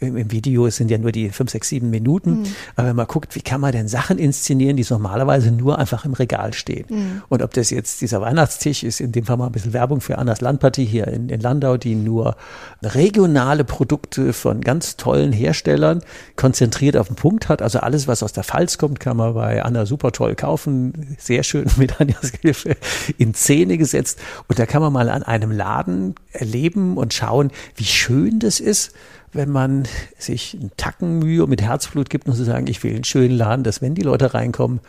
im 0.00 0.30
Video 0.30 0.68
sind 0.70 0.90
ja 0.90 0.98
nur 0.98 1.12
die 1.12 1.30
fünf, 1.30 1.50
sechs, 1.50 1.68
sieben 1.68 1.90
Minuten. 1.90 2.40
Mhm. 2.40 2.46
Aber 2.76 2.88
wenn 2.88 2.96
man 2.96 3.06
guckt, 3.06 3.34
wie 3.34 3.42
kann 3.42 3.60
man 3.60 3.72
denn 3.72 3.88
Sachen 3.88 4.18
inszenieren, 4.18 4.76
die 4.76 4.86
normalerweise 4.88 5.50
nur 5.50 5.78
einfach 5.78 6.04
im 6.04 6.12
Regal 6.12 6.52
stehen. 6.52 6.86
Mhm. 6.88 7.22
Und 7.28 7.42
ob 7.42 7.54
das 7.54 7.70
jetzt 7.70 8.00
dieser 8.00 8.20
Weihnachtstisch 8.20 8.82
ist, 8.82 9.00
in 9.00 9.12
dem 9.12 9.24
Fall 9.24 9.36
mal 9.36 9.46
ein 9.46 9.52
bisschen 9.52 9.72
Werbung 9.72 10.00
für 10.00 10.18
Anders 10.18 10.40
Landpartie 10.40 10.84
hier 10.84 11.08
in, 11.08 11.28
in 11.28 11.40
Landau, 11.40 11.76
die 11.76 11.94
nur 11.94 12.36
regionale 12.82 13.64
Produkte 13.64 14.32
von 14.32 14.60
ganz 14.60 14.96
tollen 14.96 15.32
Herstellern 15.32 16.02
konzentriert 16.36 16.96
auf 16.96 17.06
den 17.06 17.16
Punkt 17.16 17.48
hat. 17.48 17.62
Also 17.62 17.80
alles, 17.80 18.08
was 18.08 18.22
aus 18.22 18.32
der 18.32 18.44
Pfalz 18.44 18.78
kommt, 18.78 19.00
kann 19.00 19.16
man 19.16 19.34
bei 19.34 19.62
Anna 19.62 19.86
super 19.86 20.12
toll 20.12 20.34
kaufen. 20.34 21.16
Sehr 21.18 21.42
schön 21.42 21.66
mit 21.76 22.00
Anjas 22.00 22.32
Hilfe 22.40 22.76
in 23.18 23.34
Szene 23.34 23.78
gesetzt. 23.78 24.18
Und 24.48 24.58
da 24.58 24.66
kann 24.66 24.82
man 24.82 24.92
mal 24.92 25.08
an 25.08 25.22
einem 25.22 25.50
Laden 25.50 26.14
erleben 26.32 26.96
und 26.96 27.14
schauen, 27.14 27.50
wie 27.76 27.84
schön 27.84 28.38
das 28.38 28.60
ist 28.60 28.92
wenn 29.32 29.50
man 29.50 29.88
sich 30.18 30.56
einen 30.58 30.72
Tacken 30.76 31.18
Mühe 31.18 31.42
und 31.44 31.50
mit 31.50 31.62
Herzblut 31.62 32.10
gibt 32.10 32.28
und 32.28 32.34
zu 32.34 32.44
sagen, 32.44 32.66
ich 32.66 32.82
will 32.82 32.94
einen 32.94 33.04
schönen 33.04 33.36
Laden, 33.36 33.64
dass 33.64 33.80
wenn 33.80 33.94
die 33.94 34.02
Leute 34.02 34.34
reinkommen, 34.34 34.80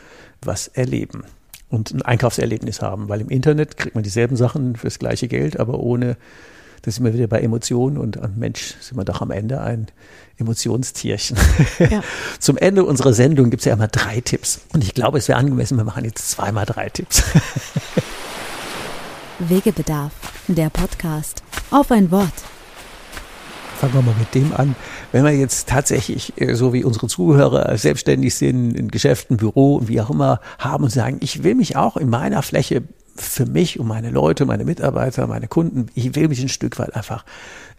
was 0.41 0.67
erleben 0.67 1.23
und 1.69 1.91
ein 1.91 2.01
Einkaufserlebnis 2.01 2.81
haben. 2.81 3.09
Weil 3.09 3.21
im 3.21 3.29
Internet 3.29 3.77
kriegt 3.77 3.95
man 3.95 4.03
dieselben 4.03 4.35
Sachen 4.35 4.75
fürs 4.75 4.99
gleiche 4.99 5.27
Geld, 5.27 5.59
aber 5.59 5.79
ohne, 5.79 6.17
das 6.81 6.95
sind 6.95 7.05
wir 7.05 7.13
wieder 7.13 7.27
bei 7.27 7.39
Emotionen 7.39 7.97
und 7.97 8.19
Mensch 8.37 8.75
sind 8.81 8.97
wir 8.97 9.05
doch 9.05 9.21
am 9.21 9.31
Ende 9.31 9.61
ein 9.61 9.87
Emotionstierchen. 10.37 11.37
Ja. 11.79 12.03
Zum 12.39 12.57
Ende 12.57 12.83
unserer 12.83 13.13
Sendung 13.13 13.49
gibt 13.49 13.61
es 13.61 13.65
ja 13.65 13.73
immer 13.73 13.87
drei 13.87 14.19
Tipps. 14.19 14.61
Und 14.73 14.83
ich 14.83 14.93
glaube, 14.93 15.19
es 15.19 15.29
wäre 15.29 15.39
angemessen, 15.39 15.77
wir 15.77 15.85
machen 15.85 16.03
jetzt 16.03 16.29
zweimal 16.29 16.65
drei 16.65 16.89
Tipps. 16.89 17.23
Wegebedarf, 19.39 20.11
der 20.47 20.69
Podcast. 20.69 21.43
Auf 21.71 21.91
ein 21.91 22.11
Wort 22.11 22.52
fangen 23.83 23.95
wir 23.95 24.13
mal 24.13 24.17
mit 24.17 24.33
dem 24.33 24.53
an. 24.53 24.77
Wenn 25.11 25.25
wir 25.25 25.31
jetzt 25.31 25.67
tatsächlich, 25.67 26.31
äh, 26.39 26.55
so 26.55 26.71
wie 26.71 26.85
unsere 26.85 27.07
Zuhörer, 27.07 27.77
selbstständig 27.77 28.33
sind, 28.33 28.71
in 28.71 28.87
Geschäften, 28.89 29.35
Büro 29.35 29.75
und 29.75 29.89
wie 29.89 29.99
auch 29.99 30.09
immer, 30.09 30.39
haben 30.57 30.85
und 30.85 30.89
sagen, 30.89 31.17
ich 31.19 31.43
will 31.43 31.53
mich 31.55 31.75
auch 31.75 31.97
in 31.97 32.09
meiner 32.09 32.43
Fläche 32.43 32.83
für 33.17 33.45
mich 33.45 33.81
und 33.81 33.87
meine 33.87 34.09
Leute, 34.09 34.45
meine 34.45 34.63
Mitarbeiter, 34.63 35.27
meine 35.27 35.49
Kunden, 35.49 35.87
ich 35.95 36.15
will 36.15 36.29
mich 36.29 36.41
ein 36.41 36.47
Stück 36.47 36.79
weit 36.79 36.95
einfach 36.95 37.25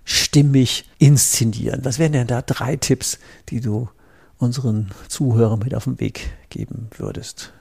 stimmig 0.05 0.91
inszenieren. 0.99 1.81
Was 1.85 1.99
wären 1.99 2.13
denn 2.13 2.27
da 2.27 2.43
drei 2.43 2.77
Tipps, 2.77 3.19
die 3.49 3.63
du 3.63 3.89
unseren 4.37 4.91
Zuhörern 5.09 5.61
mit 5.61 5.75
auf 5.75 5.85
den 5.85 6.01
Weg 6.01 6.35
geben 6.51 6.89
würdest? 6.99 7.55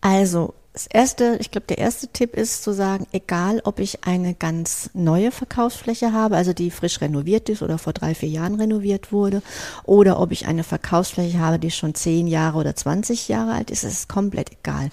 Also 0.00 0.54
das 0.72 0.86
erste, 0.86 1.36
ich 1.38 1.50
glaube, 1.50 1.66
der 1.66 1.78
erste 1.78 2.08
Tipp 2.08 2.34
ist 2.34 2.62
zu 2.62 2.72
sagen, 2.72 3.06
egal 3.12 3.60
ob 3.64 3.78
ich 3.78 4.04
eine 4.04 4.32
ganz 4.32 4.88
neue 4.94 5.30
Verkaufsfläche 5.30 6.12
habe, 6.12 6.36
also 6.36 6.54
die 6.54 6.70
frisch 6.70 7.02
renoviert 7.02 7.50
ist 7.50 7.62
oder 7.62 7.76
vor 7.76 7.92
drei, 7.92 8.14
vier 8.14 8.30
Jahren 8.30 8.54
renoviert 8.54 9.12
wurde, 9.12 9.42
oder 9.84 10.18
ob 10.18 10.32
ich 10.32 10.46
eine 10.46 10.64
Verkaufsfläche 10.64 11.38
habe, 11.38 11.58
die 11.58 11.70
schon 11.70 11.94
zehn 11.94 12.26
Jahre 12.26 12.58
oder 12.58 12.74
20 12.74 13.28
Jahre 13.28 13.52
alt 13.52 13.70
ist, 13.70 13.84
ist 13.84 14.08
komplett 14.08 14.50
egal. 14.50 14.90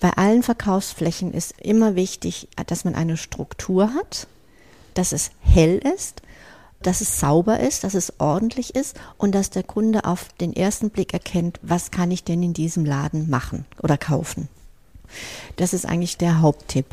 Bei 0.00 0.10
allen 0.10 0.42
Verkaufsflächen 0.42 1.32
ist 1.32 1.54
immer 1.60 1.94
wichtig, 1.94 2.48
dass 2.66 2.84
man 2.84 2.96
eine 2.96 3.16
Struktur 3.16 3.94
hat, 3.94 4.26
dass 4.94 5.12
es 5.12 5.30
hell 5.40 5.78
ist, 5.94 6.22
dass 6.82 7.00
es 7.00 7.20
sauber 7.20 7.60
ist, 7.60 7.84
dass 7.84 7.94
es 7.94 8.14
ordentlich 8.18 8.74
ist 8.74 8.96
und 9.16 9.32
dass 9.32 9.50
der 9.50 9.62
Kunde 9.62 10.04
auf 10.04 10.28
den 10.40 10.52
ersten 10.52 10.90
Blick 10.90 11.12
erkennt, 11.12 11.60
was 11.62 11.92
kann 11.92 12.10
ich 12.10 12.24
denn 12.24 12.42
in 12.42 12.52
diesem 12.52 12.84
Laden 12.84 13.30
machen 13.30 13.64
oder 13.80 13.96
kaufen. 13.96 14.48
Das 15.56 15.72
ist 15.72 15.86
eigentlich 15.86 16.16
der 16.16 16.40
Haupttipp. 16.40 16.86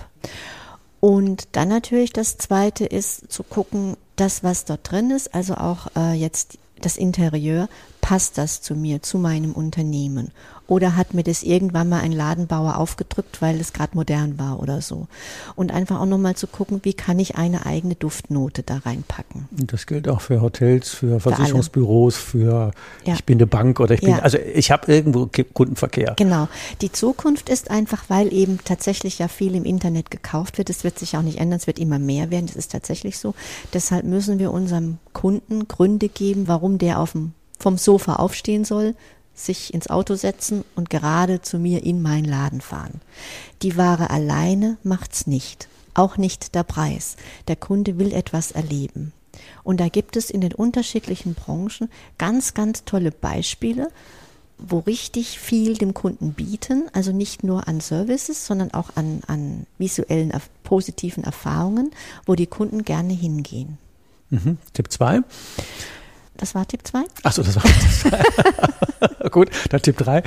Und 1.00 1.48
dann 1.54 1.70
natürlich 1.70 2.14
das 2.14 2.38
Zweite 2.38 2.86
ist 2.86 3.32
zu 3.32 3.44
gucken, 3.44 3.98
das, 4.16 4.44
was 4.44 4.66
dort 4.66 4.92
drin 4.92 5.10
ist, 5.10 5.34
also 5.34 5.56
auch 5.56 5.88
äh, 5.96 6.14
jetzt 6.14 6.60
das 6.80 6.98
Interieur, 6.98 7.70
passt 8.02 8.38
das 8.38 8.62
zu 8.62 8.76
mir, 8.76 9.02
zu 9.02 9.18
meinem 9.18 9.54
Unternehmen? 9.54 10.32
Oder 10.72 10.96
hat 10.96 11.14
mir 11.14 11.24
das 11.24 11.44
irgendwann 11.44 11.90
mal 11.90 12.00
ein 12.00 12.14
Ladenbauer 12.14 12.78
aufgedrückt, 12.78 13.42
weil 13.42 13.60
es 13.60 13.74
gerade 13.74 13.94
modern 13.94 14.40
war 14.40 14.62
oder 14.62 14.80
so? 14.80 15.08
Und 15.58 15.74
einfach 15.74 16.00
auch 16.00 16.06
nochmal 16.06 16.38
zu 16.38 16.48
gucken, 16.48 16.80
wie 16.84 16.94
kann 16.94 17.20
ich 17.20 17.36
eine 17.36 17.66
eigene 17.66 17.96
Duftnote 17.96 18.64
da 18.64 18.78
reinpacken? 18.78 19.50
Das 19.52 19.86
gilt 19.86 20.08
auch 20.08 20.22
für 20.22 20.42
Hotels, 20.42 20.92
für 20.92 21.20
Versicherungsbüros, 21.20 22.16
für, 22.16 22.72
ja. 23.04 23.14
ich 23.14 23.26
bin 23.26 23.38
eine 23.40 23.48
Bank 23.48 23.82
oder 23.82 23.96
ich 23.96 24.00
bin, 24.00 24.12
ja. 24.12 24.20
also 24.20 24.38
ich 24.38 24.72
habe 24.72 24.90
irgendwo 24.90 25.30
Kundenverkehr. 25.54 26.14
Genau. 26.16 26.48
Die 26.80 26.94
Zukunft 26.94 27.50
ist 27.50 27.70
einfach, 27.70 28.06
weil 28.08 28.32
eben 28.32 28.58
tatsächlich 28.64 29.20
ja 29.20 29.28
viel 29.28 29.56
im 29.56 29.66
Internet 29.66 30.10
gekauft 30.10 30.58
wird. 30.58 30.70
Es 30.70 30.86
wird 30.86 30.98
sich 30.98 31.18
auch 31.18 31.22
nicht 31.22 31.40
ändern, 31.40 31.60
es 31.60 31.68
wird 31.68 31.80
immer 31.80 32.00
mehr 32.00 32.32
werden. 32.32 32.48
Das 32.48 32.56
ist 32.56 32.72
tatsächlich 32.72 33.20
so. 33.20 33.36
Deshalb 33.74 34.06
müssen 34.06 34.40
wir 34.40 34.54
unserem 34.54 35.00
Kunden 35.12 35.68
Gründe 35.68 36.08
geben, 36.08 36.48
warum 36.48 36.78
der 36.78 37.02
auf 37.02 37.12
dem 37.12 37.34
vom 37.60 37.78
Sofa 37.78 38.16
aufstehen 38.16 38.66
soll, 38.66 38.96
sich 39.34 39.74
ins 39.74 39.88
Auto 39.90 40.16
setzen 40.16 40.64
und 40.76 40.90
gerade 40.90 41.42
zu 41.42 41.58
mir 41.60 41.84
in 41.84 42.02
meinen 42.02 42.26
Laden 42.26 42.62
fahren. 42.62 43.02
Die 43.62 43.78
Ware 43.78 44.10
alleine 44.10 44.78
macht's 44.84 45.28
nicht, 45.28 45.68
auch 45.94 46.18
nicht 46.18 46.56
der 46.56 46.64
Preis. 46.64 47.16
Der 47.48 47.56
Kunde 47.56 47.98
will 47.98 48.14
etwas 48.14 48.52
erleben. 48.52 49.14
Und 49.64 49.80
da 49.80 49.90
gibt 49.90 50.18
es 50.18 50.30
in 50.30 50.42
den 50.42 50.54
unterschiedlichen 50.54 51.34
Branchen 51.34 51.90
ganz, 52.18 52.54
ganz 52.54 52.84
tolle 52.84 53.12
Beispiele, 53.12 53.90
wo 54.58 54.80
richtig 54.80 55.40
viel 55.40 55.76
dem 55.76 55.94
Kunden 55.94 56.34
bieten, 56.34 56.88
also 56.94 57.12
nicht 57.12 57.44
nur 57.44 57.68
an 57.68 57.82
Services, 57.82 58.46
sondern 58.46 58.72
auch 58.74 58.92
an, 58.96 59.22
an 59.28 59.66
visuellen, 59.78 60.32
positiven 60.64 61.24
Erfahrungen, 61.24 61.92
wo 62.26 62.36
die 62.36 62.48
Kunden 62.48 62.84
gerne 62.84 63.14
hingehen. 63.14 63.78
Mhm. 64.30 64.58
Tipp 64.74 64.92
2. 64.92 65.22
Das 66.38 66.56
war 66.56 66.68
Tipp 66.68 66.82
2. 66.84 67.04
Achso, 67.24 67.44
das 67.44 67.56
war 67.56 67.64
Tipp 67.64 69.12
2. 69.22 69.30
Gut, 69.30 69.50
dann 69.70 69.82
Tipp 69.82 69.98
3. 69.98 70.24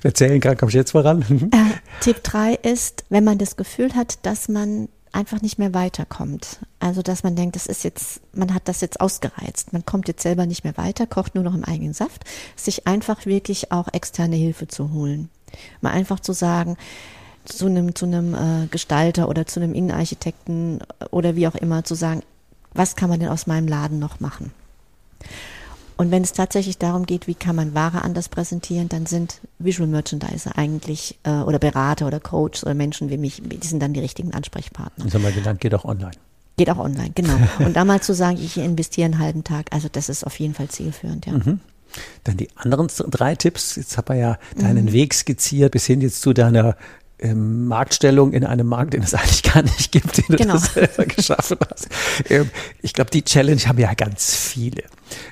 Wir 0.00 0.14
zählen 0.14 0.40
gerade, 0.40 0.56
kommst 0.56 0.74
du 0.74 0.78
jetzt 0.78 0.92
voran? 0.92 1.50
äh, 1.52 2.00
Tipp 2.00 2.22
3 2.22 2.54
ist, 2.54 3.04
wenn 3.08 3.24
man 3.24 3.38
das 3.38 3.56
Gefühl 3.56 3.94
hat, 3.94 4.24
dass 4.24 4.48
man 4.48 4.88
einfach 5.12 5.42
nicht 5.42 5.58
mehr 5.58 5.74
weiterkommt. 5.74 6.60
Also, 6.80 7.02
dass 7.02 7.22
man 7.22 7.34
denkt, 7.34 7.56
das 7.56 7.66
ist 7.66 7.84
jetzt, 7.84 8.20
man 8.32 8.54
hat 8.54 8.68
das 8.68 8.80
jetzt 8.80 9.00
ausgereizt. 9.00 9.72
Man 9.72 9.84
kommt 9.84 10.08
jetzt 10.08 10.22
selber 10.22 10.46
nicht 10.46 10.64
mehr 10.64 10.76
weiter, 10.76 11.06
kocht 11.06 11.34
nur 11.34 11.44
noch 11.44 11.54
im 11.54 11.64
eigenen 11.64 11.94
Saft. 11.94 12.24
Sich 12.56 12.86
einfach 12.86 13.26
wirklich 13.26 13.72
auch 13.72 13.88
externe 13.92 14.36
Hilfe 14.36 14.68
zu 14.68 14.92
holen. 14.92 15.28
Mal 15.80 15.92
einfach 15.92 16.20
zu 16.20 16.32
sagen, 16.32 16.76
zu 17.44 17.66
einem, 17.66 17.94
zu 17.94 18.06
einem 18.06 18.34
äh, 18.34 18.66
Gestalter 18.68 19.28
oder 19.28 19.46
zu 19.46 19.60
einem 19.60 19.74
Innenarchitekten 19.74 20.80
oder 21.10 21.34
wie 21.36 21.48
auch 21.48 21.54
immer 21.54 21.84
zu 21.84 21.94
sagen, 21.94 22.22
was 22.74 22.96
kann 22.96 23.08
man 23.08 23.20
denn 23.20 23.30
aus 23.30 23.46
meinem 23.46 23.66
Laden 23.66 23.98
noch 23.98 24.20
machen? 24.20 24.52
Und 25.98 26.12
wenn 26.12 26.22
es 26.22 26.32
tatsächlich 26.32 26.78
darum 26.78 27.06
geht, 27.06 27.26
wie 27.26 27.34
kann 27.34 27.56
man 27.56 27.74
Ware 27.74 28.02
anders 28.02 28.28
präsentieren, 28.28 28.88
dann 28.88 29.06
sind 29.06 29.40
Visual 29.58 29.88
Merchandiser 29.88 30.56
eigentlich 30.56 31.18
äh, 31.24 31.40
oder 31.40 31.58
Berater 31.58 32.06
oder 32.06 32.20
Coach 32.20 32.62
oder 32.62 32.74
Menschen 32.74 33.10
wie 33.10 33.18
mich, 33.18 33.42
die 33.44 33.66
sind 33.66 33.80
dann 33.80 33.94
die 33.94 34.00
richtigen 34.00 34.32
Ansprechpartner. 34.32 35.04
Das 35.04 35.14
haben 35.14 35.24
wir 35.24 35.32
gelernt, 35.32 35.60
geht 35.60 35.74
auch 35.74 35.84
online. 35.84 36.12
Geht 36.56 36.70
auch 36.70 36.78
online, 36.78 37.10
genau. 37.16 37.34
Und 37.58 37.74
da 37.74 37.84
mal 37.84 38.00
zu 38.00 38.14
sagen, 38.14 38.38
ich 38.40 38.56
investiere 38.58 39.06
einen 39.06 39.18
halben 39.18 39.42
Tag, 39.42 39.72
also 39.72 39.88
das 39.90 40.08
ist 40.08 40.24
auf 40.24 40.38
jeden 40.38 40.54
Fall 40.54 40.68
zielführend, 40.68 41.26
ja. 41.26 41.32
Mhm. 41.32 41.60
Dann 42.22 42.36
die 42.36 42.48
anderen 42.54 42.88
drei 43.10 43.34
Tipps. 43.34 43.76
Jetzt 43.76 43.96
haben 43.96 44.08
wir 44.08 44.16
ja 44.16 44.38
deinen 44.56 44.86
mhm. 44.86 44.92
Weg 44.92 45.14
skizziert 45.14 45.72
bis 45.72 45.86
hin 45.86 46.00
jetzt 46.00 46.20
zu 46.20 46.32
deiner 46.32 46.76
ähm, 47.20 47.66
Marktstellung 47.66 48.32
in 48.32 48.44
einem 48.44 48.66
Markt, 48.66 48.94
den 48.94 49.02
es 49.02 49.14
eigentlich 49.14 49.42
gar 49.42 49.62
nicht 49.62 49.92
gibt, 49.92 50.16
den 50.18 50.24
du 50.28 50.36
genau. 50.36 50.56
selber 50.74 51.04
geschaffen 51.04 51.58
hast. 51.70 51.88
Ähm, 52.28 52.50
ich 52.82 52.92
glaube, 52.92 53.10
die 53.10 53.24
Challenge 53.24 53.60
haben 53.62 53.78
ja 53.78 53.92
ganz 53.94 54.34
viele. 54.34 54.82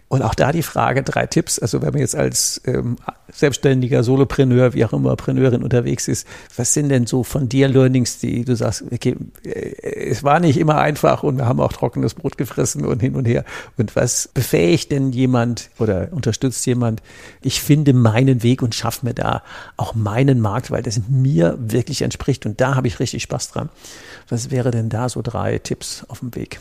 Und 0.08 0.22
auch 0.22 0.34
da 0.34 0.52
die 0.52 0.62
Frage, 0.62 1.02
drei 1.02 1.26
Tipps. 1.26 1.58
Also 1.58 1.82
wenn 1.82 1.92
man 1.92 2.00
jetzt 2.00 2.16
als 2.16 2.60
ähm, 2.64 2.96
selbstständiger 3.30 4.02
Solopreneur, 4.02 4.72
wie 4.72 4.84
auch 4.84 4.92
immer, 4.92 5.14
Preneurin 5.16 5.62
unterwegs 5.62 6.08
ist, 6.08 6.26
was 6.56 6.72
sind 6.72 6.88
denn 6.88 7.06
so 7.06 7.24
von 7.24 7.48
dir 7.48 7.68
Learnings, 7.68 8.18
die 8.18 8.44
du 8.44 8.56
sagst, 8.56 8.84
okay, 8.90 9.16
äh, 9.44 10.08
es 10.08 10.24
war 10.24 10.40
nicht 10.40 10.58
immer 10.58 10.78
einfach 10.78 11.22
und 11.22 11.36
wir 11.36 11.46
haben 11.46 11.60
auch 11.60 11.72
trockenes 11.72 12.14
Brot 12.14 12.38
gefressen 12.38 12.84
und 12.84 13.00
hin 13.00 13.14
und 13.16 13.26
her. 13.26 13.44
Und 13.76 13.94
was 13.96 14.28
befähigt 14.32 14.92
denn 14.92 15.12
jemand 15.12 15.70
oder 15.78 16.08
unterstützt 16.12 16.64
jemand, 16.66 17.02
ich 17.42 17.60
finde 17.60 17.92
meinen 17.92 18.42
Weg 18.42 18.62
und 18.62 18.74
schaffe 18.74 19.04
mir 19.04 19.14
da 19.14 19.42
auch 19.76 19.94
meinen 19.94 20.40
Markt, 20.40 20.70
weil 20.70 20.82
das 20.82 21.00
mir 21.08 21.58
wirklich 21.58 21.75
entspricht 22.02 22.46
und 22.46 22.60
da 22.60 22.74
habe 22.74 22.88
ich 22.88 23.00
richtig 23.00 23.22
Spaß 23.22 23.50
dran. 23.50 23.68
Was 24.28 24.50
wäre 24.50 24.70
denn 24.70 24.88
da 24.88 25.08
so 25.08 25.22
drei 25.22 25.58
Tipps 25.58 26.04
auf 26.08 26.20
dem 26.20 26.34
Weg? 26.34 26.60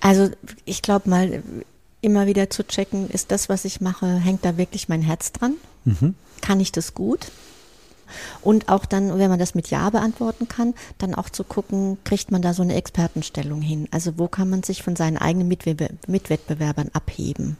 Also 0.00 0.30
ich 0.64 0.82
glaube 0.82 1.08
mal, 1.10 1.42
immer 2.00 2.26
wieder 2.26 2.50
zu 2.50 2.66
checken, 2.66 3.10
ist 3.10 3.30
das, 3.30 3.48
was 3.48 3.64
ich 3.64 3.80
mache, 3.80 4.06
hängt 4.06 4.44
da 4.44 4.56
wirklich 4.56 4.88
mein 4.88 5.02
Herz 5.02 5.32
dran? 5.32 5.54
Mhm. 5.84 6.14
Kann 6.40 6.60
ich 6.60 6.70
das 6.72 6.94
gut? 6.94 7.32
Und 8.40 8.68
auch 8.68 8.84
dann, 8.84 9.18
wenn 9.18 9.30
man 9.30 9.38
das 9.40 9.56
mit 9.56 9.68
Ja 9.68 9.90
beantworten 9.90 10.46
kann, 10.46 10.74
dann 10.98 11.14
auch 11.14 11.28
zu 11.28 11.42
gucken, 11.42 11.98
kriegt 12.04 12.30
man 12.30 12.40
da 12.40 12.54
so 12.54 12.62
eine 12.62 12.76
Expertenstellung 12.76 13.60
hin? 13.60 13.88
Also 13.90 14.18
wo 14.18 14.28
kann 14.28 14.48
man 14.48 14.62
sich 14.62 14.82
von 14.84 14.94
seinen 14.94 15.16
eigenen 15.16 15.48
Mitwettbewerbern 15.48 16.90
abheben? 16.92 17.56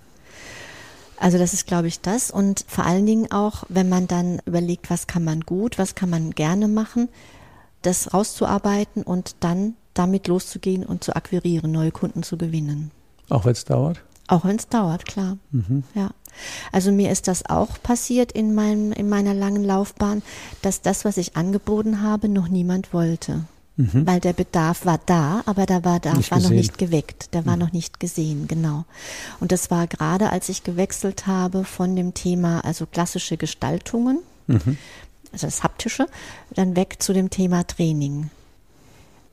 Also 1.18 1.38
das 1.38 1.54
ist, 1.54 1.66
glaube 1.66 1.88
ich, 1.88 2.00
das. 2.00 2.30
Und 2.30 2.64
vor 2.68 2.84
allen 2.84 3.06
Dingen 3.06 3.30
auch, 3.32 3.64
wenn 3.68 3.88
man 3.88 4.06
dann 4.06 4.40
überlegt, 4.44 4.90
was 4.90 5.06
kann 5.06 5.24
man 5.24 5.40
gut, 5.40 5.78
was 5.78 5.94
kann 5.94 6.10
man 6.10 6.32
gerne 6.32 6.68
machen, 6.68 7.08
das 7.82 8.12
rauszuarbeiten 8.12 9.02
und 9.02 9.36
dann 9.40 9.74
damit 9.94 10.28
loszugehen 10.28 10.84
und 10.84 11.04
zu 11.04 11.16
akquirieren, 11.16 11.72
neue 11.72 11.90
Kunden 11.90 12.22
zu 12.22 12.36
gewinnen. 12.36 12.90
Auch 13.30 13.44
wenn 13.44 13.52
es 13.52 13.64
dauert? 13.64 14.02
Auch 14.28 14.44
wenn 14.44 14.56
es 14.56 14.68
dauert, 14.68 15.06
klar. 15.06 15.38
Mhm. 15.52 15.84
Ja. 15.94 16.10
Also 16.72 16.92
mir 16.92 17.10
ist 17.10 17.28
das 17.28 17.46
auch 17.46 17.80
passiert 17.82 18.32
in, 18.32 18.54
meinem, 18.54 18.92
in 18.92 19.08
meiner 19.08 19.32
langen 19.32 19.64
Laufbahn, 19.64 20.22
dass 20.62 20.82
das, 20.82 21.04
was 21.04 21.16
ich 21.16 21.36
angeboten 21.36 22.02
habe, 22.02 22.28
noch 22.28 22.48
niemand 22.48 22.92
wollte. 22.92 23.44
Mhm. 23.78 24.06
Weil 24.06 24.20
der 24.20 24.32
Bedarf 24.32 24.86
war 24.86 24.98
da, 25.04 25.42
aber 25.44 25.66
der 25.66 25.80
Bedarf 25.80 26.16
nicht 26.16 26.30
war 26.30 26.38
gesehen. 26.38 26.50
noch 26.50 26.56
nicht 26.56 26.78
geweckt, 26.78 27.34
der 27.34 27.44
war 27.44 27.56
mhm. 27.56 27.62
noch 27.62 27.72
nicht 27.72 28.00
gesehen, 28.00 28.48
genau. 28.48 28.84
Und 29.38 29.52
das 29.52 29.70
war 29.70 29.86
gerade, 29.86 30.30
als 30.30 30.48
ich 30.48 30.64
gewechselt 30.64 31.26
habe 31.26 31.64
von 31.64 31.94
dem 31.94 32.14
Thema, 32.14 32.60
also 32.64 32.86
klassische 32.86 33.36
Gestaltungen, 33.36 34.20
mhm. 34.46 34.78
also 35.32 35.46
das 35.46 35.62
Haptische, 35.62 36.06
dann 36.54 36.74
weg 36.74 36.96
zu 37.00 37.12
dem 37.12 37.28
Thema 37.28 37.66
Training 37.66 38.30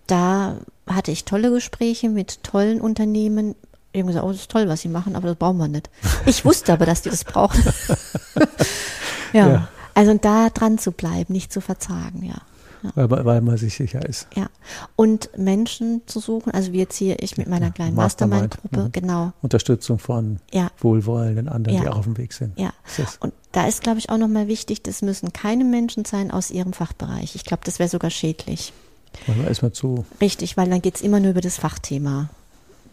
da 0.08 0.58
hatte 0.88 1.12
ich 1.12 1.26
tolle 1.26 1.52
Gespräche 1.52 2.10
mit 2.10 2.44
tollen 2.44 2.82
Unternehmen. 2.82 3.56
Die 3.94 4.00
haben 4.00 4.08
gesagt, 4.08 4.26
oh, 4.26 4.32
das 4.32 4.42
ist 4.42 4.52
toll, 4.52 4.68
was 4.68 4.82
sie 4.82 4.90
machen, 4.90 5.16
aber 5.16 5.28
das 5.28 5.38
brauchen 5.38 5.58
wir 5.58 5.68
nicht. 5.68 5.90
Ich 6.26 6.46
wusste 6.46 6.74
aber, 6.74 6.86
dass 6.86 7.02
die 7.04 7.10
das 7.10 7.24
brauchen. 7.24 7.64
ja. 9.34 9.50
ja. 9.50 9.68
Also 9.94 10.14
da 10.16 10.50
dran 10.50 10.78
zu 10.78 10.92
bleiben, 10.92 11.34
nicht 11.34 11.54
zu 11.54 11.62
verzagen, 11.62 12.24
ja. 12.24 12.36
Ja. 12.84 12.92
Weil, 12.96 13.26
weil, 13.26 13.42
man 13.42 13.58
sich 13.58 13.76
sicher 13.76 14.08
ist. 14.08 14.28
Ja. 14.36 14.48
Und 14.96 15.30
Menschen 15.38 16.02
zu 16.06 16.20
suchen, 16.20 16.52
also 16.52 16.74
wie 16.74 16.80
jetzt 16.80 16.98
hier 16.98 17.22
ich 17.22 17.38
mit 17.38 17.48
meiner 17.48 17.72
kleinen 17.72 17.96
Mastermind-Gruppe, 17.96 18.78
Mastermind, 18.78 18.96
mhm. 18.96 19.02
genau. 19.02 19.34
Unterstützung 19.42 20.00
von 20.00 20.40
ja. 20.52 20.70
wohlwollenden 20.80 21.48
anderen, 21.50 21.82
die 21.82 21.88
auch 21.88 21.98
auf 21.98 22.06
dem 22.06 22.18
Weg 22.18 22.34
sind. 22.34 22.58
Ja. 22.60 22.74
Und 23.20 23.34
da 23.52 23.68
ist, 23.68 23.82
glaube 23.82 24.00
ich, 24.00 24.10
auch 24.10 24.18
nochmal 24.18 24.48
wichtig, 24.48 24.84
das 24.84 25.02
müssen 25.02 25.32
keine 25.34 25.64
Menschen 25.64 26.06
sein 26.06 26.32
aus 26.32 26.52
ihrem 26.52 26.74
Fachbereich. 26.74 27.36
Ich 27.36 27.46
glaube, 27.46 27.62
das 27.66 27.80
wäre 27.80 27.90
sogar 27.90 28.10
schädlich. 28.10 28.74
Manchmal 29.28 29.52
ist 29.52 29.62
man 29.62 29.74
zu. 29.74 30.06
Richtig, 30.20 30.58
weil 30.58 30.70
dann 30.70 30.82
geht 30.82 30.96
es 30.96 31.02
immer 31.02 31.20
nur 31.20 31.32
über 31.32 31.42
das 31.42 31.58
Fachthema. 31.58 32.30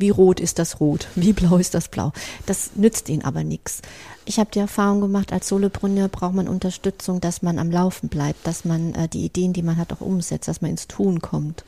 Wie 0.00 0.10
rot 0.10 0.40
ist 0.40 0.58
das 0.58 0.80
Rot? 0.80 1.06
Wie 1.14 1.32
blau 1.34 1.58
ist 1.58 1.74
das 1.74 1.88
Blau? 1.88 2.12
Das 2.46 2.70
nützt 2.74 3.08
ihnen 3.08 3.24
aber 3.24 3.44
nichts. 3.44 3.82
Ich 4.24 4.38
habe 4.38 4.50
die 4.50 4.58
Erfahrung 4.58 5.00
gemacht, 5.00 5.32
als 5.32 5.48
Solopreneur 5.48 6.08
braucht 6.08 6.34
man 6.34 6.48
Unterstützung, 6.48 7.20
dass 7.20 7.42
man 7.42 7.58
am 7.58 7.70
Laufen 7.70 8.08
bleibt, 8.08 8.46
dass 8.46 8.64
man 8.64 8.94
äh, 8.94 9.08
die 9.08 9.24
Ideen, 9.24 9.52
die 9.52 9.62
man 9.62 9.76
hat, 9.76 9.92
auch 9.92 10.00
umsetzt, 10.00 10.48
dass 10.48 10.62
man 10.62 10.70
ins 10.70 10.88
Tun 10.88 11.20
kommt. 11.20 11.64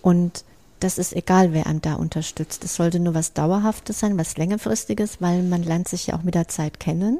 Und 0.00 0.44
das 0.80 0.98
ist 0.98 1.14
egal, 1.14 1.52
wer 1.52 1.66
einem 1.66 1.80
da 1.80 1.94
unterstützt. 1.94 2.62
Es 2.64 2.76
sollte 2.76 3.00
nur 3.00 3.14
was 3.14 3.32
Dauerhaftes 3.32 3.98
sein, 3.98 4.18
was 4.18 4.36
längerfristiges, 4.36 5.20
weil 5.20 5.42
man 5.42 5.62
lernt 5.62 5.88
sich 5.88 6.08
ja 6.08 6.14
auch 6.14 6.22
mit 6.22 6.34
der 6.34 6.48
Zeit 6.48 6.78
kennen 6.78 7.18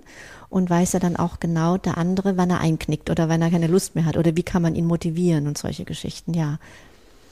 und 0.48 0.70
weiß 0.70 0.92
ja 0.92 1.00
dann 1.00 1.16
auch 1.16 1.40
genau 1.40 1.76
der 1.78 1.98
andere, 1.98 2.36
wann 2.36 2.50
er 2.50 2.60
einknickt 2.60 3.10
oder 3.10 3.28
wenn 3.28 3.42
er 3.42 3.50
keine 3.50 3.66
Lust 3.66 3.94
mehr 3.94 4.04
hat 4.04 4.16
oder 4.16 4.36
wie 4.36 4.42
kann 4.42 4.62
man 4.62 4.76
ihn 4.76 4.86
motivieren 4.86 5.48
und 5.48 5.58
solche 5.58 5.84
Geschichten, 5.84 6.34
ja. 6.34 6.58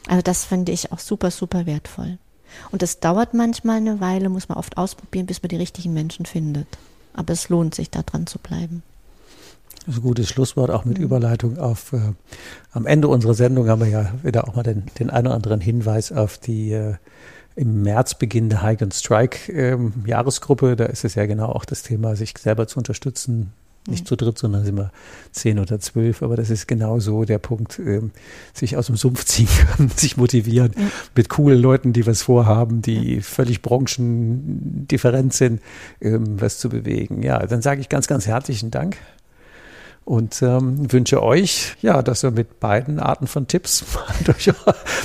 Also 0.08 0.22
das 0.22 0.44
finde 0.44 0.72
ich 0.72 0.92
auch 0.92 0.98
super, 0.98 1.30
super 1.30 1.66
wertvoll. 1.66 2.18
Und 2.70 2.82
das 2.82 3.01
dauert 3.01 3.34
manchmal 3.34 3.78
eine 3.78 4.01
Weile, 4.01 4.28
muss 4.28 4.49
man 4.49 4.59
oft 4.59 4.76
ausprobieren, 4.76 5.26
bis 5.26 5.42
man 5.42 5.49
die 5.49 5.57
richtigen 5.57 5.92
Menschen 5.92 6.26
findet. 6.26 6.66
Aber 7.14 7.32
es 7.32 7.49
lohnt 7.49 7.74
sich, 7.74 7.90
da 7.90 8.03
dran 8.03 8.26
zu 8.26 8.38
bleiben. 8.38 8.82
Das 9.86 9.95
ist 9.95 10.01
ein 10.01 10.03
gutes 10.03 10.28
Schlusswort, 10.28 10.70
auch 10.70 10.84
mit 10.84 10.99
mhm. 10.99 11.05
Überleitung 11.05 11.59
auf, 11.59 11.92
äh, 11.92 12.12
am 12.72 12.86
Ende 12.86 13.09
unserer 13.09 13.34
Sendung 13.34 13.68
haben 13.68 13.80
wir 13.80 13.88
ja 13.88 14.12
wieder 14.22 14.49
auch 14.49 14.55
mal 14.55 14.62
den, 14.62 14.84
den 14.99 15.11
einen 15.11 15.26
oder 15.26 15.36
anderen 15.36 15.61
Hinweis 15.61 16.11
auf 16.11 16.38
die 16.38 16.72
äh, 16.72 16.95
im 17.57 17.82
März 17.82 18.14
beginnende 18.14 18.62
Hike 18.62 18.82
and 18.82 18.95
Strike 18.95 19.53
ähm, 19.53 19.92
Jahresgruppe. 20.07 20.76
Da 20.76 20.86
ist 20.86 21.05
es 21.05 21.14
ja 21.14 21.26
genau 21.26 21.47
auch 21.47 21.64
das 21.64 21.82
Thema, 21.82 22.16
sich 22.16 22.34
selber 22.38 22.66
zu 22.66 22.78
unterstützen. 22.78 23.53
Nicht 23.87 24.09
zu 24.09 24.16
dritt, 24.16 24.39
sondern 24.39 24.64
sind 24.64 24.76
wir 24.76 24.91
zehn 25.30 25.59
oder 25.59 25.78
zwölf. 25.78 26.22
Aber 26.22 26.37
das 26.37 26.49
ist 26.49 26.66
genau 26.66 27.01
so 27.01 27.24
der 27.24 27.39
Punkt, 27.39 27.78
ähm, 27.78 28.12
sich 28.55 28.78
aus 28.78 28.87
dem 28.87 28.97
Sumpf 28.97 29.24
ziehen 29.24 29.49
können, 29.49 29.91
sich 29.97 30.16
motivieren 30.16 30.72
ja. 30.76 30.87
mit 31.14 31.28
coolen 31.28 31.61
Leuten, 31.61 31.93
die 31.93 32.07
was 32.07 32.22
vorhaben, 32.22 32.80
die 32.80 33.20
völlig 33.20 33.61
branchendifferent 33.61 35.35
sind, 35.35 35.61
ähm, 36.01 36.41
was 36.41 36.59
zu 36.59 36.70
bewegen. 36.70 37.22
Ja, 37.22 37.47
dann 37.47 37.61
sage 37.61 37.82
ich 37.82 37.91
ganz, 37.91 38.07
ganz 38.07 38.26
herzlichen 38.26 38.70
Dank 38.70 38.97
und 40.05 40.42
ähm, 40.42 40.92
wünsche 40.92 41.22
euch, 41.22 41.76
ja, 41.80 42.02
dass 42.02 42.24
ihr 42.24 42.30
mit 42.30 42.61
beiden 42.61 42.98
Arten 42.98 43.26
von 43.26 43.46
Tipps 43.46 43.84
durch, 44.24 44.50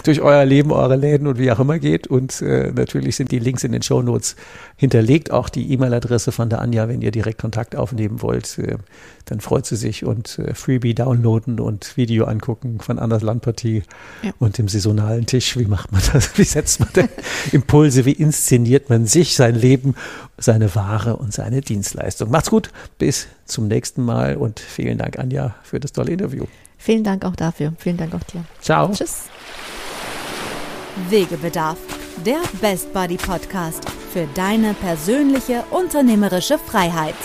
durch 0.04 0.22
euer 0.22 0.44
Leben, 0.44 0.72
eure 0.72 0.98
Läden 0.98 1.26
und 1.28 1.40
wie 1.40 1.52
auch 1.52 1.60
immer 1.60 1.80
geht. 1.80 2.08
Und 2.08 2.42
äh, 2.42 2.72
natürlich 2.74 3.16
sind 3.16 3.32
die 3.32 3.40
Links 3.40 3.64
in 3.64 3.72
den 3.72 3.82
Show 3.82 4.02
Notes 4.02 4.36
hinterlegt, 4.76 5.32
auch 5.32 5.48
die 5.48 5.72
E-Mail-Adresse 5.72 6.34
von 6.34 6.50
der 6.50 6.60
Anja, 6.60 6.90
wenn 6.90 7.02
ihr 7.02 7.12
direkt 7.12 7.40
Kontakt 7.40 7.78
aufnehmen 7.78 8.22
wollt. 8.22 8.58
Äh, 8.58 8.78
dann 9.26 9.40
freut 9.40 9.66
sie 9.66 9.76
sich 9.76 10.04
und 10.04 10.40
äh, 10.40 10.54
Freebie 10.54 10.96
downloaden 10.96 11.60
und 11.60 11.96
Video 11.96 12.26
angucken 12.26 12.80
von 12.80 13.00
Anders 13.00 13.22
Landpartie 13.22 13.84
ja. 14.24 14.32
und 14.40 14.58
dem 14.58 14.68
saisonalen 14.68 15.28
Tisch. 15.28 15.58
Wie 15.58 15.66
macht 15.66 15.92
man 15.92 16.02
das? 16.12 16.32
Wie 16.38 16.44
setzt 16.44 16.80
man 16.82 16.90
denn 16.94 17.10
Impulse? 17.54 18.06
Wie 18.06 18.12
inszeniert 18.12 18.90
man 18.90 19.06
sich, 19.06 19.36
sein 19.36 19.56
Leben, 19.56 19.96
seine 20.40 20.74
Ware 20.76 21.18
und 21.18 21.34
seine 21.34 21.62
Dienstleistung? 21.62 22.32
Macht's 22.32 22.50
gut, 22.50 22.72
bis 22.98 23.28
zum 23.46 23.68
nächsten 23.68 24.04
Mal 24.04 24.38
und 24.38 24.60
vielen 24.60 24.98
Dank, 24.98 25.20
Anja, 25.20 25.56
für 25.64 25.80
das 25.80 25.92
tolle 25.92 26.12
Interview. 26.12 26.46
Vielen 26.78 27.04
Dank 27.04 27.26
auch 27.26 27.36
dafür. 27.36 27.74
Vielen 27.78 27.98
Dank 27.98 28.16
auch 28.16 28.24
dir. 28.24 28.44
Ciao. 28.62 28.92
Tschüss. 28.92 29.26
Wegebedarf, 31.10 31.78
der 32.26 32.40
Best 32.62 32.92
Buddy 32.94 33.18
Podcast 33.18 33.84
für 34.12 34.28
deine 34.34 34.74
persönliche 34.74 35.64
unternehmerische 35.72 36.58
Freiheit. 36.58 37.16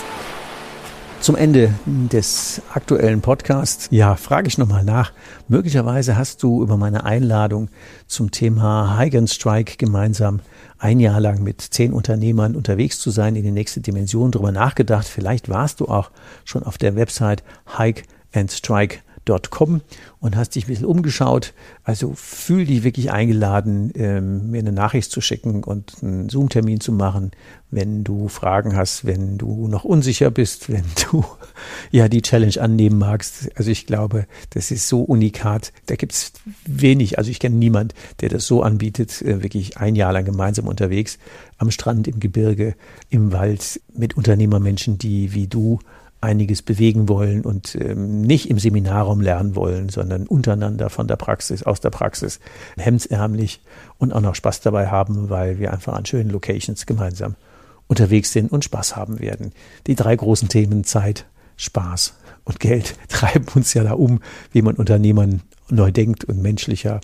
Zum 1.19 1.35
Ende 1.35 1.73
des 1.85 2.61
aktuellen 2.71 3.21
Podcasts, 3.21 3.87
ja, 3.89 4.15
frage 4.15 4.47
ich 4.47 4.59
nochmal 4.59 4.83
nach. 4.83 5.11
Möglicherweise 5.47 6.17
hast 6.17 6.43
du 6.43 6.61
über 6.61 6.77
meine 6.77 7.03
Einladung 7.03 7.69
zum 8.05 8.29
Thema 8.29 8.99
Hike 8.99 9.17
and 9.17 9.29
Strike 9.29 9.77
gemeinsam 9.77 10.41
ein 10.77 10.99
Jahr 10.99 11.19
lang 11.19 11.41
mit 11.43 11.61
zehn 11.61 11.93
Unternehmern 11.93 12.55
unterwegs 12.55 12.99
zu 12.99 13.11
sein, 13.11 13.35
in 13.35 13.43
die 13.43 13.51
nächste 13.51 13.81
Dimension 13.81 14.31
drüber 14.31 14.51
nachgedacht. 14.51 15.07
Vielleicht 15.07 15.49
warst 15.49 15.79
du 15.79 15.87
auch 15.87 16.11
schon 16.43 16.63
auf 16.63 16.77
der 16.77 16.95
Website 16.95 17.43
hikeandstrike.com 17.77 19.14
www.wegebedarf.com 19.25 19.81
und 20.19 20.35
hast 20.35 20.55
dich 20.55 20.65
ein 20.65 20.67
bisschen 20.67 20.85
umgeschaut. 20.85 21.53
Also 21.83 22.13
fühl 22.15 22.65
dich 22.65 22.83
wirklich 22.83 23.11
eingeladen, 23.11 23.91
ähm, 23.95 24.51
mir 24.51 24.59
eine 24.59 24.71
Nachricht 24.71 25.11
zu 25.11 25.21
schicken 25.21 25.63
und 25.63 25.93
einen 26.01 26.29
Zoom-Termin 26.29 26.79
zu 26.79 26.91
machen, 26.91 27.31
wenn 27.71 28.03
du 28.03 28.27
Fragen 28.27 28.75
hast, 28.75 29.05
wenn 29.05 29.37
du 29.37 29.67
noch 29.67 29.83
unsicher 29.83 30.31
bist, 30.31 30.69
wenn 30.71 30.85
du 31.11 31.25
ja 31.91 32.07
die 32.07 32.21
Challenge 32.21 32.59
annehmen 32.59 32.97
magst. 32.97 33.49
Also 33.55 33.71
ich 33.71 33.85
glaube, 33.85 34.27
das 34.51 34.71
ist 34.71 34.87
so 34.87 35.01
unikat. 35.01 35.73
Da 35.87 35.95
gibt 35.95 36.13
es 36.13 36.33
wenig, 36.65 37.17
also 37.17 37.29
ich 37.29 37.39
kenne 37.39 37.55
niemand, 37.55 37.93
der 38.21 38.29
das 38.29 38.47
so 38.47 38.63
anbietet, 38.63 39.21
äh, 39.21 39.43
wirklich 39.43 39.77
ein 39.77 39.95
Jahr 39.95 40.13
lang 40.13 40.25
gemeinsam 40.25 40.67
unterwegs, 40.67 41.17
am 41.57 41.71
Strand, 41.71 42.07
im 42.07 42.19
Gebirge, 42.19 42.75
im 43.09 43.31
Wald, 43.31 43.79
mit 43.93 44.17
Unternehmermenschen, 44.17 44.97
die 44.97 45.33
wie 45.33 45.47
du 45.47 45.79
einiges 46.25 46.61
bewegen 46.61 47.07
wollen 47.07 47.41
und 47.41 47.75
ähm, 47.75 48.21
nicht 48.21 48.49
im 48.49 48.59
Seminarraum 48.59 49.21
lernen 49.21 49.55
wollen, 49.55 49.89
sondern 49.89 50.27
untereinander 50.27 50.89
von 50.89 51.07
der 51.07 51.15
Praxis, 51.15 51.63
aus 51.63 51.79
der 51.79 51.91
Praxis, 51.91 52.39
hemdsärmlich 52.77 53.61
und 53.97 54.11
auch 54.11 54.21
noch 54.21 54.35
Spaß 54.35 54.61
dabei 54.61 54.87
haben, 54.87 55.29
weil 55.29 55.59
wir 55.59 55.71
einfach 55.71 55.93
an 55.93 56.05
schönen 56.05 56.29
Locations 56.29 56.85
gemeinsam 56.85 57.35
unterwegs 57.87 58.33
sind 58.33 58.51
und 58.51 58.65
Spaß 58.65 58.95
haben 58.95 59.19
werden. 59.19 59.53
Die 59.87 59.95
drei 59.95 60.15
großen 60.15 60.49
Themen 60.49 60.83
Zeit, 60.83 61.25
Spaß 61.57 62.15
und 62.43 62.59
Geld 62.59 62.95
treiben 63.07 63.45
uns 63.53 63.73
ja 63.73 63.83
da 63.83 63.93
um, 63.93 64.19
wie 64.51 64.61
man 64.61 64.75
Unternehmern 64.75 65.41
neu 65.69 65.91
denkt 65.91 66.25
und 66.25 66.41
menschlicher, 66.41 67.01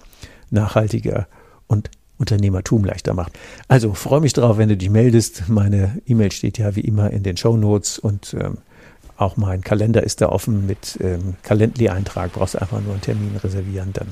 nachhaltiger 0.49 1.28
und 1.67 1.89
Unternehmertum 2.17 2.86
leichter 2.86 3.13
macht. 3.13 3.38
Also 3.67 3.93
freue 3.93 4.22
mich 4.22 4.34
darauf, 4.34 4.57
wenn 4.57 4.69
du 4.69 4.78
dich 4.78 4.89
meldest. 4.89 5.49
Meine 5.49 6.01
E-Mail 6.05 6.32
steht 6.32 6.57
ja 6.57 6.76
wie 6.76 6.82
immer 6.82 7.09
in 7.09 7.24
den 7.24 7.36
Show 7.36 7.57
Notes 7.57 7.97
und 7.97 8.36
ähm, 8.39 8.59
auch 9.22 9.38
mein 9.38 9.61
Kalender 9.61 10.03
ist 10.03 10.22
da 10.22 10.30
offen 10.30 10.65
mit 10.65 10.97
ähm, 11.01 11.36
Calendly-Eintrag. 11.43 12.34
Brauchst 12.34 12.59
einfach 12.59 12.82
nur 12.82 12.93
einen 12.93 13.01
Termin 13.01 13.38
reservieren, 13.38 13.93
dann 13.93 14.07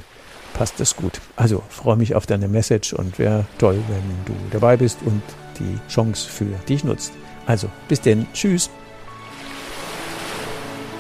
passt 0.53 0.80
das 0.80 0.95
gut. 0.95 1.20
Also 1.36 1.64
freue 1.70 1.97
mich 1.97 2.16
auf 2.16 2.26
deine 2.26 2.47
Message 2.47 2.93
und 2.93 3.20
wäre 3.20 3.45
toll, 3.57 3.80
wenn 3.88 4.26
du 4.26 4.34
dabei 4.51 4.78
bist 4.78 4.99
und 5.05 5.22
die 5.60 5.78
Chance 5.91 6.30
für 6.30 6.45
dich 6.68 6.84
nutzt. 6.84 7.12
Also 7.45 7.70
bis 7.88 8.01
denn, 8.01 8.28
tschüss. 8.34 8.70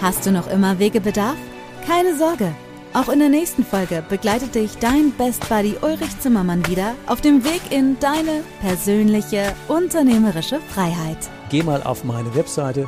Hast 0.01 0.25
du 0.25 0.31
noch 0.31 0.49
immer 0.49 0.79
Wegebedarf? 0.79 1.37
Keine 1.85 2.17
Sorge. 2.17 2.53
Auch 2.93 3.09
in 3.09 3.19
der 3.19 3.29
nächsten 3.29 3.63
Folge 3.63 4.03
begleitet 4.09 4.55
dich 4.55 4.77
dein 4.79 5.11
Best 5.11 5.47
Buddy 5.47 5.75
Ulrich 5.81 6.19
Zimmermann 6.19 6.65
wieder 6.67 6.95
auf 7.05 7.21
dem 7.21 7.43
Weg 7.43 7.61
in 7.69 7.99
deine 7.99 8.43
persönliche 8.61 9.53
unternehmerische 9.67 10.59
Freiheit. 10.73 11.17
Geh 11.49 11.61
mal 11.61 11.83
auf 11.83 12.03
meine 12.03 12.33
Webseite 12.33 12.87